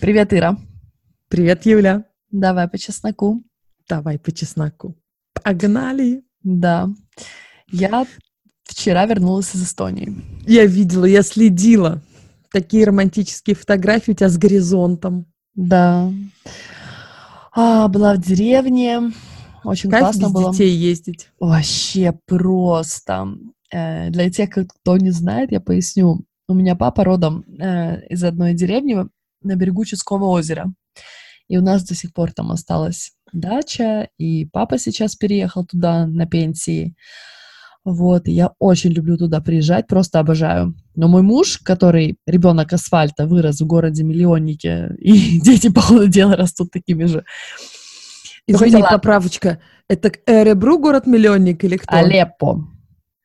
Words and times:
Привет, 0.00 0.32
Ира. 0.32 0.56
Привет, 1.28 1.66
Юля. 1.66 2.04
Давай 2.30 2.68
по 2.68 2.78
чесноку. 2.78 3.42
Давай 3.88 4.18
по 4.18 4.32
чесноку. 4.32 4.96
Погнали. 5.34 6.22
Да. 6.42 6.88
Я 7.70 8.06
вчера 8.64 9.06
вернулась 9.06 9.54
из 9.54 9.64
Эстонии. 9.64 10.14
Я 10.46 10.64
видела, 10.66 11.04
я 11.04 11.22
следила. 11.22 12.00
Такие 12.52 12.86
романтические 12.86 13.54
фотографии 13.54 14.12
у 14.12 14.14
тебя 14.14 14.28
с 14.28 14.38
горизонтом. 14.38 15.26
Да. 15.54 16.10
А, 17.52 17.88
была 17.88 18.14
в 18.14 18.18
деревне. 18.18 19.12
Очень 19.64 19.90
Кайф 19.90 20.04
классно 20.04 20.24
без 20.26 20.32
было. 20.32 20.52
детей 20.52 20.74
ездить. 20.74 21.28
Вообще 21.38 22.18
просто. 22.26 23.34
Э, 23.70 24.08
Для 24.10 24.30
тех, 24.30 24.50
кто 24.50 24.96
не 24.96 25.10
знает, 25.10 25.52
я 25.52 25.60
поясню. 25.60 26.24
У 26.48 26.54
меня 26.54 26.74
папа 26.74 27.04
родом 27.04 27.44
э, 27.60 28.06
из 28.08 28.24
одной 28.24 28.54
деревни 28.54 29.06
на 29.42 29.56
берегу 29.56 29.84
Ческого 29.84 30.26
озера. 30.26 30.72
И 31.48 31.58
у 31.58 31.62
нас 31.62 31.84
до 31.84 31.94
сих 31.94 32.12
пор 32.12 32.32
там 32.32 32.52
осталась 32.52 33.12
дача, 33.32 34.08
и 34.18 34.46
папа 34.46 34.78
сейчас 34.78 35.16
переехал 35.16 35.66
туда 35.66 36.06
на 36.06 36.26
пенсии. 36.26 36.94
Вот, 37.84 38.28
и 38.28 38.32
я 38.32 38.52
очень 38.58 38.90
люблю 38.90 39.16
туда 39.16 39.40
приезжать, 39.40 39.86
просто 39.86 40.18
обожаю. 40.18 40.74
Но 40.94 41.08
мой 41.08 41.22
муж, 41.22 41.58
который 41.58 42.18
ребенок 42.26 42.72
асфальта, 42.72 43.26
вырос 43.26 43.60
в 43.60 43.66
городе 43.66 44.04
миллионнике, 44.04 44.94
и 44.98 45.40
дети, 45.40 45.70
по 45.70 45.80
ходу 45.80 46.06
дела, 46.06 46.36
растут 46.36 46.70
такими 46.70 47.04
же. 47.04 47.24
Извини, 48.46 48.82
поправочка. 48.82 49.60
Это 49.88 50.12
Эребру 50.26 50.78
город-миллионник 50.78 51.64
или 51.64 51.76
кто? 51.76 51.96
Алеппо. 51.96 52.68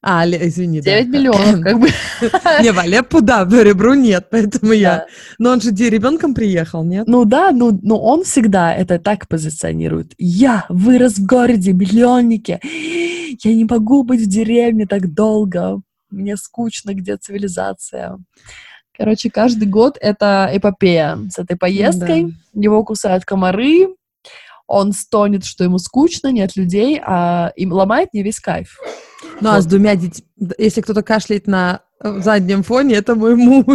А, 0.08 0.23
извини, 0.30 0.82
да. 0.82 1.02
9 1.02 1.08
миллионов, 1.08 1.62
как 1.62 1.80
бы. 1.80 1.88
Не, 2.62 2.72
в 2.72 2.77
Алеппо, 2.77 3.22
да, 3.22 3.44
в 3.44 3.52
Эребру 3.55 3.95
нет, 3.95 4.28
поэтому 4.30 4.72
я... 4.72 4.98
Да. 4.98 5.05
Но 5.40 5.50
он 5.50 5.62
же 5.62 5.72
ребенком 5.72 6.36
приехал, 6.36 6.84
нет? 6.84 7.08
Ну 7.08 7.26
да, 7.26 7.50
ну, 7.52 7.80
но 7.81 8.00
он 8.00 8.23
всегда 8.23 8.72
это 8.72 9.00
так 9.00 9.28
позиционирует. 9.28 10.14
Я 10.20 10.67
вырос 10.70 11.14
в 11.14 11.26
городе, 11.26 11.73
миллионнике. 11.73 12.59
Я 12.64 13.56
не 13.56 13.66
могу 13.66 14.03
быть 14.03 14.22
в 14.22 14.28
деревне 14.28 14.86
так 14.86 15.11
долго. 15.11 15.81
Мне 16.11 16.38
скучно, 16.38 16.94
где 16.94 17.17
цивилизация. 17.17 18.20
Короче, 18.95 19.31
каждый 19.31 19.67
год 19.67 19.98
это 20.00 20.48
эпопея 20.53 21.17
с 21.31 21.39
этой 21.39 21.58
поездкой. 21.58 22.36
Его 22.53 22.83
кусают 22.83 23.26
комары, 23.26 23.88
он 24.67 24.94
стонет, 24.94 25.45
что 25.45 25.64
ему 25.64 25.78
скучно, 25.78 26.31
нет 26.31 26.56
людей, 26.56 27.00
а 27.03 27.52
им 27.56 27.72
ломает 27.72 28.14
не 28.14 28.23
весь 28.23 28.39
кайф. 28.39 28.80
Ну, 29.41 29.50
а 29.50 29.61
с 29.61 29.66
двумя 29.66 29.95
детьми... 29.95 30.25
Если 30.58 30.81
кто-то 30.81 31.03
кашляет 31.03 31.47
на 31.47 31.81
э, 32.02 32.19
заднем 32.22 32.64
фоне, 32.64 32.95
это 32.95 33.16
мой 33.16 33.36
муж. 33.36 33.66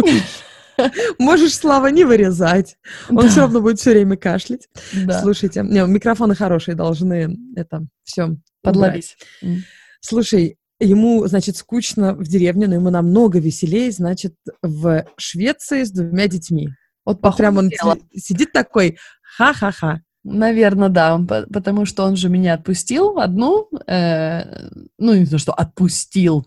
Можешь, 1.19 1.53
Слава, 1.55 1.87
не 1.87 2.03
вырезать. 2.03 2.77
Он 3.09 3.17
Да. 3.17 3.27
все 3.29 3.41
равно 3.41 3.61
будет 3.61 3.79
все 3.79 3.91
время 3.91 4.17
кашлять. 4.17 4.67
Да, 4.93 5.21
Слушайте, 5.21 5.61
не, 5.63 5.85
микрофоны 5.85 6.35
хорошие 6.35 6.75
должны 6.75 7.37
это 7.55 7.85
все 8.03 8.35
подловить. 8.63 9.17
М. 9.43 9.63
Слушай, 9.99 10.57
ему, 10.79 11.27
значит, 11.27 11.57
скучно 11.57 12.13
в 12.15 12.23
деревне, 12.23 12.67
но 12.67 12.75
ему 12.75 12.89
намного 12.89 13.39
веселее, 13.39 13.91
значит, 13.91 14.33
в 14.63 15.05
Швеции 15.17 15.83
с 15.83 15.91
двумя 15.91 16.27
детьми. 16.27 16.69
Вот 17.05 17.19
Вот 17.21 17.37
прям 17.37 17.57
он 17.57 17.69
си- 17.69 18.19
сидит 18.19 18.51
такой, 18.51 18.97
ха-ха-ха. 19.37 20.01
Наверное, 20.23 20.89
да, 20.89 21.17
по- 21.17 21.47
потому 21.51 21.85
что 21.85 22.03
он 22.03 22.15
же 22.15 22.29
меня 22.29 22.53
отпустил 22.53 23.17
одну, 23.19 23.67
э, 23.87 24.67
ну, 24.99 25.15
не 25.15 25.25
то, 25.25 25.37
что 25.39 25.51
отпустил, 25.51 26.45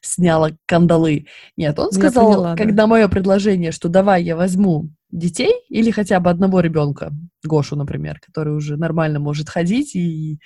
сняла 0.00 0.50
кандалы. 0.66 1.26
Нет, 1.56 1.78
он 1.78 1.88
Я 1.92 1.98
сказал, 1.98 2.26
поняла, 2.28 2.50
да. 2.50 2.56
когда 2.56 2.86
мое 2.86 3.08
предложение, 3.08 3.70
что 3.72 3.88
давай 3.88 4.22
я 4.24 4.34
возьму 4.34 4.90
детей 5.10 5.52
или 5.68 5.90
хотя 5.90 6.20
бы 6.20 6.30
одного 6.30 6.60
ребенка, 6.60 7.12
Гошу, 7.44 7.76
например, 7.76 8.18
который 8.24 8.54
уже 8.56 8.76
нормально 8.78 9.20
может 9.20 9.50
ходить 9.50 9.94
и 9.94 10.38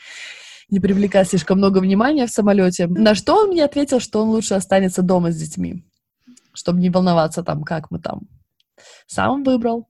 не 0.68 0.80
привлекать 0.80 1.28
слишком 1.28 1.58
много 1.58 1.78
внимания 1.78 2.26
в 2.26 2.30
самолете. 2.30 2.88
На 2.88 3.14
что 3.14 3.36
он 3.42 3.50
мне 3.50 3.64
ответил, 3.64 4.00
что 4.00 4.22
он 4.22 4.30
лучше 4.30 4.54
останется 4.54 5.02
дома 5.02 5.30
с 5.30 5.36
детьми, 5.36 5.84
чтобы 6.52 6.80
не 6.80 6.90
волноваться 6.90 7.44
там, 7.44 7.62
как 7.62 7.92
мы 7.92 8.00
там. 8.00 8.22
Сам 9.06 9.44
выбрал. 9.44 9.88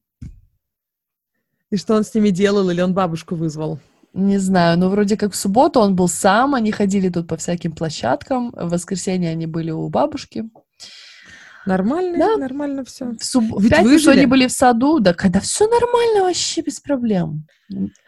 И 1.76 1.78
что 1.78 1.94
он 1.94 2.04
с 2.04 2.14
ними 2.14 2.30
делал, 2.30 2.70
или 2.70 2.80
он 2.80 2.94
бабушку 2.94 3.34
вызвал? 3.34 3.78
Не 4.14 4.38
знаю, 4.38 4.78
но 4.78 4.88
вроде 4.88 5.18
как 5.18 5.34
в 5.34 5.36
субботу 5.36 5.78
он 5.78 5.94
был 5.94 6.08
сам, 6.08 6.54
они 6.54 6.72
ходили 6.72 7.10
тут 7.10 7.28
по 7.28 7.36
всяким 7.36 7.72
площадкам, 7.72 8.50
в 8.52 8.70
воскресенье 8.70 9.32
они 9.32 9.44
были 9.44 9.70
у 9.72 9.86
бабушки. 9.90 10.48
Нормально, 11.66 12.16
Да. 12.16 12.36
нормально 12.38 12.82
все. 12.86 13.10
В, 13.10 13.22
суб... 13.22 13.44
в 13.52 13.62
Ведь 13.62 13.72
пятницу 13.72 14.08
они 14.10 14.24
были 14.24 14.46
в 14.46 14.52
саду, 14.52 15.00
да 15.00 15.12
когда 15.12 15.38
все 15.40 15.68
нормально 15.68 16.22
вообще, 16.22 16.62
без 16.62 16.80
проблем. 16.80 17.44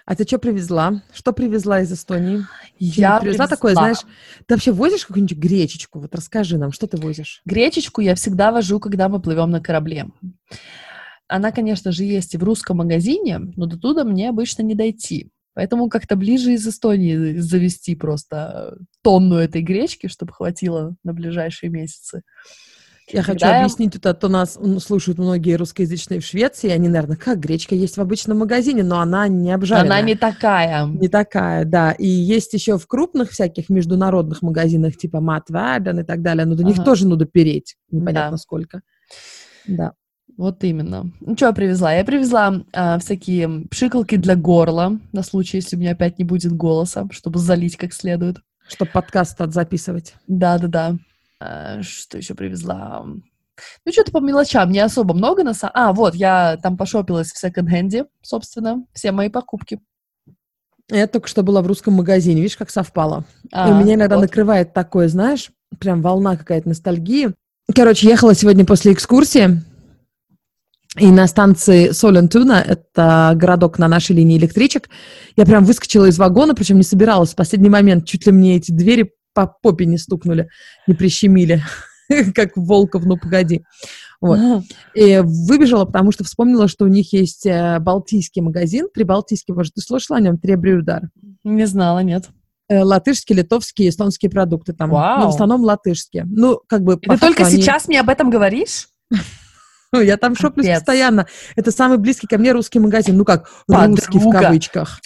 А 0.06 0.14
ты 0.14 0.24
что 0.24 0.38
привезла? 0.38 1.02
Что 1.12 1.34
привезла 1.34 1.82
из 1.82 1.92
Эстонии? 1.92 2.46
Я 2.78 3.20
привезла 3.20 3.48
такое, 3.48 3.74
знаешь, 3.74 3.98
ты 4.46 4.54
вообще 4.54 4.72
возишь 4.72 5.04
какую-нибудь 5.04 5.36
гречечку? 5.36 6.00
Вот 6.00 6.14
расскажи 6.14 6.56
нам, 6.56 6.72
что 6.72 6.86
ты 6.86 6.96
возишь? 6.96 7.42
Гречечку 7.44 8.00
я 8.00 8.14
всегда 8.14 8.50
вожу, 8.50 8.80
когда 8.80 9.10
мы 9.10 9.20
плывем 9.20 9.50
на 9.50 9.60
корабле. 9.60 10.06
Она, 11.28 11.52
конечно 11.52 11.92
же, 11.92 12.04
есть 12.04 12.34
и 12.34 12.38
в 12.38 12.42
русском 12.42 12.78
магазине, 12.78 13.38
но 13.56 13.66
до 13.66 13.78
туда 13.78 14.04
мне 14.04 14.28
обычно 14.30 14.62
не 14.62 14.74
дойти. 14.74 15.30
Поэтому 15.54 15.88
как-то 15.88 16.16
ближе 16.16 16.52
из 16.52 16.66
Эстонии 16.66 17.36
завести 17.38 17.94
просто 17.96 18.78
тонну 19.02 19.36
этой 19.36 19.60
гречки, 19.60 20.06
чтобы 20.06 20.32
хватило 20.32 20.94
на 21.04 21.12
ближайшие 21.12 21.68
месяцы. 21.68 22.22
Я 23.10 23.22
хочу 23.22 23.46
объяснить, 23.46 23.94
тут, 23.94 24.06
а 24.06 24.14
то 24.14 24.28
нас 24.28 24.58
слушают 24.80 25.18
многие 25.18 25.56
русскоязычные 25.56 26.20
в 26.20 26.24
Швеции, 26.24 26.68
и 26.68 26.72
они, 26.72 26.88
наверное, 26.88 27.16
как 27.16 27.40
гречка 27.40 27.74
есть 27.74 27.96
в 27.96 28.00
обычном 28.00 28.38
магазине, 28.38 28.82
но 28.82 29.00
она 29.00 29.28
не 29.28 29.50
обжаренная. 29.50 29.98
Она 29.98 30.06
не 30.06 30.14
такая. 30.14 30.86
Не 30.86 31.08
такая, 31.08 31.64
да. 31.64 31.92
И 31.92 32.06
есть 32.06 32.52
еще 32.52 32.78
в 32.78 32.86
крупных 32.86 33.30
всяких 33.30 33.70
международных 33.70 34.42
магазинах, 34.42 34.96
типа 34.96 35.20
Матваден 35.20 36.00
и 36.00 36.04
так 36.04 36.22
далее, 36.22 36.44
но 36.44 36.54
до 36.54 36.64
них 36.64 36.76
Ага. 36.76 36.84
тоже 36.84 37.08
надо 37.08 37.24
переть, 37.24 37.76
непонятно 37.90 38.32
Да. 38.32 38.36
сколько. 38.36 38.82
Да. 39.66 39.92
Вот 40.38 40.62
именно. 40.62 41.10
Ну, 41.20 41.36
что 41.36 41.46
я 41.46 41.52
привезла? 41.52 41.92
Я 41.92 42.04
привезла 42.04 42.62
а, 42.72 43.00
всякие 43.00 43.66
пшикалки 43.68 44.16
для 44.16 44.36
горла, 44.36 45.00
на 45.12 45.24
случай, 45.24 45.56
если 45.56 45.74
у 45.74 45.80
меня 45.80 45.90
опять 45.90 46.16
не 46.20 46.24
будет 46.24 46.52
голоса, 46.52 47.08
чтобы 47.10 47.40
залить 47.40 47.76
как 47.76 47.92
следует. 47.92 48.36
Чтобы 48.68 48.92
подкаст 48.92 49.40
отзаписывать. 49.40 50.14
Да-да-да. 50.28 50.96
А, 51.40 51.82
что 51.82 52.18
еще 52.18 52.34
привезла? 52.34 53.04
Ну, 53.04 53.92
что-то 53.92 54.12
по 54.12 54.20
мелочам, 54.20 54.70
не 54.70 54.78
особо 54.78 55.12
много 55.12 55.42
на 55.42 55.54
самом... 55.54 55.72
А, 55.74 55.92
вот, 55.92 56.14
я 56.14 56.56
там 56.62 56.76
пошопилась 56.76 57.32
в 57.32 57.38
секонд-хенде, 57.38 58.06
собственно, 58.22 58.84
все 58.92 59.10
мои 59.10 59.30
покупки. 59.30 59.80
Я 60.88 61.08
только 61.08 61.26
что 61.26 61.42
была 61.42 61.62
в 61.62 61.66
русском 61.66 61.94
магазине, 61.94 62.42
видишь, 62.42 62.56
как 62.56 62.70
совпало. 62.70 63.24
И 63.42 63.48
А, 63.50 63.70
у 63.72 63.82
меня 63.82 63.94
иногда 63.94 64.14
вот. 64.14 64.22
накрывает 64.22 64.72
такое, 64.72 65.08
знаешь, 65.08 65.50
прям 65.80 66.00
волна 66.00 66.36
какая-то 66.36 66.68
ностальгии. 66.68 67.30
Короче, 67.74 68.08
ехала 68.08 68.34
сегодня 68.36 68.64
после 68.64 68.92
экскурсии, 68.92 69.62
и 70.98 71.06
на 71.06 71.26
станции 71.26 71.90
Солентуна, 71.90 72.64
это 72.66 73.32
городок 73.34 73.78
на 73.78 73.88
нашей 73.88 74.16
линии 74.16 74.38
электричек, 74.38 74.88
я 75.36 75.44
прям 75.44 75.64
выскочила 75.64 76.06
из 76.06 76.18
вагона, 76.18 76.54
причем 76.54 76.76
не 76.76 76.82
собиралась. 76.82 77.32
В 77.32 77.36
последний 77.36 77.70
момент 77.70 78.06
чуть 78.06 78.26
ли 78.26 78.32
мне 78.32 78.56
эти 78.56 78.72
двери 78.72 79.12
по 79.34 79.46
попе 79.46 79.86
не 79.86 79.98
стукнули, 79.98 80.48
не 80.86 80.94
прищемили, 80.94 81.62
как 82.34 82.56
Волков, 82.56 83.04
ну 83.04 83.16
погоди. 83.16 83.62
Вот. 84.20 84.38
Ага. 84.38 84.64
И 84.94 85.22
выбежала, 85.22 85.84
потому 85.84 86.10
что 86.10 86.24
вспомнила, 86.24 86.66
что 86.66 86.84
у 86.84 86.88
них 86.88 87.12
есть 87.12 87.46
э, 87.46 87.78
балтийский 87.78 88.42
магазин, 88.42 88.88
прибалтийский, 88.92 89.54
может, 89.54 89.74
ты 89.74 89.80
слышала 89.80 90.18
о 90.18 90.20
нем, 90.20 90.38
Требрюдар. 90.38 91.02
Не 91.44 91.66
знала, 91.66 92.00
нет. 92.00 92.28
Э, 92.68 92.82
латышские, 92.82 93.38
литовские, 93.38 93.90
эстонские 93.90 94.30
продукты 94.30 94.72
там. 94.72 94.90
Вау. 94.90 95.20
Ну, 95.20 95.26
в 95.26 95.34
основном 95.34 95.62
латышские. 95.62 96.24
Ну, 96.26 96.60
как 96.66 96.82
бы... 96.82 96.98
И 97.00 97.08
ты 97.08 97.18
только 97.18 97.46
они- 97.46 97.56
сейчас 97.56 97.86
мне 97.86 98.00
об 98.00 98.08
этом 98.08 98.28
говоришь? 98.30 98.88
Я 100.02 100.16
там 100.16 100.34
шоплюсь 100.36 100.66
Капец. 100.66 100.80
постоянно. 100.80 101.26
Это 101.56 101.70
самый 101.70 101.98
близкий 101.98 102.26
ко 102.26 102.38
мне 102.38 102.52
русский 102.52 102.78
магазин. 102.78 103.16
Ну, 103.16 103.24
как 103.24 103.48
русский 103.68 104.18
в 104.18 104.24
Подруга. 104.24 104.40
кавычках. 104.40 105.00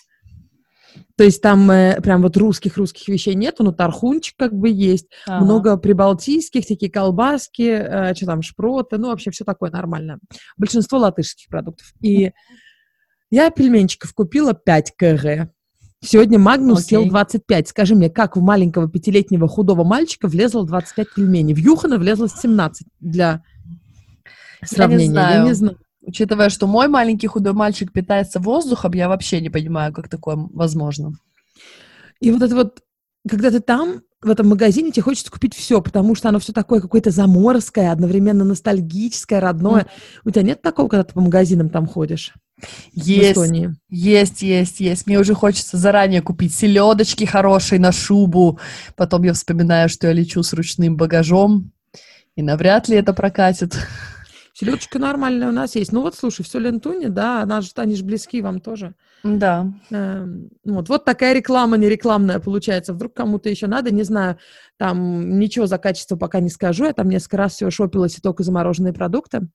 То 1.17 1.25
есть 1.25 1.43
там 1.43 1.71
э, 1.71 2.01
прям 2.01 2.23
вот 2.23 2.37
русских-русских 2.37 3.07
вещей 3.09 3.35
нету, 3.35 3.63
но 3.65 3.73
тархунчик 3.73 4.35
как 4.37 4.55
бы 4.55 4.71
есть. 4.71 5.07
Ага. 5.27 5.45
Много 5.45 5.77
прибалтийских, 5.77 6.67
такие 6.67 6.91
колбаски, 6.91 7.63
э, 7.63 8.15
что 8.15 8.27
там, 8.27 8.43
шпроты, 8.43 8.99
ну, 8.99 9.09
вообще 9.09 9.31
все 9.31 9.45
такое 9.45 9.71
нормально. 9.71 10.19
Большинство 10.57 10.99
латышских 10.99 11.49
продуктов. 11.49 11.93
И 12.01 12.33
я 13.31 13.51
пельменчиков 13.51 14.13
купила 14.15 14.55
5 14.55 14.95
кг. 14.97 15.51
Сегодня 16.05 16.39
Магнус 16.39 16.81
Окей. 16.81 16.89
съел 16.89 17.09
25. 17.09 17.69
Скажи 17.69 17.95
мне, 17.95 18.11
как 18.11 18.37
в 18.37 18.41
маленького 18.41 18.89
пятилетнего 18.89 19.47
худого 19.47 19.85
мальчика 19.85 20.27
влезло 20.27 20.67
25 20.67 21.15
пельменей? 21.15 21.55
В 21.55 21.59
Юхана 21.59 21.99
влезло 21.99 22.29
17 22.29 22.89
для 22.99 23.45
сравнения. 24.65 25.11
знаю. 25.11 25.41
Я 25.41 25.45
не 25.49 25.55
знаю. 25.55 25.79
Учитывая, 26.05 26.49
что 26.49 26.67
мой 26.67 26.89
маленький 26.89 27.29
худой 27.29 27.53
мальчик 27.53 27.93
питается 27.93 28.41
воздухом, 28.41 28.93
я 28.93 29.09
вообще 29.09 29.41
не 29.41 29.51
понимаю, 29.51 29.93
как 29.93 30.09
такое 30.09 30.37
возможно. 30.37 31.13
И 32.21 32.31
вот 32.31 32.43
это 32.43 32.55
вот 32.55 32.81
когда 33.29 33.51
ты 33.51 33.61
там, 33.61 34.03
в 34.21 34.31
этом 34.31 34.49
магазине, 34.49 34.91
тебе 34.91 35.03
хочется 35.03 35.31
купить 35.31 35.55
все, 35.55 35.81
потому 35.81 36.15
что 36.15 36.29
оно 36.29 36.39
все 36.39 36.53
такое 36.53 36.81
какое-то 36.81 37.11
заморское, 37.11 37.91
одновременно 37.91 38.45
ностальгическое, 38.45 39.41
родное. 39.41 39.83
Mm. 39.83 39.89
У 40.25 40.31
тебя 40.31 40.43
нет 40.43 40.63
такого, 40.63 40.89
когда 40.89 41.05
ты 41.05 41.15
по 41.15 41.21
магазинам 41.21 41.69
там 41.69 41.87
ходишь? 41.87 42.33
Есть, 42.93 43.41
есть, 43.89 44.43
есть, 44.43 44.81
есть. 44.81 45.07
Мне 45.07 45.19
уже 45.19 45.35
хочется 45.35 45.77
заранее 45.77 46.23
купить 46.23 46.55
селедочки 46.55 47.25
хорошие 47.25 47.81
на 47.81 47.91
шубу. 47.91 48.59
Потом 48.97 49.25
я 49.25 49.33
вспоминаю, 49.33 49.89
что 49.89 50.07
я 50.07 50.13
лечу 50.13 50.43
с 50.43 50.53
ручным 50.53 50.97
багажом, 50.97 51.73
и 52.37 52.43
навряд 52.43 52.89
ли 52.89 52.97
это 52.97 53.13
прокатит. 53.13 53.77
Селедочка 54.55 54.99
нормальная 54.99 55.49
у 55.49 55.53
нас 55.53 55.75
есть. 55.77 55.93
Ну 55.93 56.03
вот, 56.03 56.15
слушай, 56.15 56.43
все 56.43 56.59
Лентуне, 56.59 57.09
да, 57.09 57.43
она 57.43 57.63
же, 57.63 57.71
они 57.77 57.97
же 57.97 58.05
близки 58.05 58.43
вам 58.43 58.61
тоже. 58.61 58.95
Да. 59.23 59.73
Эм, 59.91 60.51
вот, 60.65 60.89
вот 60.91 61.05
такая 61.05 61.33
реклама 61.33 61.79
не 61.79 61.89
рекламная 61.89 62.39
получается. 62.39 62.93
Вдруг 62.93 63.15
кому-то 63.15 63.49
еще 63.49 63.67
надо, 63.67 63.93
не 63.93 64.03
знаю, 64.03 64.37
там 64.77 65.39
ничего 65.39 65.67
за 65.67 65.79
качество 65.79 66.17
пока 66.17 66.41
не 66.41 66.51
скажу. 66.51 66.85
Я 66.85 66.93
там 66.93 67.09
несколько 67.09 67.39
раз 67.39 67.55
все 67.55 67.71
шопилась 67.71 68.19
и 68.19 68.21
только 68.21 68.43
замороженные 68.43 68.93
продукты. 68.93 69.49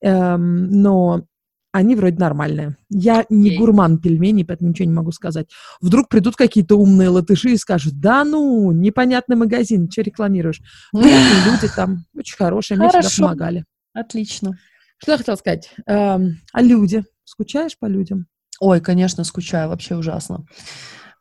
Эм, 0.00 0.70
но 0.70 1.24
они 1.72 1.94
вроде 1.94 2.16
нормальные. 2.16 2.76
Я 2.88 3.26
не 3.28 3.56
гурман 3.56 3.98
пельменей, 3.98 4.46
поэтому 4.46 4.70
ничего 4.70 4.88
не 4.88 4.94
могу 4.94 5.12
сказать. 5.12 5.48
Вдруг 5.82 6.08
придут 6.08 6.36
какие-то 6.36 6.76
умные 6.76 7.10
латыши 7.10 7.50
и 7.50 7.58
скажут, 7.58 8.00
да 8.00 8.24
ну, 8.24 8.72
непонятный 8.72 9.36
магазин, 9.36 9.90
что 9.90 10.00
рекламируешь? 10.00 10.62
Люди 10.94 11.68
там 11.76 12.04
очень 12.16 12.36
хорошие, 12.36 12.78
мне 12.78 12.88
всегда 12.88 13.08
помогали. 13.18 13.64
Отлично. 13.98 14.58
Что 14.98 15.12
я 15.12 15.18
хотела 15.18 15.36
сказать? 15.36 15.70
Эм, 15.86 16.40
а 16.52 16.62
люди? 16.62 17.04
Скучаешь 17.24 17.78
по 17.78 17.86
людям? 17.86 18.26
Ой, 18.60 18.80
конечно, 18.80 19.24
скучаю, 19.24 19.68
вообще 19.68 19.96
ужасно. 19.96 20.44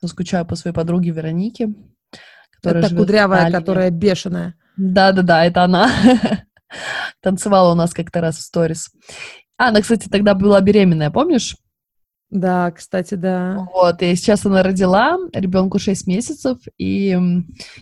Но 0.02 0.08
скучаю 0.08 0.46
по 0.46 0.56
своей 0.56 0.76
подруге 0.76 1.12
Веронике. 1.12 1.70
Которая 2.52 2.84
это 2.84 2.96
кудрявая, 2.96 3.52
которая 3.52 3.90
бешеная. 3.90 4.56
Да-да-да, 4.78 5.46
это 5.46 5.64
она. 5.64 5.90
Танцевала 7.22 7.72
у 7.72 7.76
нас 7.76 7.94
как-то 7.94 8.22
раз 8.22 8.38
в 8.38 8.42
сторис. 8.42 8.92
А, 9.58 9.70
она, 9.70 9.82
кстати, 9.82 10.08
тогда 10.08 10.36
была 10.36 10.62
беременная, 10.62 11.10
помнишь? 11.10 11.56
Да, 12.30 12.72
кстати, 12.72 13.16
да. 13.16 13.68
Вот, 13.74 14.02
и 14.02 14.14
сейчас 14.16 14.46
она 14.46 14.62
родила, 14.62 15.18
ребенку 15.34 15.80
6 15.80 16.08
месяцев, 16.08 16.58
и 16.78 17.18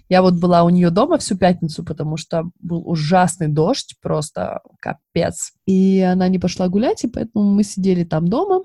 я 0.07 0.21
вот 0.21 0.35
была 0.35 0.63
у 0.63 0.69
нее 0.69 0.91
дома 0.91 1.17
всю 1.17 1.35
пятницу, 1.35 1.83
потому 1.83 2.15
что 2.15 2.51
был 2.59 2.87
ужасный 2.87 3.47
дождь, 3.47 3.95
просто 4.01 4.61
капец. 4.79 5.53
И 5.65 5.99
она 5.99 6.27
не 6.27 6.37
пошла 6.37 6.67
гулять, 6.67 7.03
и 7.03 7.07
поэтому 7.07 7.55
мы 7.55 7.63
сидели 7.63 8.03
там 8.03 8.27
дома. 8.27 8.61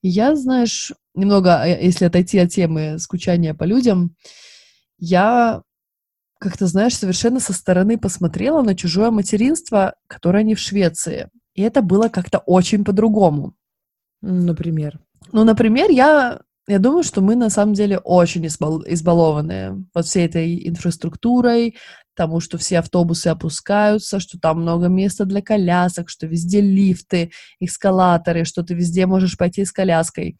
И 0.00 0.08
я, 0.08 0.34
знаешь, 0.36 0.92
немного, 1.14 1.64
э, 1.66 1.84
если 1.84 2.06
отойти 2.06 2.38
от 2.38 2.50
темы 2.50 2.98
скучания 2.98 3.54
по 3.54 3.64
людям, 3.64 4.16
я 4.98 5.62
как-то, 6.38 6.66
знаешь, 6.66 6.96
совершенно 6.96 7.40
со 7.40 7.52
стороны 7.52 7.98
посмотрела 7.98 8.62
на 8.62 8.74
чужое 8.74 9.10
материнство, 9.10 9.94
которое 10.08 10.42
не 10.44 10.54
в 10.54 10.58
Швеции. 10.58 11.28
И 11.54 11.62
это 11.62 11.82
было 11.82 12.08
как-то 12.08 12.38
очень 12.38 12.84
по-другому. 12.84 13.54
Например? 14.22 15.00
Ну, 15.32 15.44
например, 15.44 15.90
я, 15.90 16.40
я 16.68 16.78
думаю, 16.78 17.02
что 17.02 17.20
мы 17.20 17.34
на 17.36 17.50
самом 17.50 17.74
деле 17.74 17.98
очень 17.98 18.46
избал, 18.46 18.82
избалованы 18.86 19.84
вот 19.94 20.06
всей 20.06 20.26
этой 20.26 20.68
инфраструктурой, 20.68 21.76
тому, 22.14 22.40
что 22.40 22.58
все 22.58 22.78
автобусы 22.78 23.28
опускаются, 23.28 24.20
что 24.20 24.38
там 24.38 24.62
много 24.62 24.88
места 24.88 25.24
для 25.24 25.42
колясок, 25.42 26.08
что 26.08 26.26
везде 26.26 26.60
лифты, 26.60 27.32
эскалаторы, 27.58 28.44
что 28.44 28.62
ты 28.62 28.74
везде 28.74 29.06
можешь 29.06 29.36
пойти 29.36 29.64
с 29.64 29.72
коляской. 29.72 30.36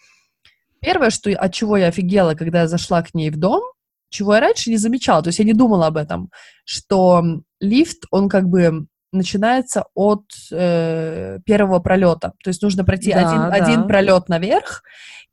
Первое, 0.81 1.11
что, 1.11 1.31
от 1.31 1.55
чего 1.55 1.77
я 1.77 1.89
офигела, 1.89 2.35
когда 2.35 2.63
я 2.63 2.69
зашла 2.69 3.03
к 3.03 3.15
ней 3.15 3.31
в 3.31 3.37
дом, 3.37 3.63
чего 4.11 4.35
я 4.35 4.41
раньше 4.41 4.71
не 4.71 4.77
замечала, 4.77 5.23
то 5.23 5.29
есть 5.29 5.39
я 5.39 5.45
не 5.45 5.55
думала 5.55 5.87
об 5.87 5.97
этом, 5.97 6.31
что 6.65 7.25
лифт, 7.61 8.05
он 8.11 8.29
как 8.29 8.49
бы 8.49 8.87
начинается 9.13 9.85
от 9.95 10.25
э, 10.51 11.39
первого 11.45 11.79
пролета. 11.79 12.33
То 12.43 12.49
есть 12.49 12.63
нужно 12.63 12.85
пройти 12.85 13.13
да, 13.13 13.29
один, 13.29 13.41
да. 13.41 13.49
один 13.51 13.87
пролет 13.87 14.29
наверх, 14.29 14.83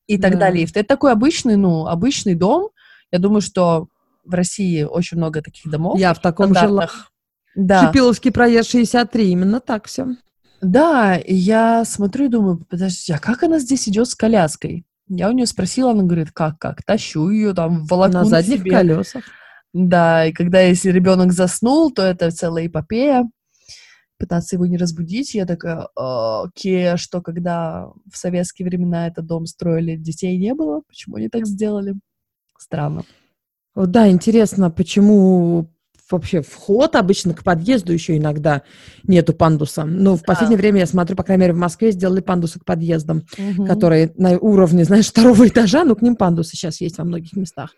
и 0.06 0.18
тогда 0.18 0.48
да. 0.48 0.52
лифт. 0.52 0.76
Это 0.78 0.88
такой 0.88 1.12
обычный, 1.12 1.56
ну, 1.56 1.88
обычный 1.88 2.36
дом. 2.36 2.70
Я 3.12 3.20
думаю, 3.20 3.42
что 3.42 3.88
в 4.26 4.34
России 4.34 4.84
очень 4.84 5.18
много 5.18 5.42
таких 5.42 5.72
домов. 5.72 5.98
Я 5.98 6.14
в 6.14 6.20
таком 6.20 6.54
жила. 6.54 6.90
Да. 7.56 7.88
Шипиловский 7.88 8.31
проезд 8.31 8.70
63, 8.70 9.31
именно 9.31 9.60
так 9.60 9.88
все. 9.88 10.08
Да, 10.62 11.16
и 11.18 11.34
я 11.34 11.86
смотрю 11.86 12.26
и 12.26 12.30
думаю, 12.30 12.66
подожди, 12.70 13.14
а 13.14 13.20
как 13.20 13.44
она 13.44 13.60
здесь 13.60 13.88
идет 13.88 14.08
с 14.08 14.16
коляской? 14.16 14.86
Я 15.08 15.30
у 15.30 15.31
нее 15.31 15.48
спросила, 15.48 15.92
она 15.92 16.04
говорит, 16.04 16.31
как, 16.31 16.60
как? 16.60 16.84
Тащу 16.84 17.30
ее 17.30 17.54
там, 17.54 17.86
волоку 17.86 18.14
на 18.14 18.26
задних 18.26 18.60
себе. 18.60 18.72
колесах. 18.72 19.24
Да, 19.74 20.26
и 20.26 20.31
когда 20.31 20.62
если 20.62 20.90
ребенок 20.90 21.31
заснул, 21.31 21.92
то 21.92 22.02
это 22.02 22.31
целая 22.31 22.68
эпопея 22.68 23.30
пытаться 24.19 24.57
его 24.57 24.68
не 24.68 24.77
разбудить. 24.77 25.33
Я 25.33 25.45
такая, 25.45 25.88
окей, 25.95 26.92
а 26.92 26.98
что 26.98 27.21
когда 27.21 27.88
в 28.12 28.18
советские 28.18 28.68
времена 28.68 29.07
этот 29.07 29.25
дом 29.25 29.45
строили, 29.45 29.95
детей 29.95 30.38
не 30.38 30.54
было? 30.54 30.81
Почему 30.88 31.16
они 31.16 31.30
так 31.30 31.48
сделали? 31.48 31.95
Странно. 32.57 33.06
Да, 33.75 34.10
интересно, 34.10 34.69
почему 34.69 35.71
вообще 36.12 36.42
вход 36.42 36.95
обычно 36.95 37.33
к 37.33 37.44
подъезду 37.44 37.94
еще 37.94 38.18
иногда 38.18 38.63
нету 39.04 39.33
пандуса. 39.33 39.86
Но 39.86 40.16
в 40.16 40.24
последнее 40.24 40.57
время 40.57 40.80
я 40.80 40.86
смотрю, 40.88 41.16
по 41.16 41.24
крайней 41.24 41.42
мере, 41.42 41.54
в 41.54 41.57
Москве 41.57 41.92
сделали 41.92 42.19
пандусы 42.19 42.60
к 42.60 42.66
подъездам, 42.66 43.24
угу. 43.38 43.66
которые 43.66 44.12
на 44.18 44.38
уровне, 44.38 44.83
знаешь, 44.83 45.07
второго 45.10 45.48
этажа, 45.48 45.83
но 45.86 45.95
к 45.95 46.01
ним 46.01 46.16
пандусы 46.16 46.51
сейчас 46.51 46.81
есть 46.81 46.98
во 46.98 47.04
многих 47.04 47.33
местах. 47.33 47.74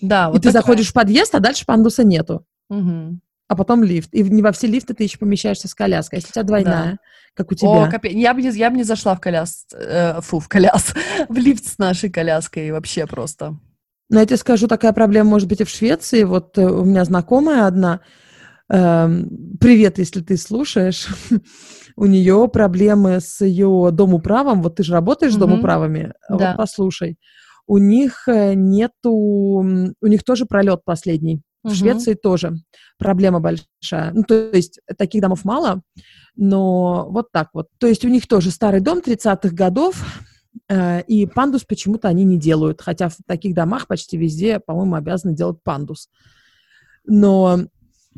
Да, 0.00 0.28
вот 0.28 0.36
И 0.36 0.38
такая... 0.40 0.52
ты 0.52 0.58
заходишь 0.58 0.88
в 0.88 0.92
подъезд, 0.92 1.34
а 1.34 1.40
дальше 1.40 1.64
пандуса 1.66 2.04
нету. 2.04 2.44
Угу 2.68 3.18
а 3.48 3.56
потом 3.56 3.82
лифт. 3.82 4.12
И 4.14 4.22
не 4.22 4.42
во 4.42 4.52
все 4.52 4.66
лифты 4.66 4.94
ты 4.94 5.04
еще 5.04 5.18
помещаешься 5.18 5.68
с 5.68 5.74
коляской. 5.74 6.18
Если 6.18 6.30
у 6.30 6.32
тебя 6.32 6.42
двойная, 6.42 6.92
да. 6.92 6.98
как 7.34 7.52
у 7.52 7.54
тебя. 7.54 7.68
О, 7.68 7.90
капец. 7.90 8.12
Я 8.12 8.34
бы 8.34 8.42
не, 8.42 8.50
я 8.50 8.70
бы 8.70 8.76
не 8.76 8.84
зашла 8.84 9.14
в 9.14 9.20
коляс... 9.20 9.66
Э, 9.74 10.20
фу, 10.20 10.38
в 10.38 10.48
коляс. 10.48 10.94
в 11.28 11.36
лифт 11.36 11.66
с 11.66 11.78
нашей 11.78 12.10
коляской 12.10 12.70
вообще 12.72 13.06
просто. 13.06 13.58
Но 14.08 14.20
я 14.20 14.26
тебе 14.26 14.36
скажу, 14.36 14.68
такая 14.68 14.92
проблема 14.92 15.30
может 15.30 15.48
быть 15.48 15.60
и 15.60 15.64
в 15.64 15.70
Швеции. 15.70 16.24
Вот 16.24 16.56
э, 16.58 16.64
у 16.66 16.84
меня 16.84 17.04
знакомая 17.04 17.66
одна, 17.66 18.00
э, 18.70 19.08
привет, 19.60 19.98
если 19.98 20.20
ты 20.20 20.36
слушаешь, 20.36 21.08
у 21.96 22.06
нее 22.06 22.48
проблемы 22.52 23.20
с 23.20 23.44
ее 23.44 23.90
домоуправом. 23.92 24.62
Вот 24.62 24.76
ты 24.76 24.82
же 24.82 24.92
работаешь 24.92 25.32
mm-hmm. 25.32 25.36
с 25.36 25.40
домоуправами. 25.40 26.12
Да. 26.28 26.36
Вот 26.36 26.56
послушай. 26.56 27.18
У 27.66 27.78
них 27.78 28.28
э, 28.28 28.54
нету, 28.54 29.12
у 29.12 30.06
них 30.06 30.24
тоже 30.24 30.46
пролет 30.46 30.84
последний. 30.84 31.42
В 31.62 31.68
угу. 31.68 31.74
Швеции 31.74 32.14
тоже 32.14 32.56
проблема 32.98 33.40
большая. 33.40 34.12
Ну, 34.12 34.24
то 34.24 34.50
есть 34.52 34.80
таких 34.98 35.22
домов 35.22 35.44
мало, 35.44 35.82
но 36.36 37.08
вот 37.10 37.30
так 37.32 37.50
вот. 37.52 37.68
То 37.78 37.86
есть 37.86 38.04
у 38.04 38.08
них 38.08 38.26
тоже 38.26 38.50
старый 38.50 38.80
дом 38.80 38.98
30-х 38.98 39.50
годов, 39.50 40.04
э, 40.68 41.02
и 41.02 41.26
пандус 41.26 41.64
почему-то 41.64 42.08
они 42.08 42.24
не 42.24 42.38
делают, 42.38 42.80
хотя 42.80 43.08
в 43.08 43.16
таких 43.26 43.54
домах 43.54 43.86
почти 43.86 44.16
везде, 44.16 44.60
по-моему, 44.60 44.96
обязаны 44.96 45.34
делать 45.34 45.62
пандус. 45.62 46.08
Но 47.06 47.60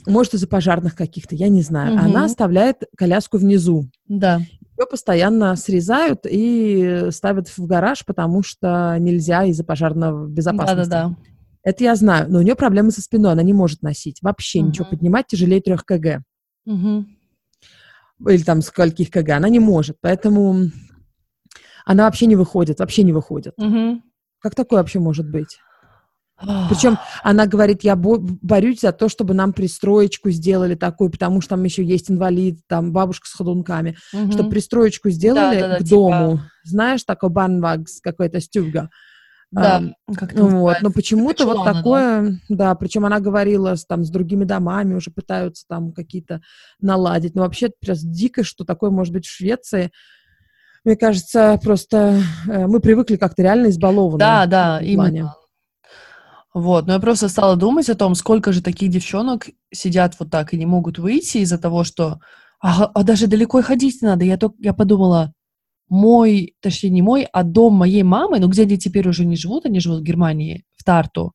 может 0.07 0.35
из-за 0.35 0.49
пожарных 0.49 0.95
каких-то, 0.95 1.35
я 1.35 1.49
не 1.49 1.62
знаю. 1.62 1.95
Угу. 1.95 2.04
Она 2.04 2.25
оставляет 2.25 2.83
коляску 2.97 3.38
внизу. 3.38 3.88
Да. 4.09 4.40
Ее 4.76 4.87
постоянно 4.90 5.54
срезают 5.54 6.26
и 6.28 7.09
ставят 7.11 7.49
в 7.49 7.64
гараж, 7.66 8.04
потому 8.04 8.42
что 8.42 8.97
нельзя 8.99 9.45
из-за 9.45 9.64
пожарной 9.64 10.28
безопасности. 10.28 10.90
Да-да-да. 10.90 11.16
Это 11.64 11.83
я 11.83 11.97
знаю, 11.97 12.30
но 12.30 12.38
у 12.38 12.42
нее 12.42 12.54
проблемы 12.54 12.90
со 12.90 13.00
спиной, 13.00 13.33
она 13.33 13.42
не 13.42 13.54
может 13.54 13.83
носить 13.83 14.18
вообще 14.23 14.61
uh-huh. 14.61 14.68
ничего 14.68 14.87
поднимать 14.87 15.26
тяжелее 15.26 15.62
3 15.62 15.76
кг. 15.78 16.23
Uh-huh. 16.68 17.04
Или 18.28 18.42
там 18.42 18.61
скольких 18.62 19.11
кг, 19.11 19.30
она 19.30 19.49
не 19.49 19.61
может, 19.61 19.97
поэтому 20.00 20.71
она 21.87 22.04
вообще 22.04 22.26
не 22.26 22.37
выходит, 22.37 22.80
вообще 22.80 23.02
не 23.02 23.12
выходит. 23.12 23.54
Uh-huh. 23.59 23.99
Как 24.40 24.54
такое 24.54 24.80
вообще 24.80 24.99
может 24.99 25.28
быть? 25.28 25.59
Причем 26.68 26.99
она 27.23 27.47
говорит, 27.47 27.85
я 27.85 27.94
борюсь 27.97 28.80
за 28.80 28.92
то, 28.92 29.09
чтобы 29.09 29.35
нам 29.35 29.52
пристроечку 29.52 30.30
сделали 30.30 30.75
такую, 30.75 31.11
потому 31.11 31.40
что 31.40 31.50
там 31.50 31.64
еще 31.64 31.85
есть 31.85 32.11
инвалид, 32.11 32.59
там 32.66 32.92
бабушка 32.92 33.28
с 33.28 33.33
ходунками, 33.33 33.97
угу. 34.12 34.33
чтобы 34.33 34.50
пристроечку 34.50 35.11
сделали 35.11 35.61
да, 35.61 35.68
да, 35.68 35.68
да, 35.68 35.76
к 35.76 35.85
типа... 35.85 35.90
дому. 35.90 36.40
Знаешь, 36.64 37.04
такой 37.04 37.30
банвагс, 37.30 38.00
какой-то 38.00 38.40
стюга. 38.40 38.90
Да, 39.54 39.82
а, 40.08 40.14
как 40.14 40.32
вот, 40.34 40.78
но 40.80 40.90
почему-то 40.90 41.46
вот 41.46 41.64
такое, 41.64 42.40
да, 42.49 42.70
да 42.70 42.75
причем 42.75 43.06
она 43.06 43.20
говорила 43.20 43.76
с, 43.76 43.87
там 43.87 44.04
с 44.04 44.11
другими 44.11 44.44
домами 44.44 44.94
уже 44.94 45.12
пытаются 45.12 45.64
там 45.68 45.92
какие-то 45.92 46.40
наладить, 46.80 47.37
но 47.37 47.42
вообще 47.42 47.70
просто 47.80 48.06
дико, 48.08 48.42
что 48.42 48.64
такое 48.64 48.90
может 48.90 49.12
быть 49.12 49.26
в 49.26 49.30
Швеции. 49.30 49.92
Мне 50.84 50.96
кажется, 50.96 51.58
просто 51.62 52.20
э, 52.49 52.66
мы 52.66 52.80
привыкли 52.80 53.16
как-то 53.16 53.42
реально 53.42 53.68
избалованы. 53.68 54.18
Да, 54.18 54.46
да, 54.46 54.80
именно. 54.80 55.37
Вот, 56.52 56.87
но 56.87 56.94
я 56.94 56.99
просто 56.99 57.28
стала 57.28 57.56
думать 57.56 57.88
о 57.88 57.94
том, 57.94 58.16
сколько 58.16 58.52
же 58.52 58.61
таких 58.61 58.90
девчонок 58.90 59.49
сидят 59.73 60.16
вот 60.18 60.30
так 60.30 60.52
и 60.52 60.58
не 60.58 60.66
могут 60.66 60.99
выйти 60.99 61.38
из-за 61.38 61.58
того, 61.58 61.84
что 61.84 62.18
а, 62.61 62.90
а 62.92 63.02
даже 63.04 63.28
далеко 63.28 63.62
ходить 63.62 64.02
не 64.02 64.08
надо. 64.08 64.25
Я, 64.25 64.37
только, 64.37 64.56
я 64.58 64.73
подумала, 64.73 65.32
мой, 65.88 66.55
точнее 66.61 66.91
не 66.91 67.03
мой, 67.03 67.26
а 67.33 67.43
дом 67.43 67.75
моей 67.75 68.03
мамы, 68.03 68.41
ну 68.41 68.49
где 68.49 68.62
они 68.62 68.79
теперь 68.79 69.09
уже 69.09 69.25
не 69.25 69.37
живут, 69.37 69.67
они 69.67 69.81
живут 69.81 70.00
в 70.00 70.05
Германии, 70.05 70.64
в 70.76 70.85
Тарту, 70.85 71.33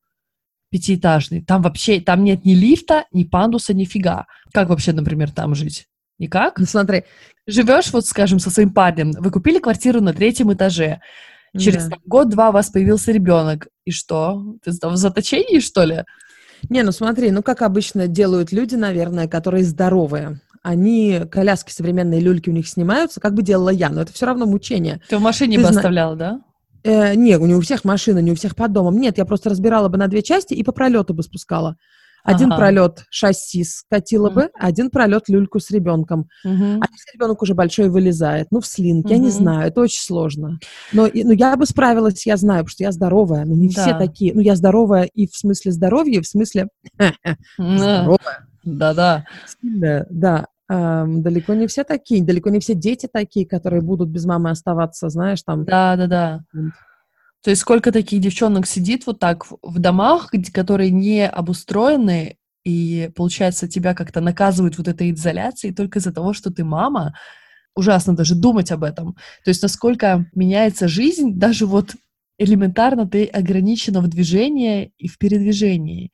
пятиэтажный. 0.71 1.43
Там 1.43 1.61
вообще, 1.61 1.99
там 1.99 2.23
нет 2.23 2.45
ни 2.45 2.53
лифта, 2.53 3.05
ни 3.11 3.23
пандуса, 3.23 3.73
нифига. 3.73 4.25
Как 4.53 4.69
вообще, 4.69 4.93
например, 4.93 5.31
там 5.31 5.55
жить? 5.55 5.87
Никак? 6.17 6.59
Ну, 6.59 6.65
смотри. 6.65 7.03
Живешь, 7.47 7.91
вот, 7.93 8.05
скажем, 8.05 8.39
со 8.39 8.49
своим 8.49 8.71
парнем, 8.71 9.11
вы 9.11 9.31
купили 9.31 9.59
квартиру 9.59 10.01
на 10.01 10.13
третьем 10.13 10.53
этаже, 10.53 10.99
через 11.57 11.87
Да. 11.87 11.97
год-два 12.05 12.49
у 12.49 12.51
вас 12.51 12.69
появился 12.69 13.11
ребенок, 13.11 13.69
и 13.85 13.91
что? 13.91 14.55
Ты 14.63 14.71
в 14.71 14.97
заточении, 14.97 15.59
что 15.59 15.83
ли? 15.83 16.03
Не, 16.69 16.83
ну 16.83 16.91
смотри, 16.91 17.31
ну 17.31 17.41
как 17.41 17.61
обычно 17.61 18.07
делают 18.07 18.51
люди, 18.51 18.75
наверное, 18.75 19.27
которые 19.27 19.63
здоровые. 19.63 20.41
Они, 20.73 21.21
коляски 21.31 21.71
современные, 21.71 22.19
люльки 22.19 22.47
у 22.47 22.53
них 22.53 22.67
снимаются, 22.67 23.19
как 23.19 23.33
бы 23.33 23.41
делала 23.41 23.69
я, 23.69 23.89
но 23.89 24.01
это 24.01 24.13
все 24.13 24.27
равно 24.27 24.45
мучение. 24.45 25.01
Ты 25.09 25.17
в 25.17 25.21
машине 25.21 25.55
Ты 25.57 25.63
бы 25.63 25.69
зна- 25.69 25.79
оставляла, 25.79 26.15
да? 26.15 26.41
Э, 26.83 27.15
не, 27.15 27.33
не 27.39 27.55
у 27.55 27.61
всех 27.61 27.83
машина, 27.85 28.19
не 28.19 28.31
у 28.31 28.35
всех 28.35 28.55
под 28.55 28.71
домом. 28.71 28.99
Нет, 28.99 29.17
я 29.17 29.25
просто 29.25 29.49
разбирала 29.49 29.89
бы 29.89 29.97
на 29.97 30.07
две 30.07 30.21
части 30.21 30.53
и 30.53 30.61
по 30.63 30.71
пролету 30.71 31.15
бы 31.15 31.23
спускала. 31.23 31.75
Один 32.23 32.51
Ага. 32.51 32.57
пролет 32.59 33.05
шасси 33.09 33.63
скатила 33.63 34.29
бы, 34.29 34.49
один 34.59 34.91
пролет 34.91 35.23
люльку 35.27 35.59
с 35.59 35.71
ребенком. 35.71 36.27
Мгм. 36.43 36.83
А 36.83 36.85
если 36.91 37.15
ребенок 37.15 37.41
уже 37.41 37.55
большой 37.55 37.89
вылезает, 37.89 38.49
ну, 38.51 38.59
в 38.61 38.67
слинг, 38.67 39.09
я 39.09 39.17
не 39.17 39.31
знаю, 39.31 39.69
это 39.69 39.81
очень 39.81 40.03
сложно. 40.03 40.59
Но, 40.93 41.07
и- 41.07 41.23
ну, 41.23 41.31
я 41.31 41.55
бы 41.57 41.65
справилась, 41.65 42.27
я 42.27 42.37
знаю, 42.37 42.59
потому 42.59 42.69
что 42.73 42.83
я 42.83 42.91
здоровая, 42.91 43.43
но 43.45 43.55
не 43.55 43.69
все 43.69 43.93
Да. 43.93 43.97
такие. 43.97 44.35
Ну, 44.35 44.41
я 44.41 44.55
здоровая 44.55 45.05
и 45.05 45.25
в 45.25 45.35
смысле 45.35 45.71
здоровья, 45.71 46.19
и 46.19 46.21
в 46.21 46.27
смысле 46.27 46.67
Да, 46.99 47.15
здоровая. 47.57 48.45
Да-да. 48.65 49.25
Сильная, 49.59 50.05
да. 50.11 50.45
Ам, 50.71 51.23
далеко 51.23 51.55
не 51.55 51.65
все 51.65 51.83
такие, 51.83 52.23
далеко 52.23 52.51
не 52.51 52.59
все 52.59 52.75
дети 52.75 53.09
такие, 53.11 53.47
которые 53.47 53.81
будут 53.81 54.09
без 54.09 54.25
мамы 54.25 54.51
оставаться, 54.51 55.09
знаешь, 55.09 55.41
там. 55.41 55.65
Да-да-да. 55.65 56.41
М. 56.53 56.73
То 57.43 57.49
есть 57.49 57.61
сколько 57.61 57.91
таких 57.91 58.21
девчонок 58.21 58.67
сидит 58.67 59.07
вот 59.07 59.19
так 59.19 59.45
в- 59.49 59.79
домах, 59.79 60.31
которые 60.53 60.91
не 60.91 61.27
обустроены, 61.27 62.37
и, 62.65 63.09
получается, 63.15 63.67
тебя 63.67 63.95
как-то 63.95 64.21
наказывают 64.21 64.77
вот 64.77 64.87
этой 64.87 65.11
изоляцией 65.11 65.73
только 65.73 65.99
из-за 65.99 66.13
того, 66.13 66.33
что 66.33 66.51
ты 66.51 66.63
мама. 66.63 67.15
Ужасно 67.75 68.15
даже 68.15 68.35
думать 68.35 68.71
об 68.71 68.83
этом. 68.83 69.13
То 69.45 69.49
есть 69.49 69.63
насколько 69.63 70.25
меняется 70.35 70.87
жизнь, 70.87 71.33
даже 71.35 71.65
вот 71.65 71.95
элементарно 72.37 73.07
ты 73.07 73.25
ограничена 73.25 74.01
в 74.01 74.07
движении 74.07 74.93
и 74.97 75.07
в 75.07 75.17
передвижении. 75.17 76.11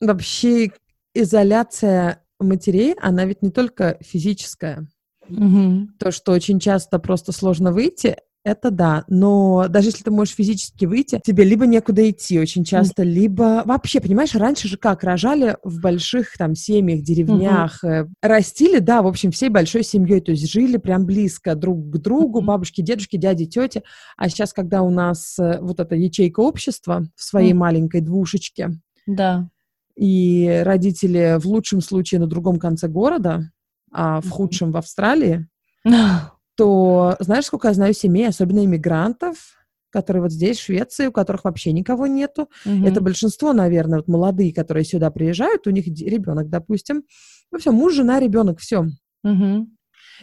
Вообще 0.00 0.70
изоляция 1.14 2.22
матерей, 2.40 2.94
она 3.00 3.24
ведь 3.24 3.42
не 3.42 3.50
только 3.50 3.98
физическая. 4.00 4.86
Мгм. 5.28 5.94
То, 5.98 6.10
что 6.10 6.32
очень 6.32 6.58
часто 6.60 6.98
просто 6.98 7.32
сложно 7.32 7.72
выйти, 7.72 8.16
это 8.44 8.70
да. 8.70 9.04
Но 9.08 9.66
даже 9.68 9.88
если 9.88 10.04
ты 10.04 10.10
можешь 10.10 10.34
физически 10.34 10.86
выйти, 10.86 11.20
тебе 11.22 11.44
либо 11.44 11.66
некуда 11.66 12.08
идти 12.08 12.38
очень 12.40 12.64
часто, 12.64 13.02
либо 13.02 13.62
вообще, 13.66 14.00
понимаешь, 14.00 14.34
раньше 14.34 14.68
же 14.68 14.78
как 14.78 15.02
рожали 15.04 15.58
в 15.64 15.80
больших 15.82 16.38
там 16.38 16.54
семьях, 16.54 17.02
деревнях, 17.02 17.84
э, 17.84 18.06
растили, 18.22 18.78
да, 18.78 19.02
в 19.02 19.06
общем, 19.06 19.32
всей 19.32 19.50
большой 19.50 19.82
семьей, 19.82 20.20
то 20.22 20.30
есть 20.30 20.50
жили 20.50 20.78
прям 20.78 21.04
близко 21.04 21.54
друг 21.56 21.90
к 21.90 21.98
другу, 21.98 22.38
Мгм. 22.38 22.46
бабушки, 22.46 22.80
дедушки, 22.80 23.16
дяди, 23.18 23.44
тети. 23.44 23.82
А 24.16 24.30
сейчас, 24.30 24.54
когда 24.54 24.82
у 24.82 24.88
нас 24.88 25.38
э, 25.38 25.58
вот 25.60 25.78
эта 25.80 25.94
ячейка 25.96 26.40
общества 26.40 27.04
в 27.16 27.22
своей 27.22 27.52
Мгм. 27.52 27.60
маленькой 27.60 28.00
двушечке, 28.00 28.70
Да. 29.06 29.50
И 29.98 30.62
родители 30.64 31.38
в 31.40 31.46
лучшем 31.46 31.80
случае 31.80 32.20
на 32.20 32.28
другом 32.28 32.58
конце 32.60 32.86
города, 32.86 33.50
а 33.92 34.20
в 34.20 34.30
худшем 34.30 34.70
в 34.70 34.76
Австралии, 34.76 35.48
то 36.56 37.16
знаешь, 37.18 37.46
сколько 37.46 37.68
я 37.68 37.74
знаю 37.74 37.94
семей, 37.94 38.28
особенно 38.28 38.64
иммигрантов, 38.64 39.56
которые 39.90 40.22
вот 40.22 40.32
здесь, 40.32 40.58
в 40.58 40.64
Швеции, 40.64 41.06
у 41.06 41.12
которых 41.12 41.44
вообще 41.44 41.72
никого 41.72 42.06
нету. 42.06 42.48
Это 42.64 43.00
Мгм. 43.00 43.04
большинство, 43.04 43.52
наверное, 43.52 43.98
вот 43.98 44.08
молодые, 44.08 44.54
которые 44.54 44.84
сюда 44.84 45.10
приезжают, 45.10 45.66
у 45.66 45.70
них 45.70 45.86
ребенок, 45.86 46.48
допустим. 46.48 47.02
Ну 47.50 47.58
все, 47.58 47.72
муж, 47.72 47.94
жена, 47.94 48.20
ребенок, 48.20 48.60
все. 48.60 48.86
Мгм. 49.24 49.76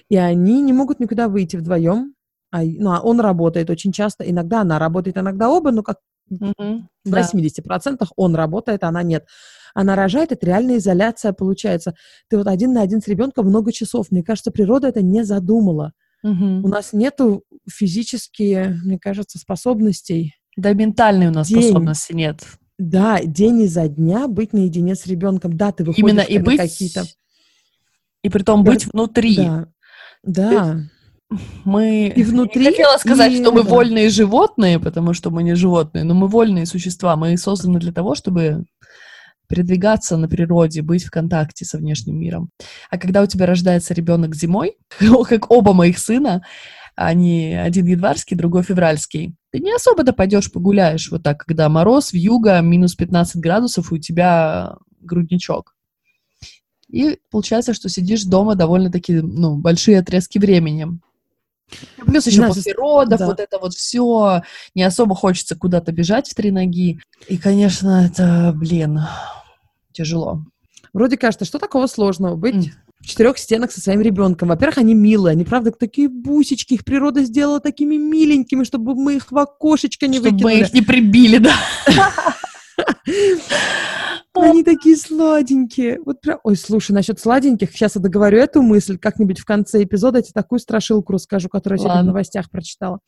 И 0.08 0.15
они 0.15 0.62
не 0.62 0.72
могут 0.72 1.00
никуда 1.01 1.27
выйти 1.27 1.58
вдвоем. 1.58 2.13
А, 2.51 2.63
ну, 2.63 2.91
а 2.91 3.01
он 3.01 3.20
работает 3.20 3.70
очень 3.70 3.91
часто. 3.91 4.24
Иногда 4.24 4.62
она 4.62 4.79
работает, 4.79 5.17
иногда 5.17 5.50
оба, 5.50 5.72
но 5.72 5.84
как 5.84 5.98
В 6.29 6.86
Да. 7.05 7.22
80% 7.22 8.08
он 8.15 8.36
работает, 8.36 8.84
она 8.84 9.03
нет. 9.03 9.25
Она 9.74 9.96
рожает, 9.96 10.32
это 10.32 10.46
реальная 10.46 10.77
изоляция 10.77 11.34
получается. 11.34 11.96
Ты 12.29 12.38
вот 12.38 12.48
один 12.48 12.74
на 12.74 12.82
один 12.82 13.01
с 13.01 13.08
ребенком 13.08 13.48
много 13.48 13.72
часов. 13.72 14.10
Мне 14.10 14.24
кажется, 14.24 14.51
природа 14.51 14.88
это 14.88 15.01
не 15.01 15.24
задумала. 15.24 15.91
Мгм. 16.24 16.63
У 16.63 16.67
нас 16.67 16.94
нету 16.94 17.44
физически, 17.70 18.74
мне 18.84 18.98
кажется, 18.98 19.38
способностей. 19.38 20.34
Да, 20.58 20.74
ментальной 20.74 21.27
у 21.27 21.32
нас 21.32 21.50
День. 21.50 21.63
способности 21.63 22.13
нет. 22.13 22.41
Да, 22.77 23.20
день 23.24 23.62
изо 23.63 23.88
дня 23.88 24.27
быть 24.27 24.53
наедине 24.53 24.96
с 24.96 25.05
ребенком. 25.05 25.55
Да, 25.55 25.72
ты 25.72 25.84
выходишь 25.84 26.03
Именно 26.03 26.22
и 26.22 26.39
на 26.39 26.44
быть, 26.44 26.58
какие-то... 26.58 27.03
и 28.22 28.29
при 28.29 28.44
том 28.44 28.63
быть 28.63 28.86
внутри. 28.86 29.36
Да, 29.36 29.67
да. 30.24 30.79
Мы 31.63 32.08
И 32.15 32.24
внутри, 32.24 32.62
не 32.62 32.72
хотела 32.72 32.98
сказать, 32.98 33.32
и 33.32 33.42
что 33.42 33.51
мы 33.51 33.63
вольные 33.63 34.10
животные, 34.10 34.80
потому 34.80 35.13
что 35.13 35.30
мы 35.30 35.44
не 35.44 35.56
животные, 35.56 36.04
но 36.04 36.13
мы 36.13 36.27
вольные 36.27 36.65
существа. 36.65 37.15
Мы 37.15 37.38
созданы 37.38 37.80
для 37.80 37.92
того, 37.92 38.15
чтобы 38.15 38.65
передвигаться 39.48 40.18
на 40.18 40.27
природе, 40.27 40.82
быть 40.82 41.04
в 41.04 41.12
контакте 41.12 41.65
со 41.65 41.77
внешним 41.77 42.20
миром. 42.20 42.50
А 42.89 42.98
когда 42.98 43.22
у 43.22 43.25
тебя 43.25 43.46
рождается 43.46 43.94
ребенок 43.94 44.36
зимой, 44.36 44.77
как 45.30 45.51
оба 45.51 45.74
моих 45.74 46.00
сына, 46.00 46.44
они 46.96 47.54
один 47.54 47.86
январский, 47.86 48.38
другой 48.38 48.63
февральский, 48.63 49.36
ты 49.51 49.60
не 49.60 49.74
особо-то 49.74 50.13
пойдешь 50.13 50.51
погуляешь 50.51 51.12
вот 51.12 51.24
так, 51.24 51.39
когда 51.46 51.68
мороз, 51.70 52.13
вьюга, 52.13 52.62
минус 52.62 52.96
15 52.96 53.38
градусов, 53.38 53.92
и 53.92 53.96
у 53.96 53.98
тебя 53.98 54.75
грудничок. 55.01 55.75
И 56.89 57.20
получается, 57.32 57.74
что 57.74 57.89
сидишь 57.89 58.24
дома 58.24 58.56
довольно-таки, 58.56 59.15
ну, 59.15 59.58
большие 59.58 60.00
отрезки 60.00 60.38
времени. 60.38 60.88
Плюс 62.05 62.27
еще 62.27 62.45
после 62.45 62.74
родов, 62.74 63.19
да. 63.19 63.25
вот 63.25 63.39
это 63.39 63.57
вот 63.60 63.74
все, 63.74 64.41
не 64.75 64.84
особо 64.84 65.15
хочется 65.15 65.55
куда-то 65.55 65.91
бежать 65.91 66.29
в 66.29 66.36
три 66.36 66.51
ноги. 66.51 67.00
И, 67.27 67.38
конечно, 67.38 68.05
это, 68.05 68.53
блин, 68.55 69.01
тяжело. 69.91 70.43
Вроде 70.93 71.17
кажется, 71.17 71.45
что 71.45 71.60
такого 71.60 71.88
сложного 71.88 72.36
быть 72.36 72.55
М. 72.55 72.72
в 73.01 73.07
четырех 73.07 73.38
стенах 73.38 73.72
со 73.72 73.81
своим 73.81 74.01
ребенком. 74.01 74.50
Во-первых, 74.50 74.77
они 74.77 74.93
милые, 74.93 75.31
они, 75.34 75.43
правда, 75.43 75.72
такие 75.72 76.07
бусечки, 76.07 76.75
их 76.75 76.86
природа 76.86 77.24
сделала 77.24 77.60
такими 77.60 77.95
миленькими, 77.98 78.63
чтобы 78.63 78.95
мы 78.95 79.15
их 79.15 79.31
в 79.31 79.38
окошечко 79.38 80.07
не 80.07 80.19
Чтобы 80.19 80.29
мы 80.29 80.34
выкинули. 80.36 80.62
их 80.62 80.74
не 80.74 80.81
прибили, 80.81 81.38
да. 81.39 81.55
Они 84.34 84.63
такие 84.63 84.98
сладенькие. 84.98 86.00
Вот 86.05 86.20
прям... 86.20 86.39
Ой, 86.44 86.58
слушай, 86.58 86.91
насчет 86.91 87.20
сладеньких, 87.20 87.72
сейчас 87.72 87.96
я 87.96 88.01
договорю 88.01 88.38
эту 88.39 88.62
мысль, 88.62 88.98
как-нибудь 88.98 89.39
в 89.39 89.46
конце 89.46 89.84
эпизода 89.84 90.17
я 90.20 90.24
тебе 90.24 90.34
такую 90.34 90.60
страшилку 90.60 91.13
расскажу, 91.13 91.48
которую 91.48 91.79
я 91.79 91.84
сегодня 91.84 92.03
в 92.03 92.08
новостях 92.08 92.50
прочитала. 92.50 93.00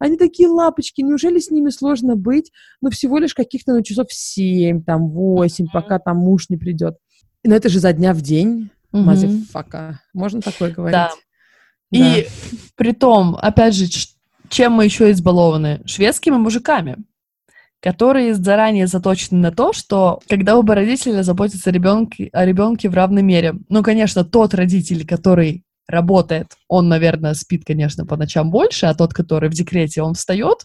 Они 0.00 0.16
такие 0.16 0.48
лапочки, 0.48 1.00
неужели 1.00 1.38
с 1.38 1.50
ними 1.50 1.70
сложно 1.70 2.16
быть? 2.16 2.50
Ну, 2.80 2.90
всего 2.90 3.18
лишь 3.18 3.34
каких-то, 3.34 3.72
ну, 3.74 3.82
часов 3.82 4.12
семь, 4.12 4.82
там, 4.82 5.10
восемь, 5.10 5.66
пока 5.72 5.98
там 6.00 6.16
муж 6.16 6.48
не 6.48 6.56
придет. 6.56 6.96
Но 7.44 7.54
это 7.54 7.68
же 7.68 7.78
за 7.78 7.92
дня 7.92 8.12
в 8.12 8.20
день, 8.20 8.70
Мгм. 8.90 9.04
мазефака. 9.04 10.00
Можно 10.12 10.40
такое 10.40 10.72
говорить? 10.72 10.94
Да. 10.94 11.10
И 11.90 12.26
при 12.74 12.92
том, 12.92 13.36
опять 13.40 13.74
же, 13.74 13.86
чем 14.48 14.72
мы 14.72 14.84
еще 14.84 15.10
избалованы? 15.12 15.82
Шведскими 15.86 16.36
мужиками, 16.36 16.96
которые 17.84 18.32
заранее 18.34 18.86
заточены 18.86 19.38
на 19.40 19.52
то, 19.52 19.74
что 19.74 20.20
когда 20.26 20.56
оба 20.56 20.74
родителя 20.74 21.22
заботятся 21.22 21.70
ребенке, 21.70 22.30
о 22.32 22.46
ребенке 22.46 22.88
в 22.88 22.94
равной 22.94 23.20
мере. 23.20 23.56
Ну, 23.68 23.82
конечно, 23.82 24.24
тот 24.24 24.54
родитель, 24.54 25.06
который 25.06 25.64
работает, 25.86 26.46
он, 26.66 26.88
наверное, 26.88 27.34
спит, 27.34 27.64
конечно, 27.66 28.06
по 28.06 28.16
ночам 28.16 28.50
больше, 28.50 28.86
а 28.86 28.94
тот, 28.94 29.12
который 29.12 29.50
в 29.50 29.52
декрете, 29.52 30.00
он 30.00 30.14
встает. 30.14 30.64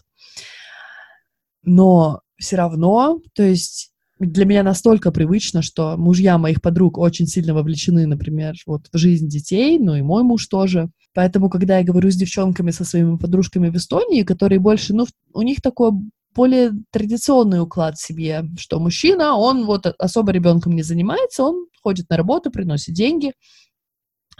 Но 1.62 2.22
все 2.38 2.56
равно, 2.56 3.20
то 3.34 3.42
есть 3.42 3.92
для 4.18 4.46
меня 4.46 4.62
настолько 4.62 5.12
привычно, 5.12 5.60
что 5.60 5.98
мужья 5.98 6.38
моих 6.38 6.62
подруг 6.62 6.96
очень 6.96 7.26
сильно 7.26 7.52
вовлечены, 7.52 8.06
например, 8.06 8.54
вот 8.64 8.86
в 8.90 8.96
жизнь 8.96 9.28
детей, 9.28 9.78
ну 9.78 9.94
и 9.94 10.00
мой 10.00 10.22
муж 10.22 10.46
тоже. 10.46 10.88
Поэтому, 11.12 11.50
когда 11.50 11.80
я 11.80 11.84
говорю 11.84 12.10
с 12.10 12.16
девчонками, 12.16 12.70
со 12.70 12.86
своими 12.86 13.18
подружками 13.18 13.68
в 13.68 13.76
Эстонии, 13.76 14.22
которые 14.22 14.58
больше, 14.58 14.94
ну, 14.94 15.06
у 15.34 15.42
них 15.42 15.60
такой 15.60 15.90
более 16.34 16.72
традиционный 16.90 17.60
уклад 17.60 17.96
в 17.96 18.06
семье, 18.06 18.48
что 18.58 18.78
мужчина, 18.78 19.36
он 19.36 19.64
вот 19.64 19.86
особо 19.98 20.32
ребенком 20.32 20.72
не 20.74 20.82
занимается, 20.82 21.44
он 21.44 21.66
ходит 21.82 22.08
на 22.10 22.16
работу, 22.16 22.50
приносит 22.50 22.94
деньги, 22.94 23.32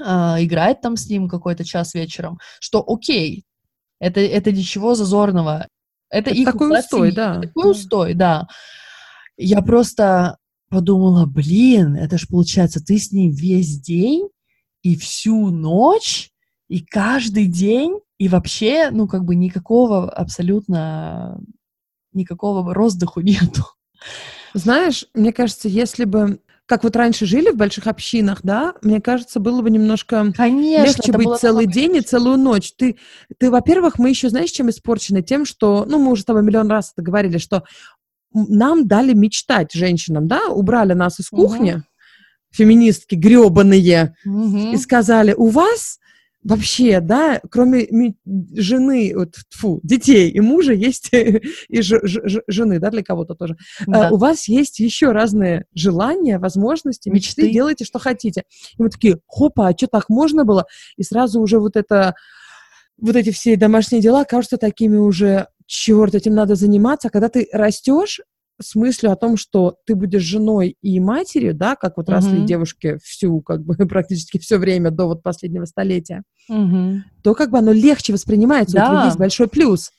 а, 0.01 0.37
играет 0.43 0.81
там 0.81 0.97
с 0.97 1.09
ним 1.09 1.29
какой-то 1.29 1.65
час 1.65 1.95
вечером, 1.95 2.39
что 2.61 2.85
окей, 2.87 3.45
это, 3.99 4.21
это 4.21 4.51
ничего 4.51 4.95
зазорного. 4.95 5.69
Это, 6.11 6.31
Это 6.31 6.39
их 6.41 6.47
такой 6.47 6.79
устой, 6.79 7.11
семьи, 7.11 7.15
да. 7.15 7.33
это 7.37 7.49
Такой 7.49 7.71
устой, 7.71 8.15
да. 8.15 8.49
Я 9.37 9.63
просто 9.63 10.39
подумала, 10.69 11.27
блин, 11.27 11.97
это 11.97 12.19
ж 12.19 12.27
получается, 12.29 12.83
ты 12.83 12.99
с 12.99 13.13
ней 13.13 13.31
весь 13.31 13.81
день 13.81 14.29
и 14.83 14.97
всю 14.97 15.51
ночь, 15.51 16.31
и 16.69 16.85
каждый 16.85 17.47
день, 17.47 18.01
и 18.19 18.29
вообще, 18.29 18.91
ну, 18.91 19.07
как 19.07 19.25
бы 19.25 19.35
никакого 19.35 20.11
абсолютно, 20.11 21.41
никакого 22.13 22.75
роздыху 22.75 23.21
нету. 23.21 23.65
Знаешь, 24.55 25.07
мне 25.15 25.33
кажется, 25.33 25.69
если 25.69 26.05
бы 26.05 26.41
как 26.67 26.85
вот 26.85 26.95
раньше 26.95 27.27
жили 27.27 27.51
в 27.51 27.57
больших 27.57 27.89
общинах, 27.89 28.41
да, 28.45 28.75
мне 28.83 29.01
кажется, 29.01 29.41
было 29.41 29.61
бы 29.61 29.71
немножко 29.71 30.33
Конечно, 30.37 30.87
легче 30.87 31.13
быть 31.13 31.41
целый 31.41 31.67
намного 31.67 31.73
день 31.73 31.97
и 31.97 32.01
целую 32.01 32.39
ночь. 32.39 32.73
Ты, 32.77 32.97
ты, 33.39 33.51
во-первых, 33.51 33.99
мы 33.99 34.11
еще, 34.11 34.29
знаешь, 34.29 34.51
чем 34.51 34.71
испорчены? 34.71 35.23
Тем, 35.23 35.45
что, 35.45 35.85
ну, 35.89 35.99
мы 35.99 36.13
уже 36.13 36.23
с 36.23 36.27
тобой 36.27 36.45
миллион 36.45 36.71
раз 36.71 36.93
это 36.93 37.03
говорили, 37.03 37.39
что 37.39 37.65
нам 38.33 38.87
дали 38.87 39.15
мечтать 39.15 39.73
женщинам, 39.73 40.29
да, 40.29 40.47
убрали 40.47 40.93
нас 40.93 41.19
из 41.19 41.29
кухни, 41.29 41.83
феминистки 42.53 43.17
гребаные, 43.17 44.15
Мгм. 44.25 44.73
и 44.73 44.77
сказали, 44.77 45.35
у 45.37 45.49
вас 45.49 45.99
вообще, 46.43 47.01
да, 47.01 47.41
кроме 47.51 48.15
жены, 48.55 49.13
вот, 49.15 49.35
фу, 49.51 49.81
детей 49.83 50.31
и 50.31 50.41
мужа, 50.41 50.73
есть 50.73 51.11
и 51.69 51.83
ж- 51.83 52.01
ж- 52.03 52.43
жены, 52.47 52.79
да, 52.79 52.91
для 52.91 53.03
кого-то 53.03 53.35
тоже. 53.35 53.57
Да. 53.87 54.09
А, 54.09 54.13
у 54.13 54.17
вас 54.17 54.49
есть 54.49 54.79
еще 54.81 55.13
разные 55.13 55.67
желания, 55.75 56.39
возможности, 56.39 57.09
мечты, 57.09 57.43
Мечты. 57.43 57.53
делайте, 57.53 57.85
что 57.85 57.99
хотите. 57.99 58.45
И 58.79 58.83
мы 58.83 58.89
такие, 58.89 59.19
хопа, 59.27 59.69
а 59.69 59.77
что 59.77 59.87
так 59.87 60.09
можно 60.09 60.45
было? 60.45 60.67
И 60.97 61.03
сразу 61.03 61.41
уже 61.41 61.59
вот 61.59 61.77
это, 61.77 62.15
вот 62.99 63.17
эти 63.17 63.31
все 63.31 63.57
домашние 63.57 64.01
дела 64.01 64.25
кажутся 64.25 64.57
такими 64.57 64.97
уже, 64.97 65.49
черт, 65.67 66.15
этим 66.15 66.35
надо 66.35 66.55
заниматься. 66.55 67.09
А 67.09 67.11
когда 67.11 67.29
ты 67.29 67.49
растешь 67.53 68.21
с 68.61 68.75
мыслью 68.75 69.13
о 69.13 69.17
том, 69.17 69.37
что 69.37 69.77
ты 69.87 69.95
будешь 69.95 70.23
женой 70.23 70.77
и 70.83 71.01
матерью, 71.01 71.55
да, 71.55 71.77
как 71.77 71.97
вот 71.97 72.09
росли 72.09 72.39
Мгм. 72.39 72.47
девушки 72.47 72.99
всю, 73.03 73.41
как 73.41 73.63
бы, 73.65 73.75
практически 73.89 74.39
все 74.39 74.59
время 74.59 74.91
до 74.91 75.07
вот 75.07 75.23
последнего 75.23 75.65
столетия, 75.65 76.23
Мгм. 76.49 77.05
то 77.23 77.35
как 77.35 77.51
бы 77.51 77.59
оно 77.59 77.73
легче 77.73 78.13
воспринимается, 78.13 78.79
у 78.79 78.81
тебя 78.83 78.97
Да. 78.99 79.05
есть 79.05 79.19
большой 79.19 79.49
плюс. 79.49 79.91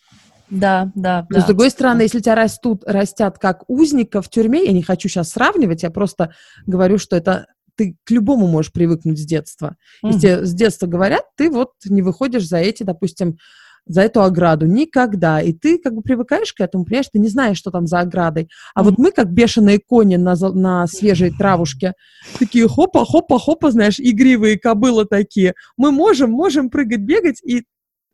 Да, 0.49 0.91
да, 0.95 1.25
Но, 1.29 1.39
с 1.39 1.43
да. 1.43 1.47
другой 1.47 1.69
стороны, 1.69 2.01
если 2.01 2.19
тебя 2.19 2.35
растут, 2.35 2.83
растят 2.85 3.39
как 3.39 3.63
узника 3.69 4.21
в 4.21 4.29
тюрьме, 4.29 4.65
я 4.65 4.73
не 4.73 4.83
хочу 4.83 5.07
сейчас 5.07 5.29
сравнивать, 5.29 5.83
я 5.83 5.89
просто 5.89 6.33
говорю, 6.65 6.97
что 6.97 7.15
это 7.15 7.47
ты 7.75 7.95
к 8.03 8.11
любому 8.11 8.47
можешь 8.47 8.73
привыкнуть 8.73 9.17
с 9.17 9.25
детства. 9.25 9.77
Если 10.03 10.19
тебе 10.19 10.45
с 10.45 10.53
детства 10.53 10.87
говорят, 10.87 11.23
ты 11.37 11.49
вот 11.49 11.71
не 11.85 12.01
выходишь 12.01 12.47
за 12.47 12.57
эти, 12.57 12.83
допустим, 12.83 13.37
за 13.85 14.01
эту 14.01 14.21
ограду 14.21 14.65
никогда. 14.65 15.41
И 15.41 15.53
ты 15.53 15.77
как 15.77 15.93
бы 15.93 16.01
привыкаешь 16.01 16.53
к 16.53 16.61
этому, 16.61 16.85
понимаешь, 16.85 17.09
ты 17.11 17.19
не 17.19 17.27
знаешь, 17.27 17.57
что 17.57 17.71
там 17.71 17.87
за 17.87 17.99
оградой. 17.99 18.49
А 18.75 18.83
вот 18.83 18.97
мы, 18.97 19.11
как 19.11 19.31
бешеные 19.31 19.79
кони 19.79 20.15
на, 20.15 20.35
на 20.35 20.87
свежей 20.87 21.31
травушке, 21.31 21.93
такие 22.39 22.67
хопа, 22.67 23.05
хопа, 23.05 23.39
хопа, 23.39 23.71
знаешь, 23.71 23.99
игривые 23.99 24.59
кобылы 24.59 25.05
такие. 25.05 25.53
Мы 25.77 25.91
можем, 25.91 26.31
можем 26.31 26.69
прыгать, 26.69 27.01
бегать, 27.01 27.41
и 27.43 27.63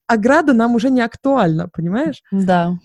ограда 0.07 0.53
нам 0.53 0.75
уже 0.75 0.89
не 0.89 1.01
актуальна, 1.01 1.69
понимаешь? 1.71 2.21
Да. 2.31 2.77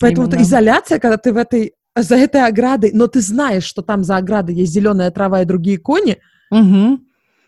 Поэтому 0.00 0.26
Именно. 0.26 0.42
изоляция, 0.42 0.98
когда 0.98 1.16
ты 1.16 1.32
в 1.32 1.36
этой 1.36 1.74
за 1.96 2.16
этой 2.16 2.44
оградой, 2.44 2.90
но 2.92 3.06
ты 3.06 3.20
знаешь, 3.20 3.62
что 3.62 3.80
там 3.80 4.02
за 4.02 4.16
оградой 4.16 4.56
есть 4.56 4.72
зеленая 4.72 5.12
трава 5.12 5.42
и 5.42 5.44
другие 5.44 5.78
кони, 5.78 6.18
Мгм. 6.50 7.03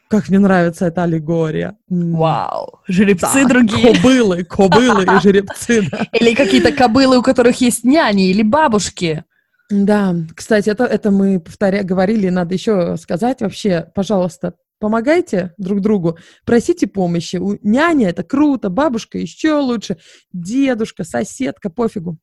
Как 0.08 0.28
мне 0.28 0.38
нравится 0.38 0.86
эта 0.86 1.02
аллегория. 1.04 1.76
Вау. 1.88 2.80
Жеребцы 2.86 3.42
Да, 3.42 3.48
другие. 3.48 3.94
Кобылы, 3.94 4.44
кобылы 4.44 5.04
и 5.04 5.20
жеребцы. 5.22 5.88
да. 5.90 6.06
Или 6.12 6.34
какие-то 6.34 6.72
кобылы, 6.72 7.18
у 7.18 7.22
которых 7.22 7.60
есть 7.60 7.84
няни 7.84 8.30
или 8.30 8.42
бабушки. 8.42 9.24
Да, 9.68 10.14
кстати, 10.34 10.70
это, 10.70 10.84
это 10.84 11.10
мы 11.10 11.40
повторя, 11.40 11.82
говорили, 11.82 12.28
надо 12.28 12.54
еще 12.54 12.96
сказать 12.96 13.40
вообще, 13.40 13.90
пожалуйста, 13.96 14.54
помогайте 14.78 15.54
друг 15.58 15.80
другу, 15.80 16.18
просите 16.44 16.86
помощи. 16.86 17.36
У 17.36 17.58
няня 17.62 18.10
это 18.10 18.22
круто, 18.22 18.70
бабушка 18.70 19.18
еще 19.18 19.54
лучше, 19.54 19.96
дедушка, 20.32 21.02
соседка, 21.02 21.68
пофигу. 21.68 22.18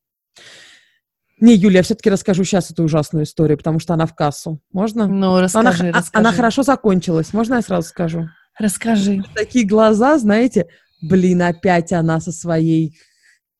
Не, 1.40 1.54
Юля, 1.54 1.78
я 1.78 1.82
все-таки 1.82 2.10
расскажу 2.10 2.44
сейчас 2.44 2.70
эту 2.70 2.84
ужасную 2.84 3.24
историю, 3.24 3.58
потому 3.58 3.78
что 3.80 3.94
она 3.94 4.06
в 4.06 4.14
кассу. 4.14 4.60
Можно? 4.72 5.06
Ну, 5.06 5.32
она, 5.34 5.42
расскажи, 5.42 5.88
а- 5.88 5.92
расскажи. 5.92 6.10
она 6.12 6.32
хорошо 6.32 6.62
закончилась. 6.62 7.32
Можно 7.32 7.54
я 7.56 7.62
сразу 7.62 7.88
скажу? 7.88 8.28
Расскажи. 8.58 9.22
Такие 9.34 9.66
глаза, 9.66 10.16
знаете, 10.18 10.66
блин, 11.02 11.42
опять 11.42 11.92
она 11.92 12.20
со 12.20 12.30
своей 12.30 12.96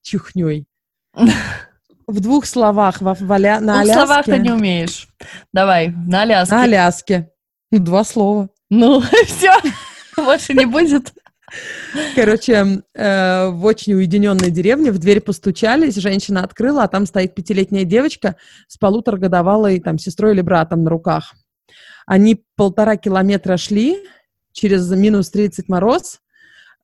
чухней. 0.03 0.67
В 2.07 2.21
двух 2.21 2.47
словах, 2.47 3.01
во, 3.01 3.15
Валя, 3.15 3.61
на 3.61 3.77
В 3.77 3.81
Аляске. 3.81 3.95
словах 3.95 4.25
ты 4.27 4.39
не 4.39 4.51
умеешь. 4.53 5.09
Давай, 5.53 5.89
на 5.89 6.23
Аляске. 6.23 6.55
На 6.55 6.63
Аляске. 6.63 7.31
Ну, 7.73 7.79
Два 7.79 8.05
слова. 8.05 8.51
Ну, 8.71 9.01
все. 9.27 9.53
Больше 10.17 10.53
не 10.55 10.67
будет. 10.67 11.13
Короче, 12.15 12.83
э, 12.95 13.49
в 13.49 13.65
очень 13.65 13.95
уединенной 13.95 14.51
деревне 14.51 14.91
в 14.91 14.99
дверь 14.99 15.21
постучались, 15.21 15.97
женщина 15.97 16.43
открыла, 16.43 16.85
а 16.85 16.89
там 16.89 17.07
стоит 17.07 17.35
пятилетняя 17.35 17.85
девочка 17.85 18.37
с 18.69 18.77
полуторагодовалой 18.77 19.81
там 19.81 19.99
сестрой 19.99 20.35
или 20.35 20.41
братом 20.41 20.85
на 20.85 20.91
руках. 20.91 21.35
Они 22.07 22.45
полтора 22.57 22.97
километра 22.97 23.57
шли 23.57 23.99
через 24.53 24.91
минус 24.91 25.31
30 25.31 25.69
мороз. 25.69 26.21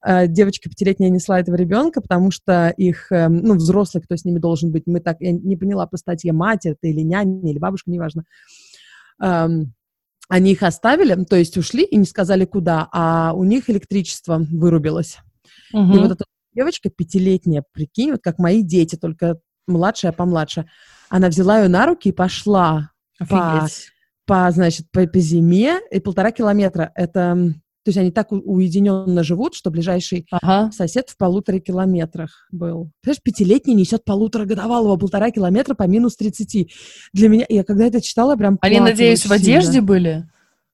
Э, 0.05 0.27
Девочка 0.27 0.69
пятилетняя 0.69 1.11
несла 1.11 1.41
этого 1.41 1.57
ребенка, 1.57 2.01
потому 2.01 2.31
что 2.31 2.73
их, 2.77 3.11
э, 3.13 3.29
ну, 3.29 3.55
взрослый, 3.55 4.03
кто 4.03 4.17
с 4.17 4.25
ними 4.25 4.39
должен 4.39 4.71
быть, 4.71 4.85
мы 4.87 5.01
так, 5.01 5.17
я 5.21 5.33
не 5.33 5.57
поняла 5.57 5.87
по 5.87 5.97
статье, 5.97 6.33
мать 6.33 6.67
это 6.67 6.87
или 6.87 7.01
няня, 7.01 7.51
или 7.51 7.59
бабушка, 7.59 7.91
неважно. 7.91 8.25
Эм, 9.23 9.75
Они 10.31 10.53
их 10.53 10.63
оставили, 10.63 11.25
то 11.25 11.37
есть 11.37 11.57
ушли 11.57 11.83
и 11.85 11.97
не 11.97 12.05
сказали 12.05 12.45
куда, 12.45 12.89
а 12.93 13.33
у 13.35 13.43
них 13.45 13.69
электричество 13.69 14.39
вырубилось. 14.39 15.19
И 15.73 15.77
Мгм. 15.77 16.01
вот 16.03 16.13
эта 16.13 16.25
девочка 16.55 16.89
пятилетняя, 16.89 17.65
прикинь, 17.73 18.13
вот 18.13 18.21
как 18.23 18.39
мои 18.39 18.63
дети, 18.63 18.97
только 18.97 19.41
младшая, 19.67 20.13
помладше, 20.13 20.67
она 21.09 21.29
взяла 21.29 21.61
ее 21.61 21.69
на 21.69 21.85
руки 21.85 22.09
и 22.11 22.13
пошла 22.13 22.91
по, 23.29 23.59
Офигеть. 23.59 23.91
по 24.25 24.51
значит, 24.53 24.87
по, 24.93 25.05
по 25.07 25.19
зиме, 25.19 25.81
и 25.91 25.99
полтора 25.99 26.31
километра. 26.31 26.93
Это, 26.95 27.53
то 27.91 27.99
есть 27.99 27.99
они 27.99 28.13
так 28.13 28.29
уединенно 28.31 29.25
живут, 29.25 29.55
что 29.55 29.71
ближайший 29.71 30.25
Ага. 30.31 30.71
сосед 30.71 31.11
в 31.11 31.17
полутора 31.17 31.59
километрах 31.59 32.47
был. 32.53 32.91
Понимаешь, 33.03 33.21
пятилетний 33.23 33.75
несет 33.75 34.05
полуторагодовалого 34.05 34.97
полтора 34.97 35.33
километра 35.33 35.75
по 35.75 35.85
минус 35.89 36.15
30. 36.17 36.71
Для 37.13 37.29
меня, 37.29 37.47
я 37.49 37.65
когда 37.65 37.87
это 37.87 38.01
читала, 38.01 38.37
прям 38.37 38.59
Они, 38.61 38.79
надеюсь, 38.79 39.21
в 39.21 39.23
сильно. 39.23 39.35
одежде 39.37 39.81
были? 39.81 40.25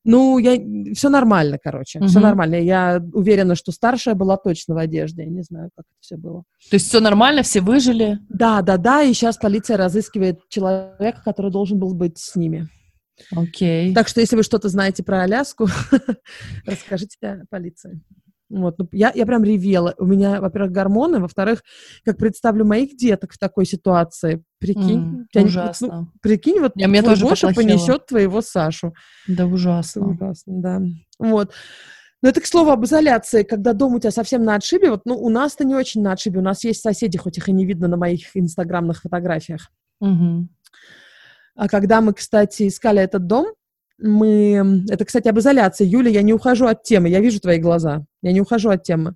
Ну, 0.04 0.38
я... 0.38 0.56
все 0.94 1.08
нормально, 1.08 1.58
короче, 1.62 2.00
все 2.06 2.18
Мгм. 2.18 2.22
нормально. 2.22 2.54
Я 2.56 3.02
уверена, 3.14 3.54
что 3.56 3.72
старшая 3.72 4.14
была 4.14 4.36
точно 4.36 4.74
в 4.74 4.78
одежде. 4.78 5.22
Я 5.24 5.30
не 5.30 5.42
знаю, 5.42 5.70
как 5.74 5.84
это 5.88 5.96
все 6.00 6.16
было. 6.16 6.44
То 6.70 6.74
есть 6.76 6.86
все 6.88 7.00
нормально, 7.00 7.42
все 7.42 7.60
выжили? 7.62 8.18
Да, 8.28 8.60
да, 8.60 8.76
да, 8.76 9.02
и 9.02 9.12
сейчас 9.14 9.38
полиция 9.38 9.78
разыскивает 9.78 10.40
человека, 10.50 11.22
который 11.24 11.50
должен 11.50 11.78
был 11.78 11.94
быть 11.94 12.18
с 12.18 12.36
ними. 12.36 12.68
Окей. 13.34 13.94
Так 13.94 14.08
что, 14.08 14.20
если 14.20 14.36
вы 14.36 14.42
что-то 14.42 14.68
знаете 14.68 15.02
про 15.02 15.22
Аляску, 15.22 15.68
расскажите 16.66 17.44
полиции. 17.50 18.00
Вот, 18.48 18.78
ну, 18.78 18.88
я, 18.92 19.10
я 19.12 19.26
прям 19.26 19.42
ревела. 19.42 19.94
У 19.98 20.04
меня, 20.06 20.40
во-первых, 20.40 20.70
гормоны, 20.70 21.18
во-вторых, 21.18 21.64
как 22.04 22.16
представлю 22.16 22.64
моих 22.64 22.96
деток 22.96 23.32
в 23.32 23.38
такой 23.38 23.66
ситуации. 23.66 24.44
Прикинь, 24.60 25.26
не- 25.34 25.44
ужасно. 25.44 25.88
ну, 25.88 26.08
прикинь, 26.22 26.60
вот 26.60 26.72
Я- 26.76 26.86
мне 26.86 27.02
тоже 27.02 27.26
Гоша 27.26 27.48
поплохело. 27.48 27.72
понесет 27.76 28.06
твоего 28.06 28.40
Сашу. 28.42 28.94
Да 29.26 29.44
Это 29.44 29.46
ужасно. 29.46 30.06
ужасно, 30.10 30.60
да. 30.62 30.82
Вот. 31.18 31.52
Но 32.22 32.28
это, 32.28 32.40
к 32.40 32.46
слову, 32.46 32.70
об 32.70 32.84
изоляции, 32.84 33.42
когда 33.42 33.72
дом 33.72 33.94
у 33.94 33.98
тебя 33.98 34.12
совсем 34.12 34.44
на 34.44 34.54
отшибе. 34.54 34.90
Вот, 34.90 35.02
ну, 35.06 35.16
у 35.16 35.28
нас-то 35.28 35.64
не 35.64 35.74
очень 35.74 36.02
на 36.02 36.12
отшибе. 36.12 36.38
У 36.38 36.42
нас 36.42 36.62
есть 36.62 36.80
соседи, 36.82 37.18
хоть 37.18 37.38
их 37.38 37.48
и 37.48 37.52
не 37.52 37.66
видно 37.66 37.88
на 37.88 37.96
моих 37.96 38.36
инстаграмных 38.36 39.02
фотографиях. 39.02 39.72
Мгм. 40.00 40.48
А 40.48 41.05
когда 41.56 42.00
мы, 42.00 42.12
кстати, 42.12 42.68
искали 42.68 43.00
этот 43.02 43.26
дом, 43.26 43.46
мы... 43.98 44.84
Это, 44.90 45.04
кстати, 45.04 45.28
об 45.28 45.38
изоляции. 45.38 45.86
Юля, 45.86 46.10
я 46.10 46.22
не 46.22 46.34
ухожу 46.34 46.66
от 46.66 46.82
темы. 46.82 47.08
Я 47.08 47.20
вижу 47.20 47.40
твои 47.40 47.58
глаза. 47.58 48.04
Я 48.22 48.32
не 48.32 48.40
ухожу 48.40 48.70
от 48.70 48.82
темы. 48.82 49.14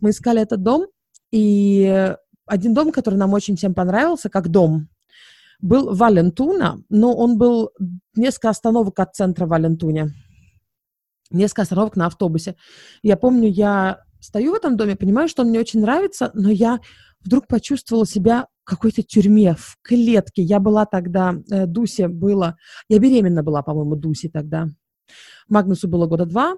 Мы 0.00 0.10
искали 0.10 0.42
этот 0.42 0.62
дом, 0.62 0.86
и 1.30 2.14
один 2.46 2.74
дом, 2.74 2.92
который 2.92 3.16
нам 3.16 3.32
очень 3.32 3.56
всем 3.56 3.74
понравился, 3.74 4.28
как 4.28 4.48
дом, 4.48 4.88
был 5.60 5.94
Валентуна, 5.94 6.82
но 6.88 7.14
он 7.14 7.36
был 7.36 7.70
несколько 8.14 8.50
остановок 8.50 8.98
от 9.00 9.14
центра 9.14 9.46
Валентуне. 9.46 10.10
Несколько 11.30 11.62
остановок 11.62 11.96
на 11.96 12.06
автобусе. 12.06 12.56
Я 13.02 13.16
помню, 13.16 13.48
я 13.48 14.02
стою 14.20 14.52
в 14.52 14.54
этом 14.54 14.76
доме, 14.76 14.96
понимаю, 14.96 15.28
что 15.28 15.42
он 15.42 15.48
мне 15.48 15.60
очень 15.60 15.80
нравится, 15.80 16.30
но 16.34 16.50
я 16.50 16.80
вдруг 17.20 17.46
почувствовала 17.46 18.06
себя 18.06 18.46
какой-то 18.68 19.02
тюрьме, 19.02 19.54
в 19.58 19.76
клетке. 19.82 20.42
Я 20.42 20.60
была 20.60 20.84
тогда, 20.86 21.34
э, 21.50 21.66
Дусе 21.66 22.08
было, 22.08 22.56
я 22.88 22.98
беременна 22.98 23.42
была, 23.42 23.62
по-моему, 23.62 23.96
Дусе 23.96 24.28
тогда. 24.28 24.68
Магнусу 25.48 25.88
было 25.88 26.06
года 26.06 26.26
два. 26.26 26.56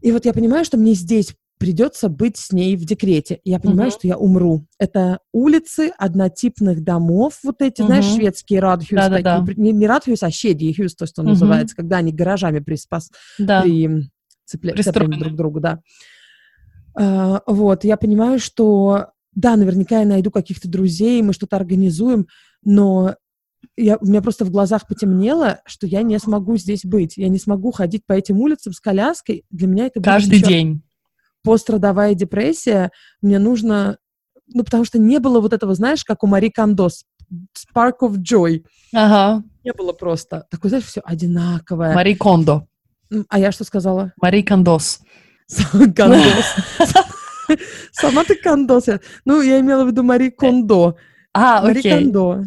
И 0.00 0.12
вот 0.12 0.24
я 0.26 0.32
понимаю, 0.32 0.64
что 0.64 0.76
мне 0.76 0.94
здесь 0.94 1.34
придется 1.58 2.08
быть 2.08 2.36
с 2.36 2.50
ней 2.52 2.76
в 2.76 2.84
декрете. 2.84 3.40
Я 3.44 3.60
понимаю, 3.60 3.90
Мгм. 3.90 3.98
что 3.98 4.08
я 4.08 4.18
умру. 4.18 4.66
Это 4.78 5.20
улицы 5.32 5.92
однотипных 5.96 6.82
домов, 6.82 7.38
вот 7.44 7.62
эти, 7.62 7.80
знаешь, 7.82 8.06
Мгм. 8.06 8.16
шведские 8.16 8.60
радхюс, 8.60 8.98
Да-да-да. 8.98 9.38
такие, 9.38 9.46
при- 9.54 9.60
не, 9.62 9.72
не 9.72 9.86
радхюс, 9.86 10.22
а 10.24 10.30
щедьехюс, 10.30 10.94
то, 10.96 11.06
что 11.06 11.22
Мгм. 11.22 11.30
называется, 11.30 11.76
когда 11.76 11.98
они 11.98 12.12
гаражами 12.12 12.58
приспас, 12.58 13.10
Да. 13.38 13.62
при 13.62 14.10
цепля- 14.44 14.82
цеплями 14.82 15.14
друг 15.16 15.32
к 15.34 15.36
другу, 15.36 15.60
да. 15.60 15.80
А, 16.96 17.40
вот, 17.46 17.84
я 17.84 17.96
понимаю, 17.96 18.38
что, 18.38 19.06
да, 19.34 19.56
наверняка 19.56 20.00
я 20.00 20.06
найду 20.06 20.30
каких-то 20.30 20.68
друзей, 20.68 21.22
мы 21.22 21.32
что-то 21.32 21.56
организуем, 21.56 22.26
но 22.62 23.14
я, 23.76 23.96
у 23.96 24.06
меня 24.06 24.22
просто 24.22 24.44
в 24.44 24.50
глазах 24.50 24.86
потемнело, 24.86 25.60
что 25.66 25.86
я 25.86 26.02
не 26.02 26.18
смогу 26.18 26.56
здесь 26.56 26.84
быть. 26.84 27.16
Я 27.16 27.28
не 27.28 27.38
смогу 27.38 27.72
ходить 27.72 28.04
по 28.06 28.12
этим 28.12 28.38
улицам 28.38 28.72
с 28.72 28.80
коляской. 28.80 29.44
Для 29.50 29.66
меня 29.66 29.86
это 29.86 30.00
будет 30.00 30.06
Каждый 30.06 30.38
еще 30.38 30.46
день. 30.46 30.82
пострадовая 31.42 32.14
депрессия. 32.14 32.90
Мне 33.20 33.38
нужно... 33.38 33.98
Ну, 34.52 34.62
потому 34.62 34.84
что 34.84 34.98
не 34.98 35.18
было 35.18 35.40
вот 35.40 35.52
этого, 35.52 35.74
знаешь, 35.74 36.04
как 36.04 36.22
у 36.22 36.26
Мари 36.26 36.50
Кондос. 36.50 37.04
Spark 37.56 38.00
of 38.02 38.18
joy. 38.18 38.62
Ага. 38.92 39.42
Не 39.64 39.72
было 39.72 39.92
просто. 39.92 40.46
Такое, 40.50 40.68
знаешь, 40.68 40.84
все 40.84 41.00
одинаковое. 41.02 41.94
Мари 41.94 42.14
Кондо. 42.14 42.66
А 43.28 43.38
я 43.38 43.50
что 43.50 43.64
сказала? 43.64 44.12
Мари 44.20 44.42
Кондос. 44.42 45.00
Кондос. 45.72 46.54
Сама 47.92 48.24
ты 48.24 48.34
кондос. 48.34 48.88
Я- 48.88 49.00
Ну, 49.24 49.40
я 49.42 49.60
имела 49.60 49.84
в 49.84 49.88
виду 49.88 50.02
Мари 50.02 50.30
Кондо. 50.30 50.96
А, 51.32 51.62
Мари 51.62 51.78
окей. 51.80 51.92
Кондо. 51.92 52.42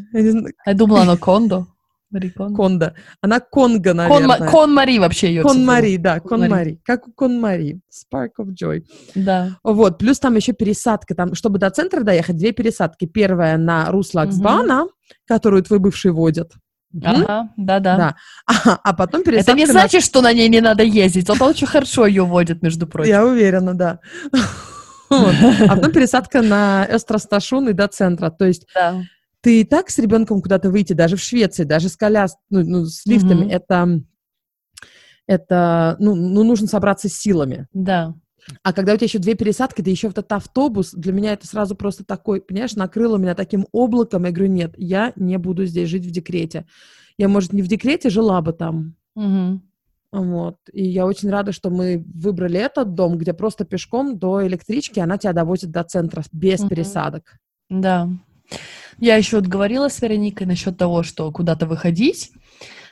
Я 0.66 0.74
думала, 0.74 1.02
оно 1.02 1.18
Кондо. 1.18 1.68
Мари 2.10 2.30
Кондо. 2.30 2.56
Кондо. 2.56 2.94
Она 3.22 3.40
Конго, 3.42 3.90
Кон, 3.90 3.98
наверное. 3.98 4.28
Ма- 4.40 4.48
Кон 4.48 4.74
Мари 4.74 4.98
вообще 5.00 5.28
ее. 5.28 5.44
Кон 5.44 5.66
Мари, 5.66 5.98
да, 5.98 6.20
Кон 6.22 6.30
Кон 6.30 6.40
Мари. 6.40 6.50
Мари. 6.52 6.82
Как 6.86 7.08
у 7.08 7.12
Кон 7.12 7.40
Мари. 7.40 7.82
Spark 7.92 8.30
of 8.40 8.48
Joy. 8.62 8.84
Да. 9.14 9.58
Вот, 9.64 9.98
плюс 9.98 10.18
там 10.20 10.36
еще 10.38 10.54
пересадка. 10.54 11.16
Там, 11.16 11.36
чтобы 11.36 11.60
до 11.60 11.70
центра 11.70 12.04
доехать, 12.04 12.38
две 12.38 12.54
пересадки. 12.54 13.06
Первая 13.06 13.58
на 13.58 13.92
Руслаксбана, 13.92 14.88
которую 15.28 15.64
твой 15.64 15.80
бывший 15.80 16.12
водит. 16.12 16.54
Ага, 17.04 17.50
да-да. 17.58 17.98
Да. 17.98 18.16
А, 18.66 18.80
а 18.82 18.94
потом 18.94 19.22
пересадка 19.24 19.52
Это 19.52 19.58
не 19.60 19.66
на- 19.66 19.72
значит, 19.74 20.02
что 20.06 20.22
на 20.22 20.32
ней 20.32 20.48
не 20.48 20.62
надо 20.62 20.84
ездить. 20.84 21.30
Он 21.30 21.42
очень 21.42 21.68
хорошо 21.68 22.06
ее 22.06 22.24
водит, 22.24 22.62
между 22.64 22.88
прочим. 22.88 23.10
Я 23.12 23.26
уверена, 23.26 23.74
да. 23.74 24.00
Вот. 25.10 25.36
А 25.70 25.76
потом 25.76 25.92
пересадка 25.92 26.42
на 26.42 26.86
Эстрасташун 26.90 27.70
и 27.70 27.74
до 27.74 27.88
центра. 27.88 28.30
То 28.30 28.46
есть 28.46 28.66
ты 29.42 29.62
и 29.62 29.64
так 29.64 29.90
с 29.90 29.98
ребенком 30.00 30.42
куда-то 30.42 30.70
выйти, 30.70 30.94
даже 30.94 31.16
в 31.16 31.22
Швеции, 31.22 31.64
даже 31.64 31.90
с 31.90 31.96
коляс, 31.96 32.38
ну, 32.50 32.64
ну, 32.64 32.86
с 32.86 33.06
лифтами, 33.06 33.50
это, 33.52 34.02
это 35.28 35.96
ну, 36.00 36.16
ну, 36.16 36.44
нужно 36.44 36.68
собраться 36.68 37.08
с 37.08 37.14
силами. 37.14 37.68
Да. 37.74 38.16
А 38.64 38.74
когда 38.74 38.94
у 38.94 38.96
тебя 38.96 39.06
еще 39.06 39.20
две 39.20 39.36
пересадки, 39.36 39.82
ты 39.82 39.90
еще 39.90 40.08
в 40.08 40.12
этот 40.12 40.32
автобус, 40.32 40.92
для 40.94 41.12
меня 41.12 41.34
это 41.34 41.46
сразу 41.48 41.76
просто 41.76 42.06
такой, 42.06 42.42
понимаешь, 42.42 42.76
накрыло 42.76 43.18
меня 43.18 43.36
таким 43.36 43.68
облаком. 43.72 44.24
Я 44.24 44.32
говорю, 44.32 44.52
нет, 44.52 44.74
я 44.78 45.12
не 45.16 45.38
буду 45.38 45.66
здесь 45.66 45.90
жить 45.90 46.06
в 46.06 46.12
декрете. 46.12 46.66
Я, 47.18 47.28
может, 47.28 47.52
не 47.52 47.62
в 47.62 47.68
декрете 47.68 48.10
жила 48.10 48.42
бы 48.42 48.54
там, 48.54 48.96
Мгм. 49.18 49.64
Вот. 50.22 50.56
И 50.74 50.84
я 50.86 51.06
очень 51.06 51.30
рада, 51.30 51.52
что 51.52 51.70
мы 51.70 52.04
выбрали 52.14 52.60
этот 52.60 52.94
дом, 52.96 53.18
где 53.18 53.34
просто 53.34 53.66
пешком 53.66 54.18
до 54.18 54.46
электрички 54.48 55.00
она 55.00 55.18
тебя 55.18 55.34
довозит 55.34 55.72
до 55.72 55.84
центра 55.84 56.24
без 56.32 56.60
Мгм. 56.62 56.70
пересадок. 56.70 57.38
Да. 57.70 58.10
Я 59.00 59.16
еще 59.18 59.38
вот 59.38 59.48
говорила 59.48 59.90
с 59.90 60.02
Вероникой 60.02 60.48
насчет 60.48 60.78
того, 60.78 61.04
что 61.04 61.32
куда-то 61.32 61.66
выходить. 61.68 62.32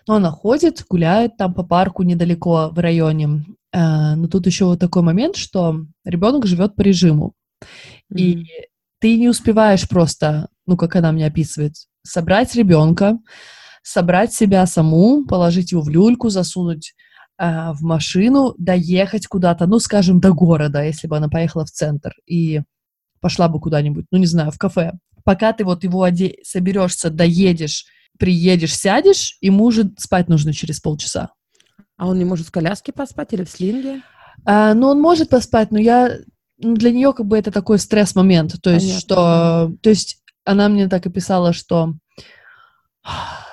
Но 0.07 0.15
она 0.15 0.29
ходит, 0.29 0.85
гуляет 0.87 1.37
там 1.37 1.53
по 1.53 1.63
парку 1.63 2.03
недалеко 2.03 2.69
в 2.71 2.77
районе. 2.79 3.45
Э, 3.73 4.15
Но 4.15 4.27
тут 4.27 4.45
еще 4.45 4.65
вот 4.65 4.79
такой 4.79 5.01
момент, 5.01 5.35
что 5.35 5.81
ребенок 6.03 6.45
живет 6.45 6.75
по 6.75 6.81
режиму. 6.81 7.33
И 8.15 8.35
Мгм. 8.35 8.45
ты 8.99 9.17
не 9.17 9.29
успеваешь 9.29 9.87
просто, 9.89 10.49
ну, 10.67 10.77
как 10.77 10.95
она 10.95 11.11
мне 11.11 11.25
описывает, 11.25 11.73
собрать 12.03 12.53
ребенка, 12.55 13.17
собрать 13.81 14.33
себя 14.33 14.65
саму, 14.67 15.25
положить 15.25 15.71
его 15.71 15.81
в 15.81 15.89
люльку, 15.89 16.29
засунуть 16.29 16.93
а, 17.37 17.73
в 17.73 17.81
машину, 17.81 18.55
доехать 18.57 19.27
куда-то, 19.27 19.67
ну, 19.67 19.79
скажем, 19.79 20.19
до 20.19 20.33
города, 20.33 20.83
если 20.83 21.07
бы 21.07 21.17
она 21.17 21.27
поехала 21.27 21.65
в 21.65 21.71
центр 21.71 22.13
и 22.25 22.61
пошла 23.19 23.49
бы 23.49 23.59
куда-нибудь, 23.59 24.05
ну, 24.11 24.17
не 24.17 24.25
знаю, 24.25 24.51
в 24.51 24.57
кафе. 24.57 24.93
Пока 25.23 25.51
ты 25.51 25.65
вот 25.65 25.83
его 25.83 25.99
оде... 25.99 26.35
соберешься, 26.43 27.09
доедешь, 27.09 27.85
приедешь, 28.17 28.75
сядешь, 28.75 29.37
ему 29.41 29.65
уже 29.65 29.91
спать 29.97 30.29
нужно 30.29 30.53
через 30.53 30.79
полчаса. 30.79 31.31
А 31.97 32.07
он 32.07 32.19
не 32.19 32.25
может 32.25 32.47
в 32.47 32.51
коляске 32.51 32.93
поспать 32.93 33.33
или 33.33 33.43
в 33.43 33.49
слинге? 33.49 34.01
А, 34.45 34.73
ну, 34.73 34.87
он 34.87 35.01
может 35.01 35.29
поспать, 35.29 35.71
но 35.71 35.79
я... 35.79 36.17
ну, 36.57 36.75
для 36.75 36.91
нее 36.91 37.13
как 37.13 37.25
бы 37.25 37.37
это 37.37 37.51
такой 37.51 37.79
стресс-момент. 37.79 38.61
То 38.61 38.69
есть, 38.69 38.85
Понятно, 38.85 39.01
что... 39.01 39.75
То 39.81 39.89
есть, 39.89 40.21
она 40.43 40.69
мне 40.69 40.87
так 40.87 41.05
и 41.05 41.09
писала, 41.09 41.51
что... 41.51 41.95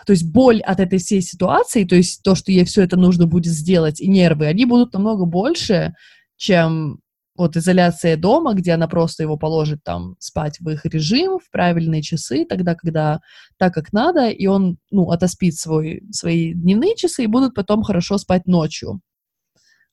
То 0.07 0.13
есть, 0.13 0.31
боль 0.31 0.61
от 0.61 0.81
этой 0.81 0.99
всей 0.99 1.21
ситуации, 1.21 1.85
то 1.85 1.95
есть, 1.95 2.23
то, 2.23 2.35
что 2.35 2.53
ей 2.53 2.65
все 2.65 2.83
это 2.83 2.97
нужно 2.97 3.27
будет 3.27 3.53
сделать, 3.53 4.01
и 4.01 4.09
нервы, 4.09 4.47
они 4.47 4.65
будут 4.65 4.93
намного 4.93 5.25
больше, 5.25 5.95
чем 6.37 7.01
вот 7.37 7.57
изоляция 7.57 8.17
дома, 8.17 8.55
где 8.55 8.73
она 8.73 8.89
просто 8.89 9.23
его 9.23 9.37
положит 9.37 9.83
там 9.83 10.17
спать 10.19 10.59
в 10.61 10.69
их 10.69 10.85
режим, 10.85 11.39
в 11.39 11.51
правильные 11.51 12.03
часы, 12.03 12.45
тогда, 12.45 12.75
когда 12.75 13.21
так, 13.59 13.73
как 13.73 13.93
надо, 13.93 14.29
и 14.29 14.47
он, 14.47 14.79
ну, 14.91 15.11
отоспит 15.11 15.57
свой, 15.57 16.03
свои 16.11 16.53
дневные 16.53 16.95
часы 16.95 17.25
и 17.25 17.29
будут 17.29 17.55
потом 17.55 17.83
хорошо 17.83 18.19
спать 18.19 18.47
ночью. 18.47 19.01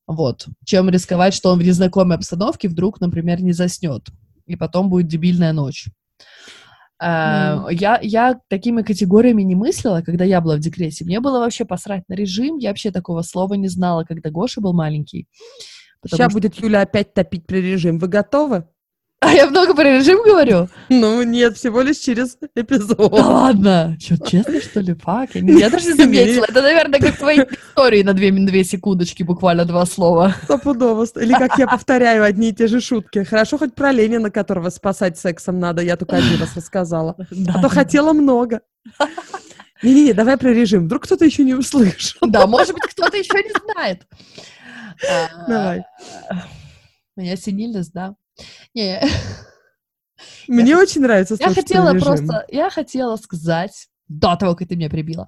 Вот. 0.05 0.47
Чем 0.65 0.89
рисковать, 0.89 1.33
что 1.33 1.51
он 1.51 1.59
в 1.59 1.63
незнакомой 1.63 2.17
обстановке 2.17 2.67
вдруг, 2.67 2.99
например, 2.99 3.41
не 3.41 3.53
заснет. 3.53 4.07
И 4.47 4.55
потом 4.55 4.89
будет 4.89 5.07
дебильная 5.07 5.53
ночь. 5.53 5.85
А, 7.01 7.67
Я, 7.71 7.99
я 8.01 8.39
такими 8.49 8.81
категориями 8.81 9.41
не 9.43 9.55
мыслила, 9.55 10.01
когда 10.01 10.25
я 10.25 10.41
была 10.41 10.57
в 10.57 10.59
декрете. 10.59 11.05
Мне 11.05 11.19
было 11.21 11.39
вообще 11.39 11.63
посрать 11.65 12.03
на 12.09 12.13
режим. 12.13 12.57
Я 12.57 12.69
вообще 12.69 12.91
такого 12.91 13.21
слова 13.21 13.53
не 13.53 13.67
знала, 13.69 14.03
когда 14.03 14.29
Гоша 14.29 14.59
был 14.61 14.73
маленький. 14.73 15.27
Сейчас 16.05 16.31
что- 16.31 16.33
будет 16.33 16.55
Юля 16.61 16.81
опять 16.81 17.13
топить 17.13 17.45
при 17.45 17.59
режим. 17.61 17.99
Вы 17.99 18.07
готовы? 18.07 18.65
А 19.21 19.33
я 19.33 19.47
много 19.47 19.73
про 19.75 19.83
режим 19.97 20.23
говорю? 20.23 20.69
Ну, 20.87 21.23
нет, 21.23 21.57
всего 21.57 21.81
лишь 21.81 21.97
через 21.97 22.37
эпизод. 22.55 23.11
Да 23.11 23.27
ладно. 23.27 23.97
Что, 23.99 24.17
честно, 24.25 24.61
что 24.61 24.79
ли? 24.79 24.93
Фак. 24.93 25.35
Я, 25.35 25.41
не- 25.41 25.59
я 25.59 25.69
даже 25.69 25.87
не 25.87 25.93
заметила. 25.93 26.45
Это, 26.47 26.61
наверное, 26.61 27.01
как 27.01 27.17
твои 27.17 27.39
истории 27.39 28.01
на 28.03 28.13
две, 28.13 28.31
две 28.31 28.63
секундочки, 28.63 29.23
буквально 29.23 29.65
два 29.65 29.85
слова. 29.85 30.35
Стопудово. 30.43 31.05
Или 31.19 31.33
как 31.33 31.57
я 31.57 31.67
повторяю 31.67 32.23
одни 32.23 32.49
и 32.49 32.53
те 32.55 32.67
же 32.67 32.79
шутки. 32.79 33.23
Хорошо, 33.25 33.57
хоть 33.57 33.75
про 33.75 33.91
Ленина, 33.91 34.31
которого 34.31 34.69
спасать 34.69 35.17
сексом 35.19 35.59
надо, 35.59 35.81
я 35.81 35.97
только 35.97 36.15
один 36.15 36.39
раз 36.39 36.55
рассказала. 36.55 37.17
А 37.53 37.61
то 37.61 37.67
хотела 37.67 38.13
много. 38.13 38.61
Не-не-не, 39.83 40.13
давай 40.13 40.37
про 40.37 40.49
режим. 40.53 40.85
Вдруг 40.85 41.03
кто-то 41.03 41.25
еще 41.25 41.43
не 41.43 41.55
услышал. 41.55 42.19
Да, 42.21 42.47
может 42.47 42.73
быть, 42.73 42.83
кто-то 42.83 43.17
еще 43.17 43.43
не 43.43 43.51
знает. 43.73 44.07
А, 45.09 45.45
Давай. 45.47 45.83
Меня 47.17 47.33
осенились, 47.33 47.89
да. 47.89 48.15
Не, 48.73 49.01
Мне 50.47 50.75
очень 50.75 51.01
нравится 51.01 51.37
я 51.39 51.53
хотела 51.53 51.93
режим. 51.93 52.07
просто, 52.07 52.45
я 52.49 52.69
хотела 52.69 53.15
сказать, 53.15 53.87
до 54.07 54.35
того, 54.35 54.55
как 54.55 54.67
ты 54.67 54.75
меня 54.75 54.89
прибила, 54.89 55.27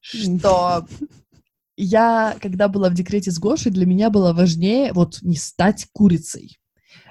что 0.00 0.86
я, 1.76 2.36
когда 2.40 2.68
была 2.68 2.90
в 2.90 2.94
декрете 2.94 3.30
с 3.30 3.38
Гошей, 3.38 3.70
для 3.70 3.86
меня 3.86 4.10
было 4.10 4.32
важнее 4.32 4.92
вот 4.92 5.18
не 5.22 5.36
стать 5.36 5.86
курицей. 5.92 6.58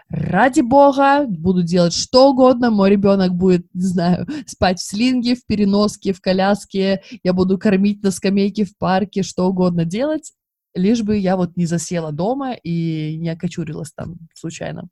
Ради 0.09 0.61
бога, 0.61 1.27
буду 1.27 1.61
делать 1.61 1.93
что 1.93 2.31
угодно, 2.31 2.71
мой 2.71 2.89
ребенок 2.89 3.35
будет, 3.35 3.67
не 3.75 3.83
знаю, 3.83 4.27
спать 4.47 4.79
в 4.79 4.83
слинге, 4.83 5.35
в 5.35 5.45
переноске, 5.45 6.13
в 6.13 6.19
коляске, 6.21 7.03
я 7.23 7.31
буду 7.31 7.57
кормить 7.57 8.01
на 8.03 8.11
скамейке 8.11 8.65
в 8.65 8.75
парке, 8.77 9.21
что 9.23 9.47
угодно 9.47 9.85
делать, 9.85 10.33
лишь 10.73 11.03
бы 11.03 11.15
я 11.17 11.37
вот 11.37 11.55
не 11.57 11.67
засела 11.67 12.11
дома 12.11 12.53
и 12.53 13.17
не 13.17 13.29
окочурилась 13.29 13.91
там 13.91 14.15
случайно. 14.33 14.89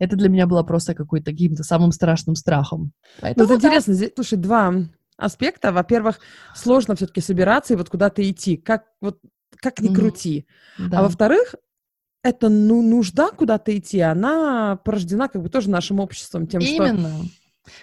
Это 0.00 0.16
для 0.16 0.28
меня 0.28 0.46
было 0.46 0.64
просто 0.64 0.94
какой-то 0.94 1.30
каким-то 1.30 1.62
самым 1.62 1.92
страшным 1.92 2.34
страхом. 2.34 2.80
Ну, 2.82 2.90
Поэтому 3.20 3.44
это 3.44 3.58
да. 3.60 3.68
интересно. 3.68 3.94
Здесь, 3.94 4.10
слушай, 4.14 4.36
два 4.38 4.74
аспекта. 5.16 5.70
Во-первых, 5.72 6.18
сложно 6.56 6.96
все-таки 6.96 7.20
собираться 7.20 7.74
и 7.74 7.76
вот 7.76 7.90
куда-то 7.90 8.28
идти. 8.28 8.56
Как, 8.56 8.84
вот, 9.00 9.18
как 9.56 9.78
ни 9.80 9.94
крути. 9.94 10.46
Да. 10.78 10.98
А 10.98 11.02
во-вторых, 11.02 11.54
это 12.22 12.48
ну, 12.48 12.82
нужда 12.82 13.30
куда-то 13.30 13.76
идти, 13.76 14.00
она 14.00 14.76
порождена 14.84 15.28
как 15.28 15.42
бы 15.42 15.48
тоже 15.48 15.70
нашим 15.70 16.00
обществом, 16.00 16.46
тем, 16.46 16.60
что 16.60 16.70
Именно. 16.70 17.10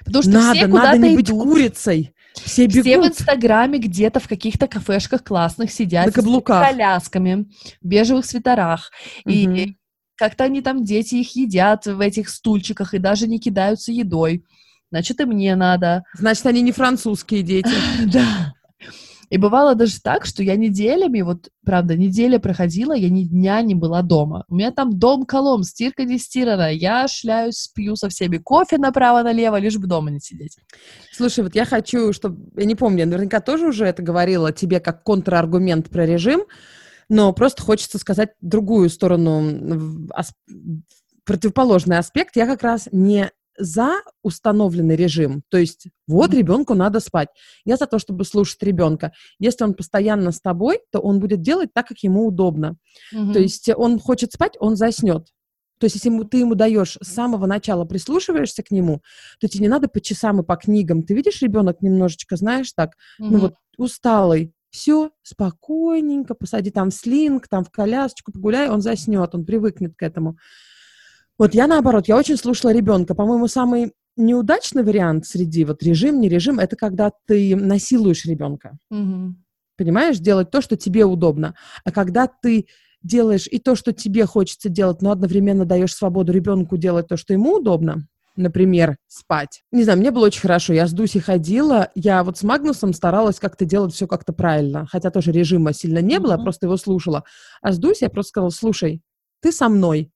Потому 0.04 0.24
что 0.24 0.32
надо, 0.32 0.58
все 0.58 0.68
надо 0.68 0.98
не 0.98 1.16
быть 1.16 1.30
идут. 1.30 1.44
курицей. 1.44 2.14
Все 2.34 2.66
бегут. 2.68 2.82
Все 2.84 3.02
в 3.02 3.06
Инстаграме 3.08 3.80
где-то 3.80 4.20
в 4.20 4.28
каких-то 4.28 4.68
кафешках 4.68 5.24
классных 5.24 5.72
сидят 5.72 6.08
На 6.08 6.12
с 6.12 6.16
каблуках. 6.16 6.68
колясками, 6.68 7.48
в 7.82 7.88
бежевых 7.88 8.26
свитерах. 8.26 8.92
И 9.26 9.48
Мгм. 9.48 9.78
Как-то 10.18 10.46
они 10.46 10.62
там, 10.62 10.84
дети 10.84 11.16
их 11.16 11.36
едят 11.36 11.86
в 11.86 12.00
этих 12.00 12.30
стульчиках 12.30 12.94
и 12.94 13.00
даже 13.00 13.28
не 13.28 13.40
кидаются 13.40 13.92
едой. 13.92 14.44
Значит, 14.92 15.20
и 15.20 15.26
мне 15.26 15.56
надо. 15.56 16.04
Значит, 16.18 16.46
они 16.46 16.62
не 16.62 16.72
французские 16.72 17.44
дети. 17.44 17.72
Да. 18.12 18.54
И 19.30 19.38
бывало 19.38 19.76
даже 19.76 20.00
так, 20.02 20.26
что 20.26 20.42
я 20.42 20.56
неделями, 20.56 21.22
вот, 21.22 21.50
правда, 21.66 21.98
неделя 21.98 22.40
проходила, 22.40 22.94
я 22.94 23.10
ни 23.10 23.24
дня 23.24 23.62
не 23.62 23.76
была 23.76 24.02
дома. 24.02 24.46
У 24.48 24.56
меня 24.56 24.72
там 24.72 24.98
дом 24.98 25.26
колом, 25.26 25.64
стирка 25.64 26.06
не 26.06 26.18
стирана, 26.18 26.72
я 26.72 27.10
шляюсь, 27.10 27.70
пью 27.76 27.98
со 27.98 28.08
всеми 28.08 28.38
кофе 28.38 28.78
направо-налево, 28.78 29.58
лишь 29.60 29.78
бы 29.78 29.88
дома 29.88 30.12
не 30.12 30.22
сидеть. 30.22 30.58
Слушай, 31.12 31.44
вот 31.44 31.56
я 31.56 31.66
хочу, 31.66 32.14
чтобы... 32.14 32.38
Я 32.56 32.66
не 32.66 32.76
помню, 32.76 33.00
я 33.00 33.06
наверняка 33.06 33.42
тоже 33.42 33.68
уже 33.68 33.86
это 33.86 34.02
говорила 34.02 34.54
тебе 34.54 34.80
как 34.80 35.04
контраргумент 35.04 35.90
про 35.90 36.06
режим, 36.06 36.44
но 37.10 37.34
просто 37.34 37.62
хочется 37.62 37.98
сказать 37.98 38.32
другую 38.42 38.90
сторону, 38.90 40.10
противоположный 41.26 41.98
аспект. 41.98 42.36
Я 42.36 42.46
как 42.46 42.64
раз 42.64 42.88
не 42.92 43.32
за 43.58 44.02
установленный 44.22 44.96
режим. 44.96 45.42
То 45.50 45.58
есть 45.58 45.88
вот 46.08 46.34
ребенку 46.34 46.76
надо 46.76 47.00
спать. 47.00 47.30
Я 47.66 47.76
за 47.76 47.88
то, 47.88 47.98
чтобы 47.98 48.24
слушать 48.24 48.62
ребенка. 48.62 49.14
Если 49.40 49.64
он 49.64 49.74
постоянно 49.74 50.32
с 50.32 50.40
тобой, 50.40 50.80
то 50.92 51.00
он 51.00 51.20
будет 51.20 51.42
делать 51.42 51.74
так, 51.74 51.88
как 51.88 51.98
ему 52.00 52.28
удобно. 52.28 52.78
То 53.12 53.40
есть 53.40 53.70
он 53.76 54.00
хочет 54.00 54.32
спать, 54.32 54.54
он 54.60 54.76
заснет. 54.76 55.30
То 55.80 55.86
есть 55.86 55.96
если 55.96 56.10
ему, 56.10 56.24
ты 56.24 56.38
ему 56.38 56.56
даешь 56.56 56.98
с 57.02 57.08
самого 57.08 57.46
начала, 57.46 57.86
прислушиваешься 57.86 58.64
к 58.64 58.72
нему, 58.72 59.02
то 59.40 59.48
тебе 59.48 59.64
не 59.64 59.70
надо 59.70 59.88
по 59.88 60.02
часам 60.02 60.42
и 60.42 60.44
по 60.44 60.56
книгам. 60.56 61.04
Ты 61.04 61.14
видишь, 61.14 61.42
ребенок 61.42 61.82
немножечко, 61.82 62.36
знаешь, 62.36 62.72
так, 62.74 62.96
ну 63.20 63.40
вот 63.40 63.56
усталый, 63.78 64.54
все, 64.78 65.10
спокойненько, 65.24 66.36
посади 66.36 66.70
там 66.70 66.92
в 66.92 66.94
слинг, 66.94 67.48
там 67.48 67.66
в 67.66 67.72
колясочку, 67.72 68.32
погуляй, 68.32 68.70
он 68.70 68.82
заснет, 68.82 69.34
он 69.34 69.44
привыкнет 69.44 69.96
к 69.96 70.04
этому. 70.04 70.38
Вот 71.40 71.56
я 71.56 71.66
наоборот, 71.66 72.08
я 72.08 72.16
очень 72.16 72.38
слушала 72.38 72.72
ребенка. 72.72 73.16
По-моему, 73.16 73.48
самый 73.48 73.94
неудачный 74.16 74.84
вариант 74.84 75.26
среди 75.26 75.66
вот 75.66 75.82
режим, 75.82 76.22
не 76.22 76.30
режим, 76.30 76.60
это 76.60 76.76
когда 76.76 77.12
ты 77.26 77.56
насилуешь 77.56 78.26
ребенка. 78.26 78.78
Мгм. 78.92 79.44
Понимаешь, 79.78 80.20
делать 80.20 80.52
то, 80.52 80.62
что 80.62 80.78
тебе 80.78 81.06
удобно. 81.06 81.56
А 81.84 81.92
когда 81.92 82.28
ты 82.28 82.68
делаешь 83.02 83.48
и 83.50 83.60
то, 83.60 83.76
что 83.76 83.94
тебе 83.94 84.26
хочется 84.26 84.70
делать, 84.70 85.02
но 85.02 85.12
одновременно 85.12 85.66
даешь 85.66 85.94
свободу 85.94 86.32
ребенку 86.32 86.78
делать 86.78 87.08
то, 87.08 87.18
что 87.18 87.34
ему 87.34 87.56
удобно, 87.56 88.08
например, 88.38 88.98
спать. 89.08 89.64
Не 89.72 89.84
знаю, 89.84 90.00
мне 90.00 90.12
было 90.12 90.26
очень 90.28 90.42
хорошо. 90.42 90.74
Я 90.74 90.88
с 90.88 90.94
Дусей 90.94 91.22
ходила, 91.22 91.90
я 91.96 92.24
вот 92.24 92.38
с 92.38 92.44
Магнусом 92.44 92.94
старалась 92.94 93.40
как-то 93.40 93.66
делать 93.66 93.94
все 93.94 94.08
как-то 94.08 94.34
правильно, 94.34 94.88
хотя 94.90 95.12
тоже 95.12 95.32
режима 95.32 95.74
сильно 95.74 96.00
не 96.00 96.20
было, 96.20 96.34
я 96.34 96.38
просто 96.38 96.68
его 96.68 96.78
слушала. 96.78 97.24
А 97.62 97.72
с 97.72 97.78
Дусей 97.80 98.06
я 98.06 98.10
просто 98.10 98.30
сказала, 98.30 98.50
слушай, 98.50 99.02
ты 99.42 99.52
со 99.52 99.70
мной. 99.70 100.12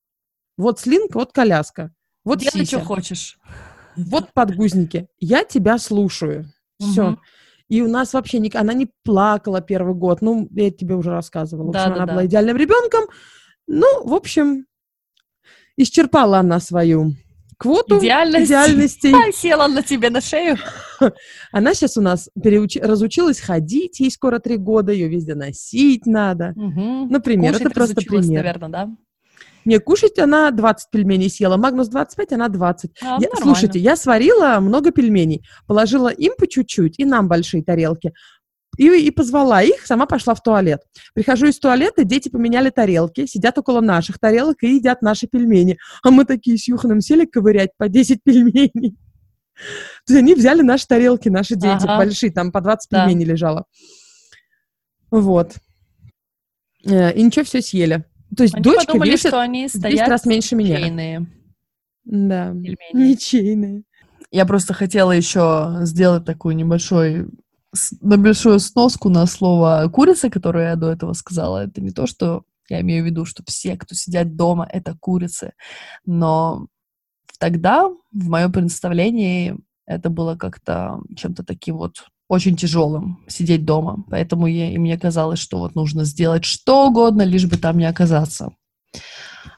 Вот 0.57 0.79
слинг, 0.79 1.15
вот 1.15 1.31
коляска, 1.31 1.91
вот 2.23 2.39
Делай, 2.39 2.51
сися, 2.65 2.77
что 2.77 2.86
хочешь. 2.86 3.39
вот 3.95 4.31
подгузники. 4.34 5.07
Я 5.19 5.43
тебя 5.43 5.77
слушаю. 5.77 6.51
Все. 6.79 7.17
И 7.67 7.81
у 7.81 7.88
нас 7.88 8.13
вообще 8.13 8.39
не, 8.39 8.51
она 8.53 8.73
не 8.73 8.89
плакала 9.03 9.62
первый 9.62 9.95
год. 9.95 10.21
Ну, 10.21 10.47
я 10.51 10.71
тебе 10.71 10.95
уже 10.95 11.12
рассказывала. 11.12 11.67
В 11.67 11.69
общем, 11.69 11.81
она 11.86 11.93
Да-да-да. 11.93 12.13
была 12.13 12.25
идеальным 12.25 12.57
ребенком. 12.57 13.05
Ну, 13.67 14.05
в 14.05 14.13
общем, 14.13 14.65
исчерпала 15.77 16.39
она 16.39 16.60
свою 16.60 17.13
квоту 17.62 18.00
Идеальность. 18.00 18.47
идеальностей. 18.47 19.13
Села 19.34 19.67
на 19.67 19.84
тебе 19.84 20.10
на 20.10 20.19
шею. 20.19 20.58
Она 21.52 21.74
сейчас 21.74 21.95
у 21.97 22.02
нас 22.02 22.30
переучи- 22.39 22.82
разучилась 22.84 23.39
ходить, 23.39 24.00
ей 24.00 24.10
скоро 24.12 24.39
три 24.39 24.58
года, 24.58 24.91
ее 24.91 25.08
везде 25.08 25.36
носить 25.36 26.06
надо. 26.06 26.54
Мгм. 26.56 27.10
Например, 27.10 27.54
Кушать 27.54 27.65
это 27.67 27.76
просто 27.76 27.95
пример. 28.02 28.43
наверное, 28.43 28.69
да? 28.69 28.89
Не, 29.63 29.78
кушать 29.78 30.17
она 30.17 30.50
20 30.50 30.89
пельменей 30.91 31.30
съела, 31.30 31.56
Магнус 31.56 31.88
25, 31.89 32.34
она 32.34 32.47
20. 32.50 32.91
А, 33.00 33.06
Я- 33.06 33.12
нормально. 33.12 33.36
слушайте, 33.43 33.78
я 33.78 33.95
сварила 33.95 34.58
много 34.60 34.89
пельменей, 34.91 35.43
положила 35.67 36.08
им 36.08 36.34
по 36.36 36.47
чуть-чуть, 36.47 36.95
и 36.97 37.06
нам 37.06 37.28
большие 37.28 37.63
тарелки, 37.63 38.12
и, 38.77 38.88
и 39.07 39.12
позвала 39.12 39.62
их, 39.62 39.86
сама 39.86 40.05
пошла 40.05 40.34
в 40.34 40.41
туалет. 40.41 40.81
Прихожу 41.13 41.47
из 41.47 41.60
туалета, 41.60 42.03
дети 42.03 42.29
поменяли 42.29 42.69
тарелки, 42.69 43.25
сидят 43.25 43.57
около 43.57 43.81
наших 43.81 44.17
тарелок 44.19 44.63
и 44.63 44.75
едят 44.75 45.01
наши 45.01 45.27
пельмени. 45.27 45.77
А 46.03 46.12
мы 46.12 46.25
такие 46.25 46.57
с 46.57 46.67
Юханом 46.67 47.01
сели 47.01 47.25
ковырять 47.25 47.71
по 47.77 47.89
10 47.89 48.23
пельменей. 48.23 48.95
То 50.07 50.13
есть 50.13 50.23
они 50.23 50.34
взяли 50.36 50.62
наши 50.62 50.88
тарелки, 50.88 51.29
наши 51.29 51.55
дети, 51.55 51.84
Ага. 51.84 51.97
большие, 51.97 52.31
там 52.31 52.51
по 52.51 52.62
20 52.62 52.89
Да. 52.89 53.05
пельменей 53.05 53.25
лежало. 53.25 53.65
Вот. 55.12 55.55
Э, 56.86 57.13
И 57.13 57.21
ничего, 57.21 57.45
все 57.45 57.62
съели. 57.62 58.05
То 58.36 58.43
есть 58.43 58.55
Они 58.55 58.63
дочка 58.63 58.88
подумали, 58.88 59.12
весит 59.12 59.27
что 59.27 59.41
они 59.41 59.67
в 59.67 59.71
10 59.73 59.79
стоят 59.79 60.07
раз 60.10 60.25
меньше 60.25 60.55
меня. 60.55 60.77
чайные 60.77 61.27
Да. 62.05 62.51
пельмени. 62.53 62.77
Ничейные. 63.10 63.84
Я 64.31 64.45
просто 64.45 64.73
хотела 64.73 65.12
еще 65.12 65.79
сделать 65.81 66.23
такую 66.25 66.55
небольшой 66.55 67.27
с- 67.73 67.93
небольшую 68.01 68.60
сноску 68.60 69.10
на 69.10 69.25
слово 69.25 69.89
курица, 69.91 70.29
которое 70.29 70.69
я 70.69 70.75
до 70.75 70.91
этого 70.91 71.13
сказала. 71.13 71.65
Это 71.65 71.81
не 71.81 71.91
то, 71.91 72.07
что 72.07 72.43
я 72.69 72.81
имею 72.81 73.03
в 73.03 73.05
виду, 73.05 73.25
что 73.25 73.43
все, 73.45 73.75
кто 73.77 73.95
сидят 73.95 74.36
дома, 74.36 74.67
это 74.71 74.95
курицы. 74.99 75.53
Но 76.05 76.67
тогда, 77.39 77.88
в 77.88 78.29
моем 78.29 78.51
представлении, 78.51 79.57
это 79.86 80.10
было 80.10 80.36
как-то 80.36 81.01
чем-то 81.15 81.43
таким 81.43 81.77
вот 81.77 82.05
очень 82.29 82.55
тяжелым 82.55 83.19
сидеть 83.27 83.65
дома. 83.65 84.05
Поэтому 84.10 84.47
я, 84.47 84.71
и 84.71 84.77
мне 84.77 84.97
казалось, 84.97 85.39
что 85.39 85.57
вот 85.60 85.75
нужно 85.75 86.05
сделать 86.05 86.45
что 86.45 86.88
угодно, 86.88 87.23
лишь 87.23 87.45
бы 87.45 87.57
там 87.57 87.77
не 87.77 87.86
оказаться. 87.86 88.53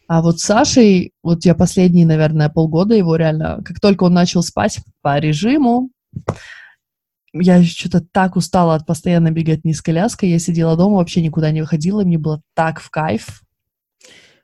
А 0.07 0.21
вот 0.21 0.39
с 0.39 0.43
Сашей, 0.43 1.11
вот 1.21 1.45
я 1.45 1.53
последние, 1.55 2.05
наверное, 2.05 2.49
полгода 2.49 2.95
его 2.95 3.15
реально, 3.15 3.61
как 3.63 3.79
только 3.79 4.05
он 4.05 4.13
начал 4.13 4.41
спать 4.41 4.79
по 5.01 5.19
режиму, 5.19 5.91
я 7.33 7.63
что-то 7.63 8.01
так 8.01 8.35
устала 8.35 8.75
от 8.75 8.85
постоянно 8.85 9.31
бегать 9.31 9.61
с 9.65 9.81
коляской, 9.81 10.29
я 10.29 10.39
сидела 10.39 10.77
дома, 10.77 10.97
вообще 10.97 11.21
никуда 11.21 11.51
не 11.51 11.61
выходила, 11.61 12.01
и 12.01 12.05
мне 12.05 12.17
было 12.17 12.41
так 12.53 12.79
в 12.79 12.89
кайф. 12.89 13.41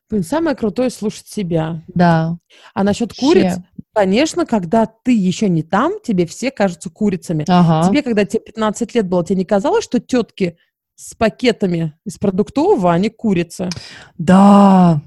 Блин, 0.09 0.23
самое 0.23 0.55
крутое 0.55 0.89
слушать 0.89 1.27
себя. 1.27 1.83
Да. 1.87 2.37
А 2.73 2.83
насчет 2.83 3.13
куриц, 3.13 3.57
конечно, 3.93 4.47
когда 4.47 4.87
ты 4.87 5.15
еще 5.15 5.47
не 5.49 5.61
там, 5.61 5.93
тебе 6.03 6.25
все 6.25 6.49
кажутся 6.49 6.89
курицами. 6.89 7.45
Ага. 7.47 7.87
Тебе, 7.87 8.01
когда 8.01 8.25
тебе 8.25 8.41
15 8.41 8.95
лет 8.95 9.07
было, 9.07 9.23
тебе 9.23 9.37
не 9.37 9.45
казалось, 9.45 9.83
что 9.83 9.99
тетки 9.99 10.57
с 10.95 11.13
пакетами 11.13 11.93
из 12.05 12.17
продуктового, 12.17 12.91
они 12.91 13.09
курицы? 13.09 13.69
Да. 14.17 15.01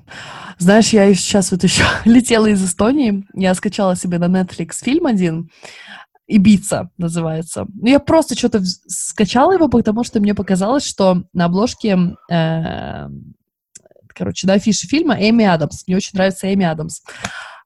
Знаешь, 0.58 0.90
я 0.90 1.12
сейчас 1.14 1.50
вот 1.50 1.64
еще 1.64 1.82
летела 2.04 2.46
из 2.46 2.64
Эстонии, 2.64 3.26
я 3.34 3.54
скачала 3.54 3.96
себе 3.96 4.18
на 4.18 4.26
Netflix 4.26 4.76
фильм 4.82 5.06
один, 5.06 5.50
«Ибица» 6.34 6.90
называется. 6.98 7.66
Ну, 7.74 7.88
я 7.88 8.00
просто 8.00 8.36
что-то 8.36 8.60
скачала 8.64 9.52
его, 9.52 9.68
потому 9.68 10.04
что 10.04 10.20
мне 10.20 10.34
показалось, 10.34 10.84
что 10.84 11.24
на 11.32 11.46
обложке, 11.46 11.98
э, 12.30 13.08
короче, 14.08 14.46
на 14.46 14.54
афише 14.54 14.86
фильма 14.86 15.16
Эми 15.18 15.44
Адамс. 15.44 15.86
Мне 15.86 15.96
очень 15.96 16.12
нравится 16.14 16.52
Эми 16.52 16.64
Адамс. 16.64 17.02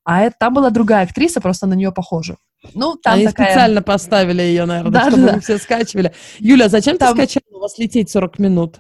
А 0.04 0.22
это, 0.22 0.36
там 0.38 0.54
была 0.54 0.70
другая 0.70 1.04
актриса, 1.04 1.40
просто 1.40 1.66
на 1.66 1.74
нее 1.74 1.92
похожа. 1.92 2.36
Ну, 2.74 2.96
там 2.96 3.14
они 3.14 3.26
такая... 3.26 3.48
специально 3.48 3.82
поставили 3.82 4.42
ее, 4.42 4.64
наверное, 4.64 4.92
Да, 4.92 5.10
чтобы 5.10 5.26
да, 5.26 5.32
вы 5.34 5.40
все 5.40 5.58
скачивали. 5.58 6.12
Юля, 6.38 6.68
зачем 6.68 6.96
Там- 6.96 7.16
ты 7.16 7.24
скачала? 7.24 7.58
У 7.58 7.60
вас 7.60 7.78
лететь 7.78 8.10
40 8.10 8.38
минут. 8.38 8.76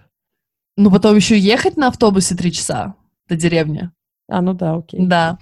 Ну, 0.76 0.90
потом 0.90 1.16
еще 1.16 1.38
ехать 1.38 1.76
на 1.76 1.88
автобусе 1.88 2.34
три 2.34 2.52
часа 2.52 2.94
до 3.28 3.36
деревни. 3.36 3.90
А, 4.28 4.42
ну 4.42 4.54
да, 4.54 4.74
окей. 4.74 5.00
Да. 5.06 5.38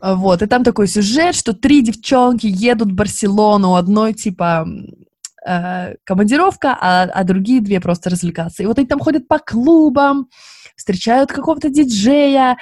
Вот, 0.00 0.42
и 0.42 0.46
там 0.46 0.64
такой 0.64 0.88
сюжет, 0.88 1.34
что 1.34 1.52
три 1.52 1.82
девчонки 1.82 2.46
едут 2.46 2.92
в 2.92 2.94
Барселону, 2.94 3.74
одной 3.74 4.14
типа 4.14 4.66
э, 5.46 5.94
командировка, 6.04 6.76
а, 6.80 7.02
а 7.04 7.24
другие 7.24 7.60
две 7.60 7.80
просто 7.80 8.10
развлекаться. 8.10 8.62
И 8.62 8.66
вот 8.66 8.78
они 8.78 8.86
там 8.86 9.00
ходят 9.00 9.26
по 9.26 9.38
клубам, 9.38 10.28
встречают 10.76 11.32
какого-то 11.32 11.70
диджея. 11.70 12.56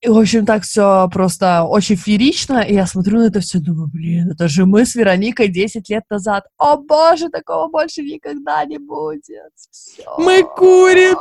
И, 0.00 0.08
в 0.08 0.16
общем, 0.16 0.46
так 0.46 0.62
все 0.62 1.08
просто 1.12 1.64
очень 1.64 1.96
феерично. 1.96 2.60
И 2.62 2.72
я 2.72 2.86
смотрю 2.86 3.18
на 3.18 3.26
это 3.26 3.40
все, 3.40 3.58
думаю, 3.58 3.88
блин, 3.88 4.30
это 4.30 4.48
же 4.48 4.64
мы 4.64 4.86
с 4.86 4.94
Вероникой 4.94 5.48
10 5.48 5.90
лет 5.90 6.04
назад. 6.08 6.46
О 6.56 6.78
боже, 6.78 7.28
такого 7.28 7.68
больше 7.68 8.02
никогда 8.02 8.64
не 8.64 8.78
будет. 8.78 9.52
Всё. 9.70 10.02
Мы 10.18 10.42
курицы! 10.42 11.20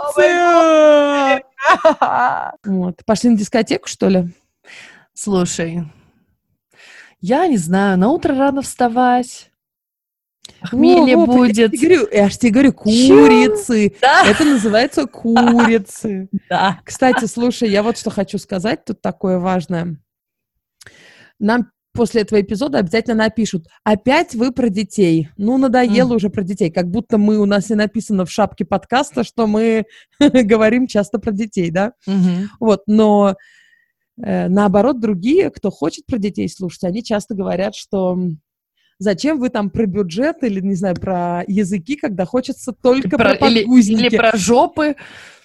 Вот. 2.63 3.03
Пошли 3.05 3.31
на 3.31 3.37
дискотеку, 3.37 3.89
что 3.89 4.07
ли? 4.07 4.29
Слушай, 5.13 5.83
я 7.19 7.47
не 7.47 7.57
знаю, 7.57 7.97
на 7.97 8.09
утро 8.09 8.33
рано 8.33 8.61
вставать. 8.61 9.51
Хмелье 10.61 11.15
Во, 11.15 11.25
во, 11.25 11.33
Я, 11.45 11.53
будет. 11.53 11.71
тебе 11.71 11.87
говорю, 11.97 12.07
я 12.11 12.29
ж 12.29 12.37
тебе 12.37 12.51
говорю, 12.51 12.73
курицы. 12.73 13.95
Да, 14.01 14.25
Это 14.27 14.43
называется 14.45 15.05
курицы. 15.11 16.29
да. 16.49 16.79
Кстати, 16.83 17.25
слушай, 17.25 17.69
я 17.69 17.83
вот 17.83 17.97
что 17.97 18.09
хочу 18.09 18.37
сказать, 18.37 18.85
тут 18.85 19.01
такое 19.01 19.39
важное. 19.39 19.97
Нам 21.39 21.71
после 21.93 22.21
этого 22.21 22.39
эпизода 22.41 22.77
обязательно 22.79 23.15
напишут, 23.15 23.67
опять 23.83 24.35
вы 24.35 24.51
про 24.51 24.69
детей. 24.69 25.29
Ну, 25.37 25.57
надоело 25.57 26.07
Мгм. 26.09 26.15
уже 26.17 26.29
про 26.29 26.43
детей. 26.43 26.71
Как 26.71 26.89
будто 26.89 27.17
мы, 27.17 27.37
у 27.39 27.45
нас 27.45 27.69
не 27.69 27.75
написано 27.75 28.25
в 28.25 28.31
шапке 28.31 28.65
подкаста, 28.65 29.23
что 29.23 29.47
мы 29.47 29.85
говорим 30.19 30.87
часто 30.87 31.19
про 31.19 31.31
детей, 31.31 31.71
да? 31.71 31.93
Мгм. 32.05 32.49
Вот, 32.59 32.83
но 32.87 33.35
э, 34.21 34.47
наоборот, 34.49 34.99
другие, 34.99 35.49
кто 35.49 35.71
хочет 35.71 36.05
про 36.05 36.17
детей 36.17 36.47
слушать, 36.49 36.83
они 36.83 37.03
часто 37.03 37.35
говорят, 37.35 37.75
что 37.75 38.17
зачем 38.99 39.39
вы 39.39 39.49
там 39.49 39.69
про 39.69 39.85
бюджет 39.85 40.43
или, 40.43 40.59
не 40.59 40.75
знаю, 40.75 40.95
про 40.95 41.43
языки, 41.47 41.95
когда 41.95 42.25
хочется 42.25 42.71
только 42.73 43.09
про, 43.17 43.35
Про- 43.35 43.47
или, 43.47 43.59
подгузники. 43.61 43.99
или 44.05 44.17
про 44.17 44.37
жопы. 44.37 44.95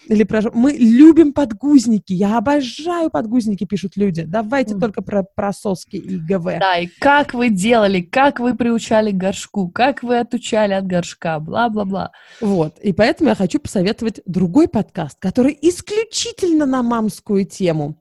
Или 0.07 0.25
про... 0.25 0.43
ж- 0.43 0.51
Мы 0.53 0.73
любим 0.73 1.33
подгузники. 1.33 2.13
Я 2.13 2.37
обожаю 2.37 3.09
подгузники, 3.09 3.65
пишут 3.65 3.97
люди. 3.97 4.25
Давайте 4.25 4.73
Мгм. 4.75 4.81
только 4.83 5.01
про, 5.01 5.23
про 5.23 5.51
соски 5.55 5.97
и 5.97 6.19
ГВ. 6.19 6.45
Да, 6.61 6.77
и 6.79 6.89
как 7.01 7.33
вы 7.33 7.49
делали, 7.49 8.03
как 8.03 8.39
вы 8.39 8.55
приучали 8.55 9.13
к 9.13 9.17
горшку, 9.17 9.69
как 9.71 10.03
вы 10.03 10.19
отучали 10.19 10.75
от 10.75 10.87
горшка, 10.87 11.41
бла-бла-бла. 11.41 12.11
Вот. 12.43 12.79
И 12.81 12.93
поэтому 12.93 13.31
я 13.31 13.35
хочу 13.35 13.59
посоветовать 13.59 14.21
другой 14.27 14.69
подкаст, 14.69 15.17
который 15.19 15.57
исключительно 15.63 16.67
на 16.67 16.83
мамскую 16.83 17.47
тему. 17.47 17.97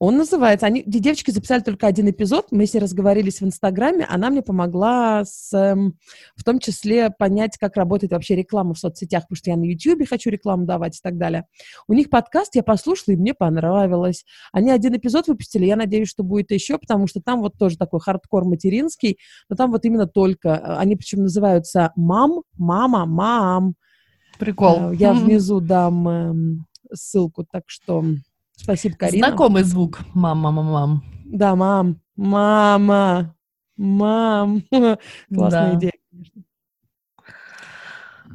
Он 0.00 0.16
называется, 0.16 0.66
они, 0.66 0.84
девочки 0.86 1.32
записали 1.32 1.60
только 1.60 1.88
один 1.88 2.08
эпизод, 2.08 2.52
мы 2.52 2.66
с 2.66 2.74
ней 2.74 2.78
разговорились 2.80 3.40
в 3.40 3.44
Инстаграме, 3.44 4.06
она 4.08 4.30
мне 4.30 4.42
помогла 4.42 5.24
с, 5.24 5.52
эм, 5.52 5.98
в 6.36 6.44
том 6.44 6.60
числе 6.60 7.10
понять, 7.10 7.58
как 7.58 7.76
работает 7.76 8.12
вообще 8.12 8.36
реклама 8.36 8.74
в 8.74 8.78
соцсетях, 8.78 9.24
потому 9.24 9.36
что 9.36 9.50
я 9.50 9.56
на 9.56 9.64
Ютьюбе 9.64 10.06
хочу 10.06 10.30
рекламу 10.30 10.66
давать 10.66 10.98
и 10.98 11.00
так 11.02 11.18
далее. 11.18 11.46
У 11.88 11.94
них 11.94 12.10
подкаст 12.10 12.54
я 12.54 12.62
послушала, 12.62 13.14
и 13.14 13.16
мне 13.16 13.34
понравилось. 13.34 14.24
Они 14.52 14.70
один 14.70 14.96
эпизод 14.96 15.26
выпустили, 15.26 15.66
я 15.66 15.74
надеюсь, 15.74 16.08
что 16.08 16.22
будет 16.22 16.52
еще, 16.52 16.78
потому 16.78 17.08
что 17.08 17.20
там 17.20 17.40
вот 17.40 17.58
тоже 17.58 17.76
такой 17.76 17.98
хардкор 17.98 18.44
материнский, 18.44 19.18
но 19.48 19.56
там 19.56 19.72
вот 19.72 19.84
именно 19.84 20.06
только, 20.06 20.48
э, 20.50 20.76
они 20.76 20.94
причем 20.94 21.22
называются 21.22 21.92
«мам», 21.96 22.42
«мама», 22.56 23.04
«мам». 23.04 23.74
Прикол. 24.38 24.92
Э, 24.92 24.94
я 24.94 25.12
внизу 25.12 25.58
дам 25.58 26.08
эм, 26.08 26.66
ссылку, 26.92 27.44
так 27.50 27.64
что 27.66 28.04
Спасибо, 28.58 28.96
Карина. 28.96 29.28
Знакомый 29.28 29.62
звук. 29.62 30.00
Мам, 30.14 30.38
мама, 30.38 30.62
мам. 30.62 31.04
Да, 31.24 31.54
мам. 31.54 32.00
Мама. 32.16 33.34
Мам. 33.76 34.62
Классная 35.32 35.72
да. 35.72 35.78
идея, 35.78 35.92
конечно. 36.10 36.42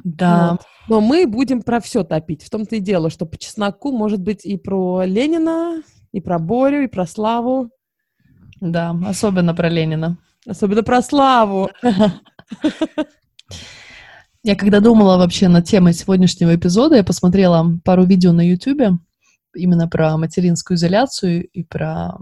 Да. 0.02 0.52
Вот. 0.52 0.62
Но 0.88 1.00
мы 1.00 1.26
будем 1.26 1.62
про 1.62 1.80
все 1.80 2.04
топить. 2.04 2.42
В 2.42 2.50
том-то 2.50 2.76
и 2.76 2.80
дело, 2.80 3.10
что 3.10 3.26
по 3.26 3.36
чесноку 3.38 3.92
может 3.92 4.20
быть 4.20 4.46
и 4.46 4.56
про 4.56 5.04
Ленина, 5.04 5.82
и 6.12 6.20
про 6.20 6.38
Борю, 6.38 6.84
и 6.84 6.88
про 6.88 7.06
Славу. 7.06 7.70
Да, 8.60 8.96
особенно 9.06 9.54
про 9.54 9.68
Ленина. 9.68 10.16
Особенно 10.46 10.82
про 10.82 11.02
Славу. 11.02 11.70
Я 14.42 14.56
когда 14.56 14.80
думала 14.80 15.18
вообще 15.18 15.48
над 15.48 15.66
темой 15.66 15.92
сегодняшнего 15.94 16.54
эпизода, 16.54 16.96
я 16.96 17.04
посмотрела 17.04 17.78
пару 17.82 18.04
видео 18.04 18.32
на 18.32 18.46
YouTube 18.46 19.00
именно 19.54 19.88
про 19.88 20.16
материнскую 20.16 20.76
изоляцию 20.76 21.46
и 21.48 21.64
про 21.64 22.18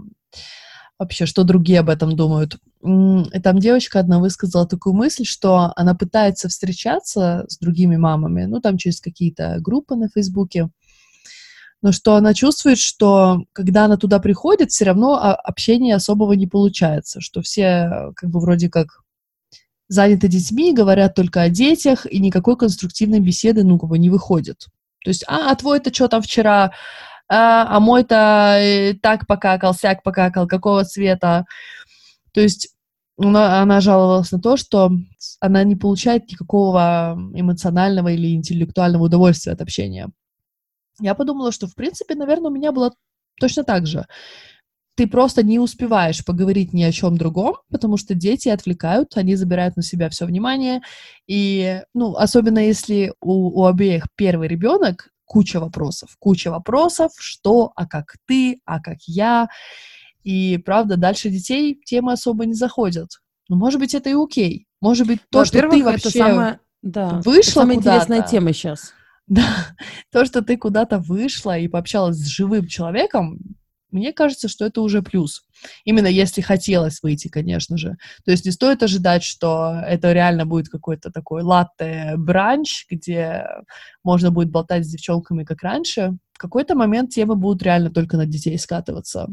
вообще, 0.99 1.25
что 1.25 1.43
другие 1.43 1.79
об 1.79 1.89
этом 1.89 2.15
думают. 2.15 2.57
И 2.81 3.39
там 3.41 3.59
девочка 3.59 3.99
одна 3.99 4.19
высказала 4.19 4.67
такую 4.67 4.93
мысль, 4.93 5.25
что 5.25 5.73
она 5.75 5.95
пытается 5.95 6.49
встречаться 6.49 7.45
с 7.47 7.57
другими 7.57 7.97
мамами, 7.97 8.45
ну, 8.45 8.61
там 8.61 8.77
через 8.77 9.01
какие-то 9.01 9.57
группы 9.59 9.95
на 9.95 10.07
Фейсбуке, 10.09 10.69
но 11.83 11.91
что 11.91 12.15
она 12.15 12.33
чувствует, 12.33 12.77
что 12.77 13.43
когда 13.51 13.85
она 13.85 13.97
туда 13.97 14.19
приходит, 14.19 14.71
все 14.71 14.85
равно 14.85 15.15
общения 15.15 15.95
особого 15.95 16.31
не 16.31 16.47
получается, 16.47 17.19
что 17.19 17.41
все 17.41 18.13
как 18.15 18.29
бы 18.29 18.39
вроде 18.39 18.69
как 18.69 19.01
заняты 19.89 20.29
детьми, 20.29 20.73
говорят 20.73 21.13
только 21.13 21.41
о 21.41 21.49
детях, 21.49 22.05
и 22.09 22.19
никакой 22.19 22.55
конструктивной 22.55 23.19
беседы, 23.19 23.65
ну, 23.65 23.77
как 23.77 23.89
бы 23.89 23.99
не 23.99 24.09
выходит. 24.09 24.67
То 25.03 25.09
есть, 25.09 25.25
а, 25.27 25.51
а 25.51 25.55
твой-то 25.55 25.93
что 25.93 26.07
там 26.07 26.21
вчера 26.21 26.71
а, 27.35 27.77
а 27.77 27.79
мой-то 27.79 28.57
э, 28.59 28.93
так 28.93 29.25
покакал, 29.25 29.73
сяк 29.73 30.03
покакал, 30.03 30.47
какого 30.47 30.85
цвета. 30.85 31.45
То 32.31 32.41
есть 32.41 32.69
она, 33.17 33.81
жаловалась 33.81 34.31
на 34.31 34.39
то, 34.39 34.55
что 34.55 34.91
она 35.39 35.63
не 35.63 35.75
получает 35.75 36.29
никакого 36.31 37.17
эмоционального 37.33 38.09
или 38.09 38.35
интеллектуального 38.35 39.05
удовольствия 39.05 39.53
от 39.53 39.61
общения. 39.61 40.09
Я 40.99 41.15
подумала, 41.15 41.51
что, 41.51 41.65
в 41.65 41.73
принципе, 41.73 42.13
наверное, 42.13 42.51
у 42.51 42.53
меня 42.53 42.71
было 42.71 42.93
точно 43.39 43.63
так 43.63 43.87
же. 43.87 44.05
Ты 44.95 45.07
просто 45.07 45.41
не 45.41 45.57
успеваешь 45.57 46.23
поговорить 46.23 46.71
ни 46.71 46.83
о 46.83 46.91
чем 46.91 47.17
другом, 47.17 47.55
потому 47.71 47.97
что 47.97 48.13
дети 48.13 48.49
отвлекают, 48.49 49.17
они 49.17 49.35
забирают 49.35 49.75
на 49.75 49.81
себя 49.81 50.07
все 50.09 50.27
внимание. 50.27 50.81
И, 51.25 51.81
ну, 51.95 52.13
особенно 52.13 52.59
если 52.59 53.11
у, 53.21 53.61
у 53.61 53.65
обеих 53.65 54.05
первый 54.15 54.47
ребенок, 54.47 55.09
куча 55.33 55.59
вопросов, 55.59 56.15
куча 56.19 56.51
вопросов, 56.51 57.11
что, 57.17 57.73
а 57.75 57.87
как 57.87 58.17
ты, 58.27 58.61
а 58.65 58.79
как 58.79 58.99
я. 59.07 59.47
И, 60.21 60.59
правда, 60.59 60.95
дальше 60.95 61.31
детей 61.31 61.81
темы 61.83 62.13
особо 62.13 62.45
не 62.45 62.53
заходят. 62.53 63.09
Но, 63.49 63.55
может 63.55 63.79
быть, 63.79 63.95
это 63.95 64.11
и 64.11 64.13
окей. 64.13 64.67
Может 64.79 65.07
быть, 65.07 65.21
то, 65.31 65.43
что 65.43 65.59
ты 65.59 65.83
вообще 65.83 66.09
это 66.09 66.17
самое, 66.19 66.59
да, 66.83 67.19
вышла 67.25 67.39
это 67.39 67.51
самая 67.51 67.77
интересная 67.77 68.21
тема 68.21 68.53
сейчас. 68.53 68.93
Да, 69.25 69.45
то, 70.11 70.25
что 70.25 70.41
ты 70.41 70.57
куда-то 70.57 70.99
вышла 70.99 71.57
и 71.57 71.69
пообщалась 71.69 72.17
с 72.17 72.27
живым 72.27 72.67
человеком, 72.67 73.39
мне 73.93 74.11
кажется, 74.11 74.47
что 74.47 74.65
это 74.65 74.81
уже 74.81 75.01
плюс. 75.01 75.43
Именно 75.85 76.07
если 76.07 76.41
хотелось 76.41 77.01
выйти, 77.01 77.27
конечно 77.27 77.77
же. 77.77 77.97
То 78.25 78.31
есть 78.31 78.45
не 78.45 78.51
стоит 78.51 78.83
ожидать, 78.83 79.23
что 79.23 79.81
это 79.87 80.11
реально 80.11 80.45
будет 80.45 80.69
какой-то 80.69 81.11
такой 81.11 81.43
латте-бранч, 81.43 82.87
где 82.89 83.45
можно 84.03 84.31
будет 84.31 84.49
болтать 84.49 84.85
с 84.85 84.89
девчонками, 84.89 85.43
как 85.43 85.61
раньше. 85.61 86.17
В 86.33 86.37
какой-то 86.39 86.75
момент 86.75 87.11
темы 87.11 87.35
будут 87.35 87.63
реально 87.63 87.91
только 87.91 88.17
на 88.17 88.25
детей 88.25 88.57
скатываться. 88.57 89.29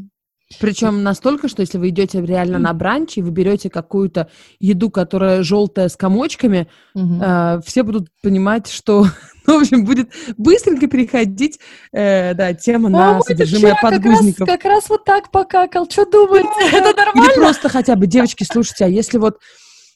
Причем 0.59 1.03
настолько, 1.03 1.47
что 1.47 1.61
если 1.61 1.77
вы 1.77 1.89
идете 1.89 2.21
реально 2.21 2.59
на 2.59 2.73
бранч 2.73 3.17
и 3.17 3.21
вы 3.21 3.31
берете 3.31 3.69
какую-то 3.69 4.29
еду, 4.59 4.89
которая 4.89 5.43
желтая 5.43 5.89
с 5.89 5.95
комочками, 5.95 6.67
угу. 6.93 7.19
э, 7.21 7.59
все 7.65 7.83
будут 7.83 8.09
понимать, 8.21 8.67
что, 8.67 9.05
ну, 9.47 9.57
в 9.59 9.61
общем, 9.61 9.85
будет 9.85 10.09
быстренько 10.37 10.87
переходить, 10.87 11.59
э, 11.91 12.33
да, 12.33 12.53
тема 12.53 12.87
а 12.89 12.91
на 12.91 13.21
содержимое 13.21 13.77
подгузников. 13.81 14.47
Как 14.47 14.49
раз, 14.49 14.57
как 14.57 14.65
раз 14.65 14.89
вот 14.89 15.05
так 15.05 15.31
покакал. 15.31 15.89
Что 15.89 16.05
думаете? 16.05 16.49
Это 16.75 16.95
нормально? 16.95 17.31
Или 17.31 17.39
просто 17.39 17.69
хотя 17.69 17.95
бы, 17.95 18.07
девочки, 18.07 18.43
слушайте, 18.43 18.85
а 18.85 18.87
если 18.87 19.17
вот 19.17 19.37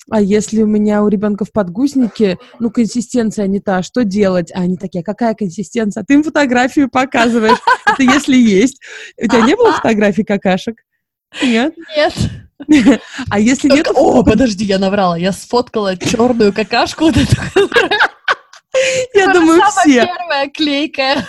а 0.10 0.22
если 0.22 0.62
у 0.62 0.68
меня 0.68 1.04
у 1.04 1.08
ребенка 1.08 1.46
в 1.46 1.52
подгузнике, 1.52 2.38
ну, 2.60 2.70
консистенция 2.70 3.48
не 3.48 3.60
та, 3.60 3.82
что 3.82 4.04
делать? 4.04 4.52
А 4.54 4.60
они 4.60 4.78
такие, 4.78 5.02
а 5.02 5.04
какая 5.04 5.34
консистенция? 5.34 6.04
Ты 6.04 6.16
им 6.16 6.24
фотографию 6.24 6.90
показываешь, 6.90 7.58
это 7.86 8.04
если 8.04 8.36
есть. 8.36 8.82
У 9.18 9.28
тебя 9.28 9.42
не 9.42 9.56
было 9.56 9.74
фотографий 9.74 10.24
какашек? 10.24 10.78
Нет? 11.42 11.74
Нет. 11.96 12.14
А 13.30 13.38
если 13.38 13.68
нет... 13.68 13.90
О, 13.94 14.24
подожди, 14.24 14.64
я 14.64 14.80
наврала. 14.80 15.18
Я 15.18 15.34
сфоткала 15.34 15.98
черную 15.98 16.54
какашку 16.54 17.06
вот 17.06 17.18
эту. 17.18 17.36
Я 19.14 19.34
думаю, 19.34 19.62
все. 19.70 20.06
первая 20.06 20.50
клейкая. 20.50 21.28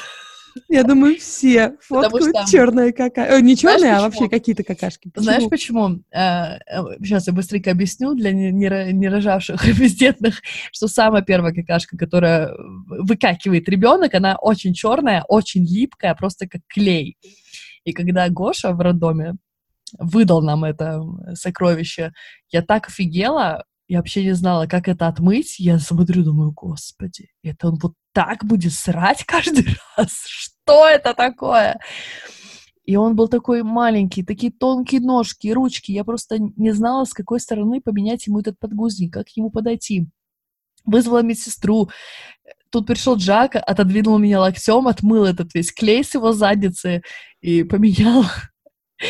Я 0.69 0.83
думаю, 0.85 1.17
все 1.17 1.77
фоткают 1.81 2.37
что... 2.37 2.51
черные 2.51 2.93
какашки. 2.93 3.33
Э, 3.33 3.41
не 3.41 3.57
черные, 3.57 3.93
а 3.95 4.01
вообще 4.03 4.29
какие-то 4.29 4.65
какашки. 4.65 5.09
Почему? 5.09 5.25
Знаешь 5.25 5.49
почему? 5.49 6.03
сейчас 6.13 7.29
э, 7.29 7.31
я 7.31 7.37
быстренько 7.37 7.71
объясню 7.71 8.15
для 8.15 8.33
не 8.33 9.09
рожавших 9.09 9.65
бездетных, 9.79 10.41
что 10.73 10.89
самая 10.89 11.23
первая 11.23 11.53
какашка, 11.53 11.97
которая 11.97 12.53
выкакивает 12.87 13.69
ребенок, 13.69 14.15
она 14.15 14.37
очень 14.37 14.75
черная, 14.75 15.25
очень 15.29 15.65
липкая, 15.65 16.15
просто 16.15 16.49
как 16.49 16.63
клей. 16.69 17.17
И 17.85 17.93
когда 17.93 18.29
Гоша 18.29 18.73
в 18.73 18.81
роддоме 18.81 19.35
выдал 19.99 20.43
нам 20.43 20.65
это 20.65 21.01
сокровище, 21.35 22.13
я 22.51 22.63
так 22.63 22.89
офигела, 22.89 23.65
я 23.89 23.99
вообще 23.99 24.25
не 24.25 24.35
знала, 24.35 24.67
как 24.67 24.89
это 24.89 25.07
отмыть. 25.07 25.59
Я 25.59 25.79
смотрю, 25.79 26.25
думаю, 26.25 26.53
господи, 26.53 27.31
это 27.43 27.69
он 27.69 27.79
вот 27.81 27.95
так 28.13 28.45
будет 28.45 28.73
срать 28.73 29.25
каждый 29.25 29.67
раз? 29.97 30.25
Что 30.27 30.89
это 30.89 31.15
такое? 31.15 31.79
И 32.85 32.97
он 32.97 33.17
был 33.17 33.29
такой 33.29 33.63
маленький, 33.63 34.25
такие 34.25 34.53
тонкие 34.53 35.01
ножки, 35.01 35.49
ручки. 35.49 35.93
Я 35.93 36.05
просто 36.05 36.39
не 36.39 36.73
знала, 36.73 37.05
с 37.05 37.13
какой 37.13 37.41
стороны 37.41 37.81
поменять 37.81 38.27
ему 38.27 38.41
этот 38.41 38.59
подгузник, 38.59 39.13
как 39.13 39.27
к 39.27 39.37
нему 39.37 39.51
подойти. 39.51 40.07
Вызвала 40.85 41.23
медсестру. 41.23 41.91
Тут 42.71 42.87
пришел 42.87 43.17
Джак, 43.17 43.57
отодвинул 43.57 44.19
меня 44.19 44.41
локтем, 44.41 44.87
отмыл 44.89 45.25
этот 45.25 45.55
весь 45.55 45.73
клей 45.73 46.05
с 46.05 46.15
его 46.15 46.33
задницы 46.33 47.03
и 47.41 47.63
поменял. 47.65 48.25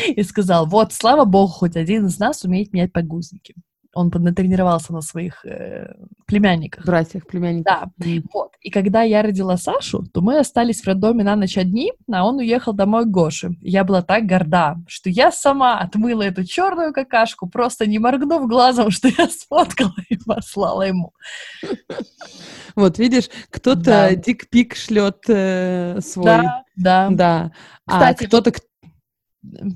И 0.07 0.21
сказал, 0.23 0.67
вот, 0.67 0.91
слава 0.91 1.23
богу, 1.23 1.47
хоть 1.47 1.77
один 1.77 2.07
из 2.07 2.19
нас 2.19 2.43
умеет 2.43 2.73
менять 2.73 2.91
подгузники 2.91 3.55
он 3.93 4.11
натренировался 4.13 4.93
на 4.93 5.01
своих 5.01 5.45
э, 5.45 5.93
племянниках. 6.25 6.85
Братьях, 6.85 7.25
племянниках. 7.25 7.89
Да. 7.97 8.05
Mm. 8.05 8.23
Вот. 8.33 8.51
И 8.61 8.69
когда 8.69 9.01
я 9.01 9.21
родила 9.21 9.57
Сашу, 9.57 10.03
то 10.13 10.21
мы 10.21 10.39
остались 10.39 10.81
в 10.81 10.87
роддоме 10.87 11.23
на 11.23 11.35
ночь 11.35 11.57
одни, 11.57 11.93
а 12.11 12.25
он 12.25 12.37
уехал 12.37 12.73
домой 12.73 13.05
к 13.05 13.09
Гоше. 13.09 13.51
Я 13.61 13.83
была 13.83 14.01
так 14.01 14.25
горда, 14.25 14.77
что 14.87 15.09
я 15.09 15.31
сама 15.31 15.79
отмыла 15.79 16.23
эту 16.23 16.43
черную 16.43 16.93
какашку, 16.93 17.47
просто 17.49 17.85
не 17.85 17.99
моргнув 17.99 18.47
глазом, 18.47 18.91
что 18.91 19.07
я 19.07 19.27
сфоткала 19.27 19.95
и 20.09 20.17
послала 20.17 20.83
ему. 20.83 21.13
Вот, 22.75 22.99
видишь, 22.99 23.29
кто-то 23.49 23.83
да. 23.83 24.15
дикпик 24.15 24.75
шлет 24.75 25.23
э, 25.27 25.99
свой. 26.01 26.25
Да, 26.25 26.63
да. 26.75 27.09
Да. 27.11 27.51
А 27.85 27.91
Кстати, 27.93 28.25
а 28.25 28.27
кто-то... 28.27 28.53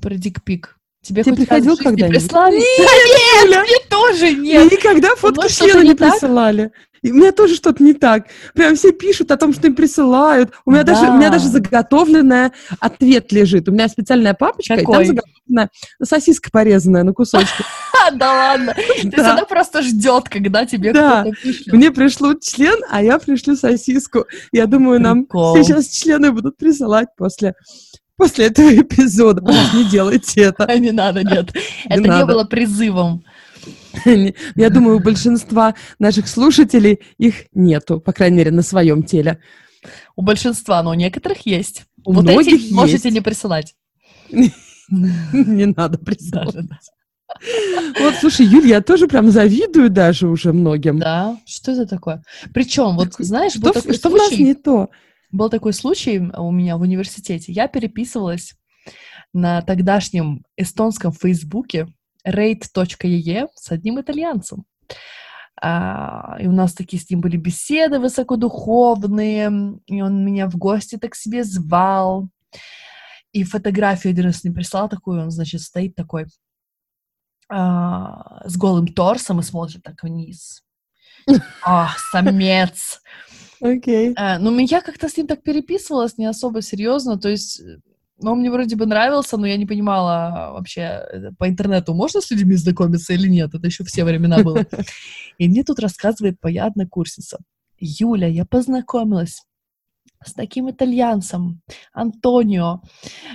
Про 0.00 0.14
дикпик. 0.16 0.78
Тебе, 1.02 1.24
Тебе 1.24 1.34
приходил 1.34 1.76
когда-нибудь? 1.76 2.20
Прислали? 2.20 2.56
Нет, 2.56 3.48
нет, 3.50 3.64
мне 3.64 3.88
тоже 3.90 4.32
нет. 4.32 4.66
Мне 4.66 4.76
никогда 4.76 5.16
фотку 5.16 5.48
члена 5.48 5.82
не 5.82 5.94
присылали. 5.94 6.70
И 7.02 7.10
у 7.10 7.14
меня 7.16 7.32
тоже 7.32 7.56
что-то 7.56 7.82
не 7.82 7.94
так. 7.94 8.28
Прям 8.54 8.76
все 8.76 8.92
пишут 8.92 9.32
о 9.32 9.36
том, 9.36 9.52
что 9.52 9.66
им 9.66 9.74
присылают. 9.74 10.52
У 10.64 10.70
меня, 10.70 10.84
да. 10.84 10.94
даже, 10.94 11.10
у 11.10 11.16
меня 11.16 11.30
даже 11.30 11.48
заготовленный 11.48 12.52
ответ 12.78 13.32
лежит. 13.32 13.68
У 13.68 13.72
меня 13.72 13.88
специальная 13.88 14.34
папочка, 14.34 14.76
Какой? 14.76 14.94
и 14.94 14.96
там 14.96 15.06
заготовленная 15.06 15.70
сосиска 16.04 16.50
порезанная 16.52 17.02
на 17.02 17.12
кусочки. 17.12 17.64
Да 18.14 18.32
ладно. 18.32 18.74
То 18.74 18.82
есть 19.00 19.18
она 19.18 19.44
просто 19.44 19.80
ждет, 19.80 20.28
когда 20.28 20.66
тебе 20.66 20.90
кто-то 20.90 21.30
пишет. 21.40 21.72
Мне 21.72 21.92
пришлют 21.92 22.42
член, 22.42 22.80
а 22.90 23.00
я 23.00 23.20
пришлю 23.20 23.54
сосиску. 23.54 24.26
Я 24.50 24.66
думаю, 24.66 25.00
нам 25.00 25.24
сейчас 25.30 25.86
члены 25.86 26.32
будут 26.32 26.56
присылать 26.56 27.08
после 27.16 27.54
после 28.22 28.46
этого 28.46 28.72
эпизода. 28.72 29.42
Пожалуйста, 29.42 29.76
не 29.76 29.84
делайте 29.84 30.40
это. 30.42 30.72
Не 30.78 30.92
надо, 30.92 31.24
нет. 31.24 31.52
Это 31.86 32.00
не 32.00 32.24
было 32.24 32.44
призывом. 32.44 33.24
Я 34.54 34.70
думаю, 34.70 34.96
у 34.96 35.00
большинства 35.00 35.74
наших 35.98 36.28
слушателей 36.28 37.00
их 37.18 37.46
нету, 37.52 38.00
по 38.00 38.12
крайней 38.12 38.38
мере, 38.38 38.50
на 38.52 38.62
своем 38.62 39.02
теле. 39.02 39.40
У 40.14 40.22
большинства, 40.22 40.82
но 40.84 40.90
у 40.90 40.94
некоторых 40.94 41.46
есть. 41.46 41.84
У 42.04 42.12
вот 42.12 42.22
многих 42.22 42.54
этих 42.54 42.70
можете 42.70 43.08
есть. 43.08 43.14
не 43.14 43.20
присылать. 43.20 43.74
Не 44.30 45.66
надо 45.76 45.98
присылать. 45.98 46.54
Вот, 47.98 48.14
слушай, 48.20 48.46
Юль, 48.46 48.68
я 48.68 48.82
тоже 48.82 49.08
прям 49.08 49.30
завидую 49.30 49.90
даже 49.90 50.28
уже 50.28 50.52
многим. 50.52 50.98
Да, 50.98 51.38
что 51.46 51.72
это 51.72 51.86
такое? 51.86 52.22
Причем, 52.54 52.96
вот 52.96 53.14
знаешь, 53.18 53.54
Что, 53.54 53.72
что 53.92 54.10
в 54.10 54.14
нас 54.14 54.30
не 54.32 54.54
то? 54.54 54.90
Был 55.32 55.50
такой 55.50 55.72
случай 55.72 56.18
у 56.18 56.50
меня 56.50 56.76
в 56.76 56.82
университете. 56.82 57.52
Я 57.52 57.68
переписывалась 57.68 58.54
на 59.32 59.62
тогдашнем 59.62 60.44
эстонском 60.56 61.12
фейсбуке 61.12 61.88
rate.ee 62.26 63.48
с 63.54 63.72
одним 63.72 64.00
итальянцем. 64.00 64.64
А, 65.60 66.36
и 66.40 66.46
у 66.46 66.52
нас 66.52 66.74
такие 66.74 67.00
с 67.00 67.08
ним 67.08 67.20
были 67.20 67.36
беседы 67.36 67.98
высокодуховные, 67.98 69.78
и 69.86 70.02
он 70.02 70.24
меня 70.24 70.48
в 70.48 70.56
гости 70.56 70.96
так 70.96 71.14
себе 71.14 71.44
звал. 71.44 72.28
И 73.32 73.44
фотографию 73.44 74.10
один 74.12 74.26
раз 74.26 74.44
мне 74.44 74.52
прислал 74.52 74.88
такую, 74.88 75.22
он, 75.22 75.30
значит, 75.30 75.62
стоит 75.62 75.94
такой 75.94 76.26
а, 77.48 78.46
с 78.46 78.56
голым 78.56 78.88
торсом 78.88 79.40
и 79.40 79.42
смотрит 79.42 79.82
так 79.82 80.02
вниз. 80.02 80.62
А, 81.64 81.90
самец. 82.10 83.00
Окей. 83.62 84.12
Э, 84.16 84.38
Ну, 84.38 84.58
я 84.58 84.80
как-то 84.80 85.08
с 85.08 85.16
ним 85.16 85.26
так 85.26 85.42
переписывалась, 85.42 86.18
не 86.18 86.26
особо 86.26 86.62
серьезно, 86.62 87.16
то 87.18 87.28
есть, 87.28 87.60
э, 87.60 87.78
он 88.20 88.40
мне 88.40 88.50
вроде 88.50 88.76
бы 88.76 88.86
нравился, 88.86 89.36
но 89.36 89.46
я 89.46 89.56
не 89.56 89.66
понимала 89.66 90.26
а, 90.26 90.52
вообще, 90.52 90.80
э, 90.80 91.30
по 91.38 91.48
интернету 91.48 91.94
можно 91.94 92.20
с 92.20 92.30
людьми 92.30 92.56
знакомиться 92.56 93.14
или 93.14 93.28
нет, 93.28 93.54
это 93.54 93.66
еще 93.66 93.84
все 93.84 94.04
времена 94.04 94.42
было. 94.42 94.64
И 95.38 95.48
мне 95.48 95.62
тут 95.62 95.78
рассказывает 95.78 96.36
моя 96.42 96.66
однокурсница. 96.66 97.38
Юля, 97.78 98.26
я 98.28 98.44
познакомилась 98.44 99.42
с 100.26 100.32
таким 100.34 100.70
итальянцем, 100.70 101.60
Антонио 101.92 102.80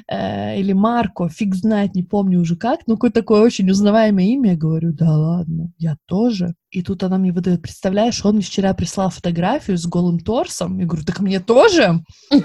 э, 0.10 0.60
или 0.60 0.74
Марко, 0.74 1.30
фиг 1.30 1.56
знает, 1.56 1.96
не 1.96 2.04
помню 2.04 2.40
уже 2.40 2.56
как, 2.56 2.82
но 2.88 2.96
какое-то 2.96 3.22
такое 3.22 3.42
очень 3.42 3.70
узнаваемое 3.70 4.26
имя. 4.26 4.52
Я 4.52 4.58
говорю, 4.58 4.94
да 4.94 5.10
ладно, 5.12 5.72
я 5.78 5.98
тоже. 6.06 6.56
И 6.72 6.82
тут 6.84 7.04
она 7.04 7.18
мне 7.18 7.32
выдает, 7.32 7.62
представляешь, 7.62 8.24
он 8.26 8.36
мне 8.36 8.44
вчера 8.44 8.74
прислал 8.74 9.10
фотографию 9.10 9.78
с 9.78 9.86
голым 9.86 10.20
торсом. 10.20 10.78
Я 10.80 10.86
говорю, 10.86 11.06
так 11.06 11.20
мне 11.20 11.40
тоже? 11.40 12.02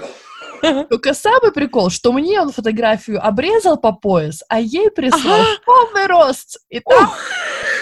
Только 0.89 1.13
самый 1.13 1.51
прикол, 1.51 1.89
что 1.89 2.13
мне 2.13 2.39
он 2.39 2.51
фотографию 2.53 3.21
обрезал 3.25 3.75
по 3.77 3.91
пояс, 3.91 4.43
а 4.47 4.61
ей 4.61 4.89
прислал 4.91 5.41
Ага. 5.41 5.47
полный 5.65 6.07
рост. 6.07 6.57
И 6.69 6.79
там 6.79 7.11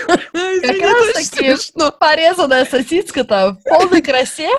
Извини, 0.34 0.82
раз 0.84 1.30
таки- 1.30 1.92
порезанная 2.00 2.66
сосиска-то 2.66 3.54
в 3.54 3.70
полной 3.70 4.02
красе. 4.02 4.50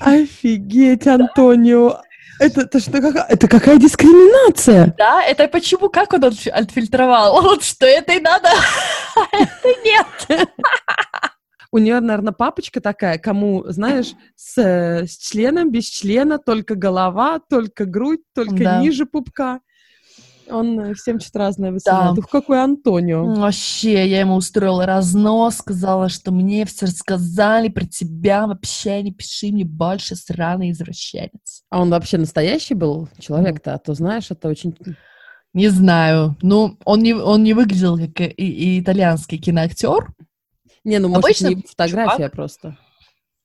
Офигеть, 0.00 1.06
Антонио. 1.06 2.00
Это, 2.40 2.60
это 2.62 2.78
что, 2.78 3.00
какая, 3.00 3.24
это 3.24 3.48
какая 3.48 3.78
дискриминация? 3.78 4.94
Да, 4.96 5.22
это 5.24 5.48
почему, 5.48 5.88
как 5.88 6.12
он 6.12 6.24
отфи- 6.24 6.50
отфильтровал? 6.50 7.42
Вот 7.42 7.64
что 7.64 7.86
это 7.86 8.12
и 8.12 8.20
надо, 8.20 8.48
а 9.16 9.36
это 9.36 9.68
нет. 9.84 10.48
У 11.70 11.78
нее, 11.78 12.00
наверное, 12.00 12.32
папочка 12.32 12.80
такая, 12.80 13.18
кому, 13.18 13.64
знаешь, 13.66 14.14
с, 14.36 14.56
с 14.58 15.18
членом, 15.18 15.70
без 15.70 15.84
члена, 15.84 16.38
только 16.38 16.76
голова, 16.76 17.40
только 17.40 17.84
грудь, 17.84 18.20
только 18.34 18.56
Да. 18.64 18.80
ниже 18.80 19.04
пупка. 19.04 19.60
Он 20.50 20.80
э, 20.80 20.94
всем 20.94 21.20
что-то 21.20 21.38
разное 21.40 21.72
высылает. 21.72 22.14
Да. 22.14 22.20
Ух, 22.20 22.28
какой 22.28 22.62
Антонио. 22.62 23.34
Вообще, 23.34 24.08
я 24.08 24.20
ему 24.20 24.34
устроила 24.36 24.86
разнос, 24.86 25.56
сказала, 25.56 26.08
что 26.08 26.30
мне 26.32 26.64
все 26.64 26.86
рассказали 26.86 27.68
про 27.68 27.84
тебя, 27.86 28.46
вообще 28.46 29.02
не 29.02 29.12
пиши 29.12 29.48
мне 29.52 29.64
больше, 29.64 30.16
сраный 30.16 30.70
извращенец. 30.70 31.62
А 31.70 31.80
он 31.80 31.90
вообще 31.90 32.18
настоящий 32.18 32.74
был 32.74 33.08
человек-то? 33.18 33.74
А 33.74 33.78
то, 33.78 33.94
знаешь, 33.94 34.30
это 34.30 34.48
очень... 34.48 34.76
Не 35.54 35.68
знаю, 35.68 36.36
ну, 36.42 36.78
он 36.84 37.00
не, 37.00 37.14
он 37.14 37.42
не 37.42 37.54
выглядел 37.54 37.96
как 37.96 38.20
и- 38.20 38.32
и 38.34 38.80
итальянский 38.80 39.38
киноактер. 39.38 40.12
Не, 40.84 40.98
ну, 40.98 41.08
может, 41.08 41.24
Обычно 41.24 41.48
не 41.48 41.62
фотография 41.62 42.16
чувак. 42.16 42.32
просто. 42.32 42.78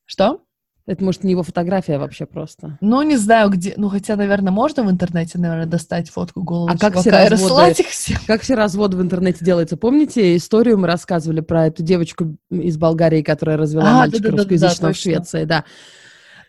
Что? 0.05 0.41
Это, 0.85 1.01
может, 1.01 1.23
не 1.23 1.31
его 1.31 1.43
фотография 1.43 1.97
вообще 1.97 2.25
просто. 2.25 2.77
Ну, 2.81 3.01
не 3.03 3.15
знаю, 3.15 3.49
где, 3.49 3.73
ну, 3.77 3.87
хотя, 3.87 4.17
наверное, 4.17 4.51
можно 4.51 4.83
в 4.83 4.91
интернете, 4.91 5.37
наверное, 5.39 5.65
достать 5.65 6.09
фотку 6.09 6.43
головы 6.43 6.71
А 6.73 6.77
как 6.77 6.97
все 6.97 7.09
разводы? 7.09 7.71
их 7.79 7.87
всем. 7.87 8.17
Как 8.27 8.41
все 8.41 8.55
разводы 8.55 8.97
в 8.97 9.01
интернете 9.01 9.45
делаются? 9.45 9.77
Помните 9.77 10.35
историю 10.35 10.77
мы 10.77 10.87
рассказывали 10.87 11.39
про 11.39 11.67
эту 11.67 11.83
девочку 11.83 12.35
из 12.51 12.77
Болгарии, 12.77 13.21
которая 13.21 13.55
развела 13.55 13.89
А, 13.91 13.93
мальчика 13.99 14.23
да-да-да-да, 14.23 14.41
русскоязычного 14.43 14.91
в 14.91 14.95
точно. 14.97 15.11
Швеции, 15.13 15.45
да. 15.45 15.63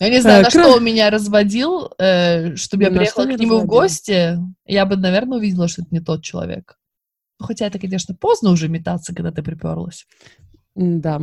Я 0.00 0.08
не 0.10 0.20
знаю, 0.20 0.40
Э, 0.40 0.42
на 0.42 0.50
кра- 0.50 0.60
что 0.64 0.74
он 0.76 0.84
меня 0.84 1.10
разводил, 1.10 1.92
э, 2.00 2.56
чтобы 2.56 2.82
я 2.82 2.90
на 2.90 2.96
приехала 2.96 3.24
к 3.26 3.28
нему 3.28 3.36
в 3.36 3.62
разводил. 3.62 3.66
гости, 3.80 4.38
я 4.66 4.84
бы, 4.86 4.96
наверное, 4.96 5.38
увидела, 5.38 5.68
что 5.68 5.82
это 5.82 5.88
не 5.92 6.00
тот 6.00 6.24
человек. 6.24 6.76
Ну, 7.38 7.46
Хотя 7.46 7.66
это, 7.66 7.78
конечно, 7.78 8.16
поздно 8.16 8.50
уже 8.50 8.68
метаться, 8.68 9.14
когда 9.14 9.30
ты 9.30 9.44
приперлась. 9.44 10.06
Да. 10.74 11.20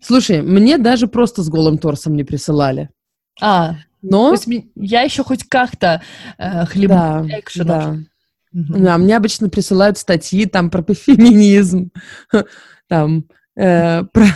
Слушай, 0.00 0.42
мне 0.42 0.78
даже 0.78 1.06
просто 1.06 1.42
с 1.42 1.48
голым 1.48 1.78
торсом 1.78 2.16
не 2.16 2.24
присылали. 2.24 2.90
А, 3.40 3.74
то 3.74 3.76
Но, 4.02 4.32
есть 4.32 4.46
ми- 4.46 4.70
я 4.74 5.02
еще 5.02 5.22
хоть 5.22 5.44
как-то 5.44 6.02
э, 6.38 6.66
хлебну 6.66 6.88
да, 6.96 7.26
экшенов. 7.38 7.66
да. 7.68 7.96
Мгм. 8.52 8.82
Да, 8.84 8.98
мне 8.98 9.16
обычно 9.16 9.48
присылают 9.48 9.98
статьи 9.98 10.46
там 10.46 10.70
про 10.70 10.82
феминизм, 10.94 11.90
там 12.88 13.26
э, 13.56 14.02
про 14.04 14.26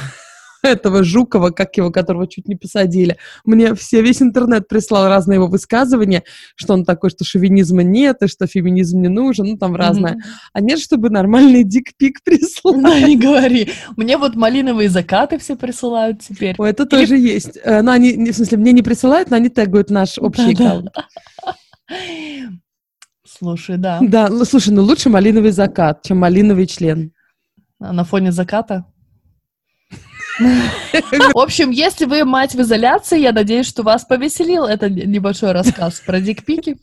этого 0.63 1.03
Жукова, 1.03 1.51
как 1.51 1.77
его, 1.77 1.91
которого 1.91 2.27
чуть 2.29 2.47
не 2.49 2.55
посадили. 2.57 3.17
Мне 3.45 3.75
все, 3.75 4.01
весь 4.03 4.23
интернет 4.23 4.69
прислал 4.69 5.09
разные 5.09 5.37
его 5.37 5.49
высказывания, 5.49 6.23
что 6.55 6.75
он 6.75 6.85
такой, 6.85 7.11
что 7.11 7.25
шовинизма 7.25 7.83
нет, 7.83 8.19
и 8.23 8.29
что 8.29 8.47
феминизм 8.47 9.01
не 9.01 9.09
нужен, 9.09 9.47
ну 9.47 9.57
там 9.59 9.75
разное. 9.75 10.13
Мгм. 10.15 10.23
А 10.53 10.61
нет, 10.61 10.79
чтобы 10.79 11.11
нормальный 11.11 11.65
дикпик 11.65 12.19
прислал. 12.25 12.75
Ну, 12.75 13.07
не 13.07 13.17
говори. 13.17 13.71
Мне 13.97 14.17
вот 14.17 14.37
малиновые 14.37 14.89
закаты 14.89 15.39
все 15.39 15.57
присылают 15.57 16.21
теперь. 16.23 16.55
Ой, 16.59 16.71
это 16.71 16.87
тоже 16.87 17.17
есть. 17.19 17.59
Э, 17.65 17.83
Но 17.83 17.93
они, 17.93 18.13
не- 18.15 18.31
в 18.31 18.37
смысле, 18.37 18.59
мне 18.59 18.73
не 18.73 18.83
присылают, 18.83 19.31
но 19.31 19.37
они 19.37 19.49
тегают 19.49 19.91
наш 19.91 20.19
общий 20.19 20.55
Да-да. 20.55 20.69
аккаунт. 20.69 20.89
Слушай, 23.27 23.79
да. 23.79 23.99
Да, 24.03 24.29
ну 24.29 24.45
слушай, 24.45 24.73
ну 24.73 24.83
лучше 24.83 25.09
малиновый 25.09 25.51
закат, 25.53 26.03
чем 26.03 26.19
малиновый 26.19 26.67
член. 26.67 27.13
А 27.81 27.93
на 27.93 28.05
фоне 28.05 28.31
заката? 28.33 28.85
В 30.39 31.39
общем, 31.39 31.71
если 31.71 32.07
вы 32.07 32.25
мать 32.25 32.55
в 32.55 32.61
изоляции, 32.61 33.21
я 33.21 33.33
надеюсь, 33.33 33.67
что 33.67 33.83
вас 33.83 34.05
повеселил 34.05 34.65
этот 34.65 34.93
небольшой 34.93 35.53
рассказ 35.53 36.03
про 36.05 36.21
дикпики. 36.21 36.77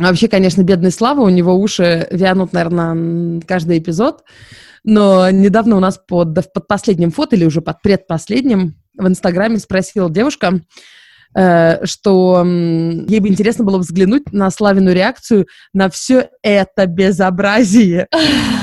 А 0.00 0.04
Вообще, 0.04 0.28
конечно, 0.28 0.62
бедный 0.62 0.92
Слава, 0.92 1.22
у 1.22 1.28
него 1.28 1.54
уши 1.54 2.06
вянут, 2.10 2.52
наверное, 2.52 3.40
каждый 3.46 3.78
эпизод. 3.78 4.22
Но 4.84 5.28
недавно 5.30 5.76
у 5.76 5.80
нас 5.80 5.98
под, 5.98 6.34
под 6.52 6.68
последним 6.68 7.10
фото, 7.10 7.36
или 7.36 7.44
уже 7.44 7.60
под 7.60 7.82
предпоследним, 7.82 8.76
в 8.96 9.06
Инстаграме 9.06 9.58
спросила 9.58 10.08
девушка, 10.08 10.60
э, 11.34 11.84
что 11.84 12.44
ей 12.44 13.20
бы 13.20 13.28
интересно 13.28 13.64
было 13.64 13.78
взглянуть 13.78 14.32
на 14.32 14.50
Славину 14.50 14.92
реакцию 14.92 15.46
на 15.72 15.88
все 15.90 16.30
это 16.42 16.86
безобразие. 16.86 18.06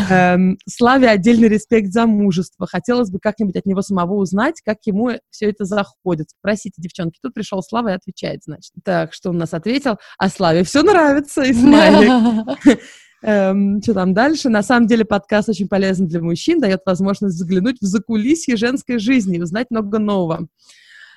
Эм, 0.10 0.58
Славе 0.68 1.10
отдельный 1.10 1.48
респект 1.48 1.92
за 1.92 2.06
мужество. 2.06 2.68
Хотелось 2.68 3.10
бы 3.10 3.20
как-нибудь 3.20 3.56
от 3.56 3.66
него 3.66 3.82
самого 3.82 4.16
узнать, 4.16 4.62
как 4.64 4.78
ему 4.86 5.12
все 5.30 5.50
это 5.50 5.66
заходит. 5.66 6.30
Спросите, 6.30 6.82
девчонки. 6.82 7.20
Тут 7.22 7.34
пришел 7.34 7.62
Слава 7.62 7.90
и 7.90 7.94
отвечает, 7.94 8.44
значит. 8.44 8.72
Так, 8.84 9.14
что 9.14 9.30
он 9.30 9.38
нас 9.38 9.54
ответил? 9.54 9.98
А 10.18 10.30
Славе 10.30 10.64
все 10.64 10.84
нравится, 10.84 11.44
и 11.44 11.54
смайлик. 11.54 12.60
Эм, 13.24 13.82
что 13.82 13.94
там 13.94 14.14
дальше? 14.14 14.50
На 14.50 14.62
самом 14.62 14.88
деле 14.88 15.04
подкаст 15.04 15.50
очень 15.50 15.68
полезен 15.68 16.08
для 16.08 16.22
мужчин, 16.22 16.60
дает 16.60 16.82
возможность 16.86 17.38
заглянуть 17.38 17.78
в 17.82 17.86
закулисье 17.86 18.56
женской 18.56 19.00
жизни 19.00 19.38
и 19.38 19.42
узнать 19.42 19.72
много 19.72 19.98
нового. 19.98 20.48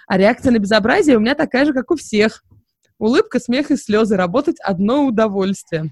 А 0.07 0.17
реакция 0.17 0.53
на 0.53 0.59
безобразие 0.59 1.19
у 1.19 1.21
меня 1.21 1.35
такая 1.35 1.67
же, 1.67 1.75
как 1.75 1.91
у 1.91 1.97
всех. 1.97 2.43
Улыбка, 2.99 3.39
смех 3.41 3.71
и 3.71 3.77
слезы. 3.77 4.17
Работать 4.17 4.57
одно 4.61 5.07
удовольствие. 5.07 5.91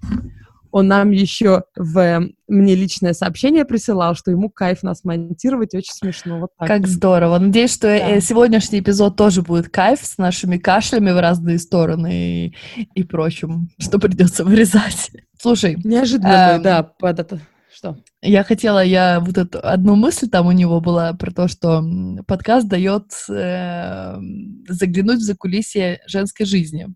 Он 0.71 0.89
нам 0.89 1.11
еще 1.11 1.64
в 1.77 1.99
э, 1.99 2.21
мне 2.49 2.75
личное 2.75 3.12
сообщение 3.12 3.64
присылал, 3.64 4.14
что 4.14 4.31
ему 4.31 4.51
кайф 4.51 4.83
нас 4.83 5.05
монтировать, 5.05 5.75
очень 5.75 5.93
смешно. 5.93 6.41
Вот 6.41 6.51
так. 6.59 6.69
Как 6.69 6.87
здорово. 6.87 7.39
Надеюсь, 7.39 7.75
что 7.75 7.89
э, 7.89 8.17
Да. 8.17 8.21
сегодняшний 8.21 8.81
эпизод 8.81 9.17
тоже 9.17 9.43
будет 9.43 9.69
кайф 9.69 10.01
с 10.03 10.19
нашими 10.19 10.59
кашлями 10.59 11.11
в 11.11 11.21
разные 11.21 11.59
стороны 11.59 12.47
и, 12.47 12.55
и 12.95 13.03
прочим, 13.05 13.71
что 13.79 13.99
придется 13.99 14.45
вырезать. 14.45 15.11
Слушай, 15.41 15.77
Неожиданно, 15.85 16.57
Эм. 16.57 16.62
да, 16.62 16.83
под 16.83 17.21
это. 17.21 17.41
Что? 17.73 17.99
я 18.23 18.43
хотела, 18.43 18.83
я 18.83 19.21
вот 19.21 19.37
эту 19.37 19.61
одну 19.62 19.97
мысль 19.97 20.31
там 20.31 20.47
у 20.47 20.53
него 20.53 20.81
была 20.81 21.12
про 21.12 21.31
то, 21.31 21.47
что 21.47 21.85
подкаст 22.27 22.67
дает 22.69 23.05
э, 23.29 24.17
заглянуть 24.67 25.19
в 25.19 25.25
закулисье 25.25 26.01
женской 26.07 26.47
жизни. 26.47 26.87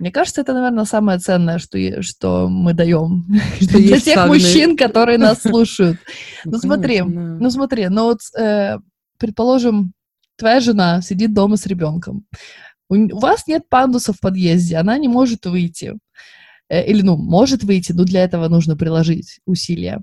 Мне 0.00 0.10
кажется, 0.10 0.40
это, 0.40 0.54
наверное, 0.54 0.86
самое 0.86 1.18
ценное, 1.18 1.58
что, 1.58 2.02
что 2.02 2.48
мы 2.48 2.72
даем 2.72 3.26
Что 3.60 3.78
для 3.78 4.00
тех 4.00 4.14
сагны. 4.14 4.34
мужчин, 4.34 4.76
которые 4.76 5.18
нас 5.18 5.42
слушают. 5.42 5.98
Ну, 6.44 6.52
Ну 6.52 6.58
смотри, 6.58 6.98
конечно, 6.98 7.38
ну 7.38 7.50
смотри, 7.50 7.88
ну 7.88 8.04
вот, 8.04 8.20
э, 8.38 8.78
предположим, 9.18 9.92
твоя 10.36 10.60
жена 10.60 11.02
сидит 11.02 11.34
дома 11.34 11.56
с 11.56 11.66
ребенком. 11.66 12.24
У, 12.88 13.18
вас 13.18 13.46
нет 13.46 13.68
пандуса 13.68 14.12
в 14.12 14.20
подъезде, 14.20 14.76
она 14.76 14.98
не 14.98 15.08
может 15.08 15.44
выйти. 15.46 15.94
Э, 16.70 16.86
или, 16.86 17.02
ну, 17.02 17.16
может 17.16 17.62
выйти, 17.62 17.92
но 17.92 18.04
для 18.04 18.24
этого 18.24 18.48
нужно 18.48 18.76
приложить 18.76 19.40
усилия. 19.44 20.02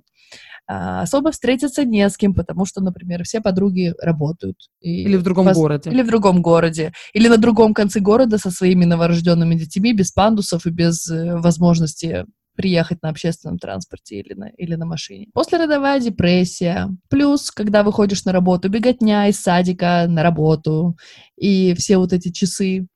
А, 0.70 1.02
особо 1.02 1.32
встретиться 1.32 1.86
не 1.86 2.08
с 2.10 2.18
кем, 2.18 2.34
потому 2.34 2.66
что, 2.66 2.82
например, 2.82 3.24
все 3.24 3.40
подруги 3.40 3.94
работают. 4.02 4.58
И 4.82 5.04
Или 5.04 5.16
в 5.16 5.24
другом 5.24 5.46
вас- 5.46 5.58
городе. 5.58 5.90
Или 5.90 6.02
в 6.02 6.08
другом 6.08 6.42
городе. 6.42 6.92
Или 7.14 7.30
на 7.30 7.38
другом 7.38 7.74
конце 7.74 8.02
города 8.02 8.38
со 8.38 8.52
своими 8.52 8.84
новорожденными 8.84 9.56
детьми, 9.56 9.94
без 9.94 10.12
пандусов 10.12 10.66
и 10.66 10.70
без 10.70 11.10
э, 11.10 11.38
возможности 11.40 12.26
приехать 12.56 13.02
на 13.04 13.10
общественном 13.10 13.60
транспорте 13.60 14.20
или 14.20 14.34
на, 14.34 14.50
или 14.50 14.76
на 14.76 14.86
машине. 14.86 15.28
Послеродовая 15.34 16.02
депрессия. 16.02 16.90
Плюс, 17.08 17.52
когда 17.52 17.84
выходишь 17.84 18.26
на 18.26 18.32
работу, 18.34 18.68
беготня 18.68 19.28
из 19.28 19.40
садика 19.40 20.06
на 20.10 20.22
работу. 20.24 20.98
И 21.38 21.76
все 21.76 21.98
вот 21.98 22.12
эти 22.14 22.30
часы 22.32 22.88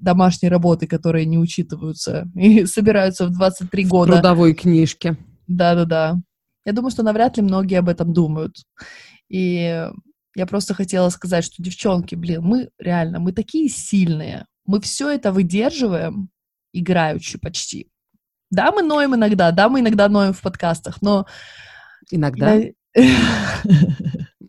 домашней 0.00 0.48
работы, 0.48 0.86
которые 0.86 1.24
не 1.26 1.38
учитываются 1.38 2.28
и 2.34 2.66
собираются 2.66 3.26
в 3.26 3.30
23 3.30 3.84
В 3.84 3.88
года. 3.88 4.12
трудовой 4.14 4.52
книжке. 4.54 5.16
Да-да-да. 5.46 6.16
Я 6.68 6.74
думаю, 6.74 6.90
что 6.90 7.02
навряд 7.02 7.38
ли 7.38 7.42
многие 7.42 7.76
об 7.78 7.88
этом 7.88 8.12
думают. 8.12 8.56
И 9.30 9.88
я 10.36 10.46
просто 10.46 10.74
хотела 10.74 11.08
сказать, 11.08 11.42
что, 11.44 11.62
девчонки, 11.62 12.14
блин, 12.14 12.42
мы 12.42 12.68
реально, 12.78 13.20
мы 13.20 13.32
такие 13.32 13.70
сильные. 13.70 14.44
Мы 14.66 14.78
все 14.82 15.08
это 15.08 15.32
выдерживаем, 15.32 16.28
играючи 16.74 17.38
почти. 17.38 17.88
Да, 18.50 18.70
мы 18.70 18.82
ноем 18.82 19.14
иногда, 19.14 19.50
да, 19.50 19.70
мы 19.70 19.80
иногда 19.80 20.10
ноем 20.10 20.34
в 20.34 20.42
подкастах, 20.42 21.00
но... 21.00 21.24
Иногда. 22.10 22.60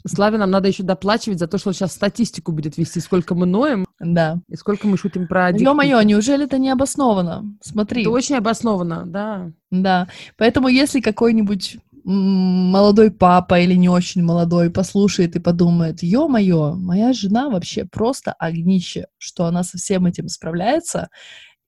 Славе 0.05 0.37
нам 0.37 0.51
надо 0.51 0.67
еще 0.67 0.83
доплачивать 0.83 1.39
за 1.39 1.47
то, 1.47 1.57
что 1.57 1.69
он 1.69 1.73
сейчас 1.73 1.93
статистику 1.93 2.51
будет 2.51 2.77
вести, 2.77 2.99
сколько 2.99 3.35
мы 3.35 3.45
ноем 3.45 3.85
Да. 3.99 4.39
и 4.47 4.55
сколько 4.55 4.87
мы 4.87 4.97
шутим 4.97 5.27
про 5.27 5.51
Ё-моё, 5.51 5.99
диктики. 5.99 6.07
неужели 6.09 6.45
это 6.45 6.57
не 6.57 6.69
обосновано? 6.69 7.45
Смотри. 7.61 8.01
Это 8.01 8.09
очень 8.09 8.35
обоснованно, 8.35 9.05
да. 9.05 9.51
Да, 9.71 10.07
поэтому 10.37 10.67
если 10.67 10.99
какой-нибудь 10.99 11.77
молодой 12.09 13.11
папа 13.11 13.59
или 13.61 13.75
не 13.75 13.89
очень 13.89 14.23
молодой 14.23 14.69
послушает 14.71 15.35
и 15.35 15.39
подумает, 15.39 16.03
ё-моё, 16.03 16.73
моя 16.75 17.13
жена 17.13 17.49
вообще 17.49 17.85
просто 17.85 18.33
огнище, 18.33 19.07
что 19.17 19.45
она 19.45 19.63
со 19.63 19.77
всем 19.77 20.05
этим 20.07 20.27
справляется 20.29 21.09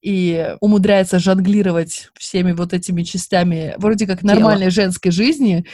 и 0.02 0.56
умудряется 0.60 1.20
жонглировать 1.20 2.10
всеми 2.18 2.54
вот 2.54 2.74
этими 2.74 3.04
частями, 3.04 3.76
вроде 3.78 4.08
как 4.08 4.24
нормальной 4.24 4.70
женской 4.70 5.12
жизни, 5.12 5.66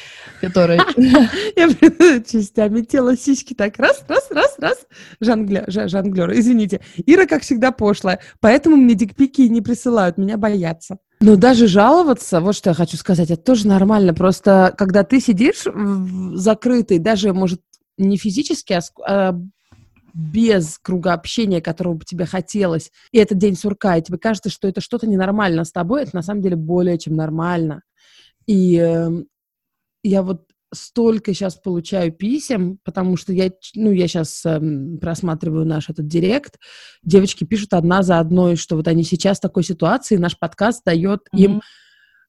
которая... 0.41 0.80
Частями 2.28 2.82
тела 2.82 3.15
сиськи 3.15 3.53
так 3.53 3.78
раз, 3.78 4.03
раз, 4.07 4.28
раз, 4.32 4.55
раз. 4.59 4.78
Жонглер, 5.21 6.32
извините. 6.34 6.82
Ира, 7.05 7.25
как 7.25 7.43
всегда, 7.43 7.71
пошлая. 7.71 8.19
Поэтому 8.39 8.75
мне 8.75 8.95
дикпики 8.95 9.41
не 9.41 9.61
присылают, 9.61 10.17
меня 10.17 10.38
боятся. 10.38 10.97
Но 11.19 11.36
даже 11.36 11.67
жаловаться, 11.67 12.41
вот 12.41 12.55
что 12.55 12.71
я 12.71 12.73
хочу 12.73 12.97
сказать, 12.97 13.32
это 13.32 13.41
тоже 13.41 13.67
нормально. 13.67 14.13
Просто 14.13 14.73
когда 14.78 15.03
ты 15.03 15.19
сидишь 15.19 15.65
закрытый, 16.34 16.99
даже, 16.99 17.34
может, 17.34 17.61
не 17.97 18.17
физически, 18.17 18.73
а, 18.73 18.82
а 19.07 19.39
без 20.18 20.80
круга 20.80 21.13
общения, 21.13 21.61
которого 21.61 21.93
бы 21.93 22.05
тебе 22.05 22.26
хотелось, 22.26 22.91
и 23.11 23.20
этот 23.20 23.38
день 23.38 23.55
сурка, 23.55 23.97
и 23.97 24.01
тебе 24.01 24.18
кажется, 24.18 24.49
что 24.49 24.68
это 24.68 24.82
что-то 24.82 25.05
ненормально 25.05 25.63
с 25.63 25.72
тобой, 25.72 26.01
это 26.03 26.15
на 26.15 26.24
самом 26.24 26.41
деле 26.41 26.55
более 26.55 26.97
чем 26.97 27.15
нормально. 27.15 27.84
И 28.47 28.78
эм, 28.78 29.28
я 30.01 30.24
вот 30.24 30.47
столько 30.74 31.34
сейчас 31.34 31.55
получаю 31.55 32.11
писем, 32.11 32.80
потому 32.84 33.15
что 33.15 33.32
я, 33.32 33.51
ну, 33.76 33.91
я 33.91 34.07
сейчас 34.07 34.43
просматриваю 34.99 35.65
наш 35.65 35.89
этот 35.89 36.07
директ, 36.07 36.57
девочки 37.03 37.43
пишут 37.43 37.74
одна 37.74 38.01
за 38.01 38.18
одной, 38.18 38.55
что 38.55 38.76
вот 38.76 38.88
они 38.88 39.03
сейчас 39.03 39.38
в 39.38 39.41
такой 39.41 39.63
ситуации, 39.63 40.18
наш 40.18 40.38
подкаст 40.38 40.84
дает 40.84 41.28
им 41.32 41.61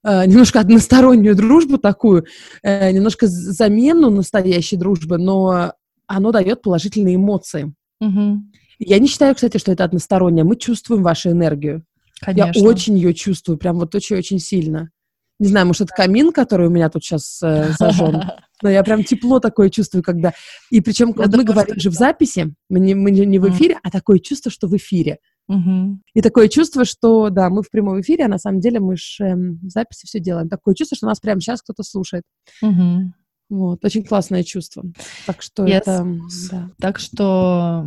э, 0.05 0.27
немножко 0.27 0.61
одностороннюю 0.61 1.35
дружбу 1.35 1.79
такую, 1.79 2.27
э, 2.63 2.93
немножко 2.93 3.27
замену 3.27 4.11
настоящей 4.11 4.77
дружбы, 4.77 5.17
но 5.17 5.73
оно 6.09 6.33
дает 6.33 6.63
положительные 6.63 7.15
эмоции. 7.15 7.73
Мгм. 8.01 8.53
Я 8.81 8.99
не 8.99 9.07
считаю, 9.07 9.35
кстати, 9.35 9.59
что 9.59 9.73
это 9.73 9.85
одностороннее. 9.85 10.45
Мы 10.45 10.57
чувствуем 10.57 11.03
вашу 11.03 11.31
энергию. 11.31 11.85
Конечно. 12.21 12.59
Я 12.59 12.69
очень 12.69 12.97
ее 12.97 13.15
чувствую, 13.15 13.59
прям 13.59 13.79
вот 13.79 13.95
очень-очень 13.95 14.41
сильно. 14.41 14.91
Не 15.39 15.49
знаю, 15.49 15.67
может, 15.67 15.83
это 15.83 15.95
камин, 15.95 16.33
который 16.33 16.67
у 16.67 16.71
меня 16.71 16.91
тут 16.91 17.05
сейчас 17.05 17.39
зажжен, 17.39 18.23
но 18.63 18.69
я 18.69 18.83
прям 18.83 19.05
тепло 19.05 19.39
такое 19.39 19.71
чувствую, 19.71 20.03
когда... 20.03 20.33
И 20.71 20.81
причем 20.81 21.13
вот 21.13 21.33
мы 21.33 21.45
говорим 21.45 21.79
же 21.79 21.91
в 21.91 21.95
записи, 21.95 22.55
мы 22.69 22.81
не, 22.81 22.97
мы 22.97 23.13
не 23.13 23.39
в 23.39 23.49
эфире, 23.51 23.79
а 23.85 23.91
такое 23.91 24.19
чувство, 24.19 24.51
что 24.51 24.67
в 24.67 24.77
эфире. 24.77 25.19
Мгм. 25.47 26.03
И 26.13 26.21
такое 26.21 26.49
чувство, 26.49 26.85
что, 26.85 27.31
да, 27.31 27.49
мы 27.51 27.63
в 27.63 27.71
прямом 27.71 28.01
эфире, 28.01 28.27
а 28.27 28.29
на 28.29 28.39
самом 28.39 28.61
деле 28.61 28.81
мы 28.81 28.97
ж 28.97 29.17
эм, 29.21 29.61
в 29.63 29.71
записи 29.71 30.07
все 30.07 30.21
делаем. 30.21 30.49
Такое 30.49 30.75
чувство, 30.75 30.97
что 30.97 31.07
нас 31.07 31.21
прямо 31.21 31.41
сейчас 31.41 31.63
кто-то 31.63 31.83
слушает. 31.85 32.25
Мгм. 32.61 33.15
Вот, 33.49 33.85
очень 33.85 34.05
классное 34.05 34.43
чувство. 34.43 34.85
Так 35.27 35.41
что 35.43 35.65
Yes. 35.65 35.71
это... 35.77 36.07
да. 36.51 36.71
Так 36.79 36.99
что, 36.99 37.87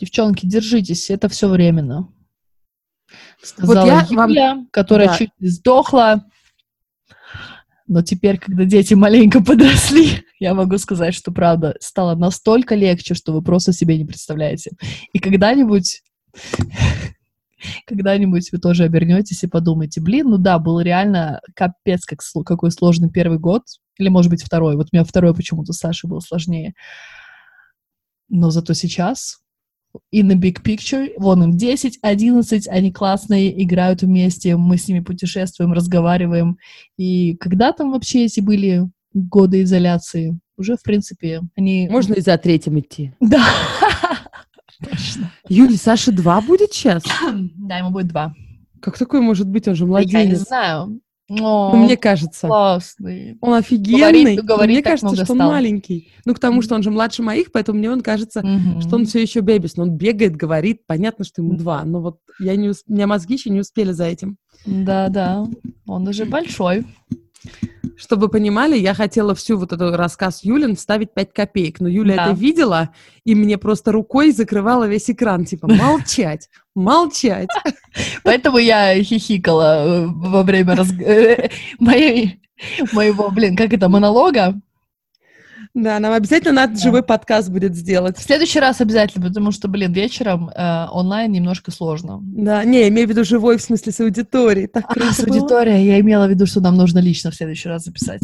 девчонки, 0.00 0.46
держитесь, 0.46 1.10
это 1.10 1.28
все 1.28 1.48
временно. 1.48 2.08
Сказала 3.42 3.86
я 3.86 4.06
вам- 4.10 4.30
Юля, 4.30 4.66
которая 4.72 5.08
да. 5.08 5.16
чуть 5.16 5.30
не 5.38 5.48
сдохла. 5.48 6.24
Но 7.86 8.02
теперь, 8.02 8.38
когда 8.38 8.64
дети 8.64 8.94
маленько 8.94 9.40
подросли, 9.44 10.24
я 10.38 10.54
могу 10.54 10.78
сказать, 10.78 11.14
что 11.14 11.32
правда 11.32 11.76
стало 11.80 12.14
настолько 12.14 12.74
легче, 12.74 13.14
что 13.14 13.32
вы 13.32 13.42
просто 13.42 13.72
себе 13.72 13.98
не 13.98 14.04
представляете. 14.04 14.72
И 15.12 15.18
когда-нибудь, 15.18 16.02
когда-нибудь 17.86 18.52
вы 18.52 18.58
тоже 18.58 18.84
обернетесь 18.84 19.42
и 19.42 19.48
подумаете, 19.48 20.00
блин, 20.00 20.30
ну 20.30 20.38
да, 20.38 20.58
был 20.58 20.80
реально 20.80 21.40
капец, 21.54 22.04
как, 22.04 22.20
какой 22.44 22.70
сложный 22.70 23.10
первый 23.10 23.38
год, 23.38 23.62
или, 23.98 24.08
может 24.08 24.30
быть, 24.30 24.42
второй. 24.42 24.76
Вот 24.76 24.88
у 24.92 24.96
меня 24.96 25.04
второй 25.04 25.34
почему-то 25.34 25.72
с 25.72 25.78
Сашей 25.78 26.08
был 26.08 26.20
сложнее. 26.20 26.74
Но 28.28 28.50
зато 28.50 28.74
сейчас 28.74 29.38
in 30.14 30.28
the 30.28 30.36
big 30.36 30.62
picture, 30.62 31.12
вон 31.18 31.42
им 31.42 31.56
10, 31.56 31.98
11, 32.02 32.68
они 32.68 32.92
классные, 32.92 33.62
играют 33.62 34.02
вместе, 34.02 34.56
мы 34.56 34.76
с 34.76 34.88
ними 34.88 35.00
путешествуем, 35.00 35.72
разговариваем. 35.72 36.58
И 36.96 37.36
когда 37.36 37.72
там 37.72 37.90
вообще 37.90 38.24
эти 38.24 38.40
были 38.40 38.88
годы 39.12 39.62
изоляции? 39.62 40.38
Уже, 40.56 40.76
в 40.76 40.82
принципе, 40.82 41.40
они... 41.56 41.88
Можно 41.90 42.14
и 42.14 42.20
за 42.20 42.36
третьим 42.38 42.78
идти. 42.78 43.12
Да. 43.20 43.44
Юль, 45.48 45.76
Саша 45.76 46.12
2 46.12 46.40
будет 46.42 46.72
сейчас? 46.72 47.02
Да, 47.56 47.78
ему 47.78 47.90
будет 47.90 48.08
два. 48.08 48.34
Как 48.80 48.98
такое 48.98 49.20
может 49.20 49.46
быть? 49.48 49.68
Он 49.68 49.74
же 49.74 49.84
Я 49.84 49.86
не 49.86 49.90
младенец. 49.90 50.38
знаю. 50.40 51.00
Но 51.28 51.70
Ну, 51.72 51.84
мне 51.84 51.96
кажется. 51.96 52.48
классный. 52.48 53.38
Он 53.40 53.54
офигенный, 53.54 54.00
Говорит- 54.36 54.44
говорит 54.44 54.74
мне 54.74 54.82
кажется, 54.82 55.14
что 55.14 55.32
он 55.32 55.38
стал. 55.38 55.50
маленький. 55.52 56.10
Ну, 56.24 56.34
к 56.34 56.40
тому, 56.40 56.60
что 56.60 56.74
он 56.74 56.82
же 56.82 56.90
младше 56.90 57.22
моих, 57.22 57.52
поэтому 57.52 57.78
мне 57.78 57.88
он 57.88 58.00
кажется, 58.00 58.40
Мгм. 58.44 58.80
что 58.80 58.96
он 58.96 59.04
все 59.06 59.22
еще 59.22 59.38
бебис. 59.40 59.76
Но 59.76 59.84
он 59.84 59.90
бегает, 59.92 60.34
говорит, 60.34 60.86
понятно, 60.88 61.24
что 61.24 61.40
ему 61.42 61.54
два. 61.56 61.84
Но 61.84 62.00
вот 62.00 62.18
я 62.40 62.56
не 62.56 62.70
у 62.70 62.72
меня 62.88 63.06
мозги 63.06 63.34
еще 63.34 63.50
не 63.50 63.60
успели 63.60 63.92
за 63.92 64.06
этим. 64.06 64.38
Да, 64.66 65.08
да. 65.08 65.46
Он 65.86 66.08
уже 66.08 66.24
большой. 66.24 66.84
Чтобы 67.96 68.28
понимали, 68.28 68.78
я 68.78 68.94
хотела 68.94 69.34
всю 69.34 69.58
вот 69.58 69.72
эту 69.72 69.94
рассказ 69.96 70.42
Юлин 70.42 70.74
вставить 70.76 71.12
5 71.12 71.32
копеек, 71.34 71.80
но 71.80 71.88
Юля 71.88 72.16
Да. 72.16 72.26
это 72.26 72.32
видела, 72.40 72.90
и 73.24 73.34
мне 73.34 73.58
просто 73.58 73.92
рукой 73.92 74.32
закрывала 74.32 74.84
весь 74.88 75.10
экран, 75.10 75.44
типа, 75.44 75.68
молчать, 75.68 76.48
молчать. 76.74 77.48
Поэтому 78.24 78.58
я 78.58 78.94
хихикала 79.02 79.84
э, 79.84 80.06
во 80.06 80.42
время 80.42 80.76
э, 81.04 81.48
моей- 81.78 82.40
моего, 82.92 83.30
блин, 83.30 83.56
как 83.56 83.72
это, 83.72 83.88
монолога. 83.88 84.60
Да, 85.72 86.00
нам 86.00 86.12
обязательно 86.12 86.52
надо 86.52 86.74
Да. 86.74 86.80
живой 86.80 87.02
подкаст 87.04 87.48
будет 87.48 87.76
сделать. 87.76 88.18
В 88.18 88.22
следующий 88.22 88.58
раз 88.58 88.80
обязательно, 88.80 89.26
потому 89.26 89.52
что, 89.52 89.68
блин, 89.68 89.92
вечером 89.92 90.48
э, 90.50 90.86
онлайн 90.90 91.30
немножко 91.30 91.70
сложно. 91.70 92.18
Да, 92.22 92.64
не, 92.64 92.88
имею 92.88 93.06
в 93.06 93.10
виду 93.10 93.24
живой, 93.24 93.56
в 93.56 93.62
смысле, 93.62 93.92
с 93.92 94.00
аудиторией. 94.00 94.66
Так 94.66 94.84
А, 94.88 94.94
круто 94.94 95.12
с 95.14 95.20
аудиторией 95.20 95.86
я 95.86 96.00
имела 96.00 96.26
в 96.26 96.30
виду, 96.30 96.46
что 96.46 96.60
нам 96.60 96.76
нужно 96.76 96.98
лично 96.98 97.30
в 97.30 97.36
следующий 97.36 97.68
раз 97.68 97.84
записать. 97.84 98.22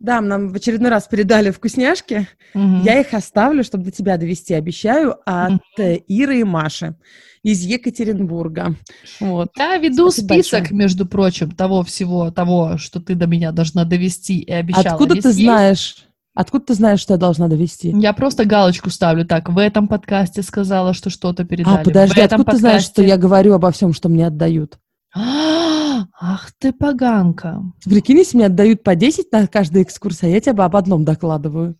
Да, 0.00 0.22
нам 0.22 0.48
в 0.48 0.54
очередной 0.54 0.90
раз 0.90 1.06
передали 1.06 1.50
вкусняшки. 1.50 2.26
Мгм. 2.54 2.82
Я 2.82 3.00
их 3.00 3.12
оставлю, 3.12 3.62
чтобы 3.64 3.84
до 3.84 3.90
тебя 3.90 4.16
довести, 4.16 4.54
обещаю, 4.54 5.16
от 5.26 5.60
э, 5.78 5.96
Иры 6.06 6.40
и 6.40 6.44
Маши 6.44 6.94
из 7.42 7.60
Екатеринбурга. 7.62 8.76
Вот. 9.20 9.50
Я 9.58 9.76
веду 9.76 10.10
Спасибо 10.10 10.32
список, 10.34 10.60
большое. 10.60 10.78
между 10.78 11.06
прочим, 11.06 11.50
того 11.50 11.82
всего, 11.82 12.30
того, 12.30 12.78
что 12.78 13.00
ты 13.00 13.14
до 13.14 13.26
меня 13.26 13.52
должна 13.52 13.84
довести 13.84 14.38
и 14.38 14.50
обещала 14.50 14.92
Откуда 14.92 15.14
не 15.16 15.20
ты 15.20 15.32
знаешь? 15.32 16.07
Откуда 16.38 16.66
ты 16.66 16.74
знаешь, 16.74 17.00
что 17.00 17.14
я 17.14 17.18
должна 17.18 17.48
довести? 17.48 17.90
Я 17.90 18.12
просто 18.12 18.44
галочку 18.44 18.90
ставлю. 18.90 19.26
Так, 19.26 19.48
в 19.48 19.58
этом 19.58 19.88
подкасте 19.88 20.42
сказала, 20.42 20.94
что 20.94 21.10
что-то 21.10 21.44
передали. 21.44 21.80
А, 21.80 21.82
подожди, 21.82 22.14
в 22.14 22.24
этом 22.24 22.42
откуда 22.42 22.52
ты 22.56 22.60
знаешь, 22.60 22.82
что 22.84 23.02
подкасте- 23.02 23.08
я 23.08 23.16
говорю 23.16 23.54
обо 23.54 23.72
всем, 23.72 23.92
что 23.92 24.08
мне 24.08 24.24
отдают? 24.24 24.78
А, 25.12 26.04
Ах 26.20 26.52
ты 26.60 26.72
поганка. 26.72 27.60
Прикинь, 27.84 28.18
если 28.18 28.36
мне 28.36 28.46
отдают 28.46 28.84
по 28.84 28.94
10 28.94 29.32
на 29.32 29.48
каждой 29.48 29.82
экскурсии, 29.82 30.26
а 30.26 30.28
я 30.28 30.40
тебе 30.40 30.62
об 30.62 30.76
одном 30.76 31.04
докладываю. 31.04 31.74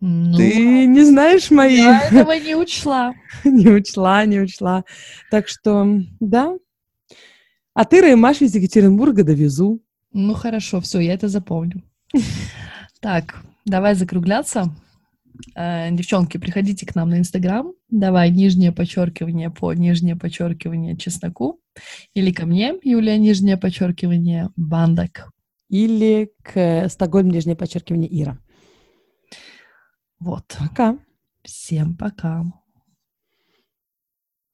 Ну, 0.00 0.36
Ты 0.36 0.86
не 0.86 1.04
знаешь 1.04 1.52
мои... 1.52 1.76
я 1.76 2.00
этого 2.00 2.32
не 2.32 2.56
учла. 2.56 3.14
не 3.44 3.68
учла, 3.68 4.24
не 4.24 4.40
учла. 4.40 4.82
Так 5.30 5.46
что, 5.46 5.86
да. 6.18 6.56
А 7.74 7.84
ты, 7.84 8.00
Реймаш, 8.00 8.42
из 8.42 8.56
Екатеринбурга 8.56 9.22
довезу. 9.22 9.80
Ну 10.12 10.34
хорошо, 10.34 10.80
все, 10.80 10.98
я 10.98 11.14
это 11.14 11.28
запомню. 11.28 11.84
Так, 13.00 13.36
давай 13.68 13.94
закругляться. 13.94 14.74
Э, 15.54 15.90
Девчонки, 15.92 16.38
приходите 16.38 16.86
к 16.86 16.94
нам 16.94 17.10
на 17.10 17.18
Инстаграм. 17.18 17.72
Давай 17.90 18.30
нижнее 18.30 18.72
подчеркивание 18.72 19.50
по 19.50 19.72
нижнее 19.72 20.16
подчеркивание 20.16 20.96
чесноку. 20.96 21.60
Или 22.14 22.32
ко 22.32 22.46
мне, 22.46 22.74
Юлия, 22.82 23.18
нижнее 23.18 23.56
подчеркивание 23.56 24.50
бандок. 24.56 25.30
Или 25.68 26.32
к 26.42 26.88
Стокгольм, 26.88 27.30
нижнее 27.30 27.56
подчеркивание, 27.56 28.22
Ира. 28.22 28.38
Вот. 30.18 30.56
Пока. 30.58 30.98
Всем 31.42 31.96
пока. 31.96 32.44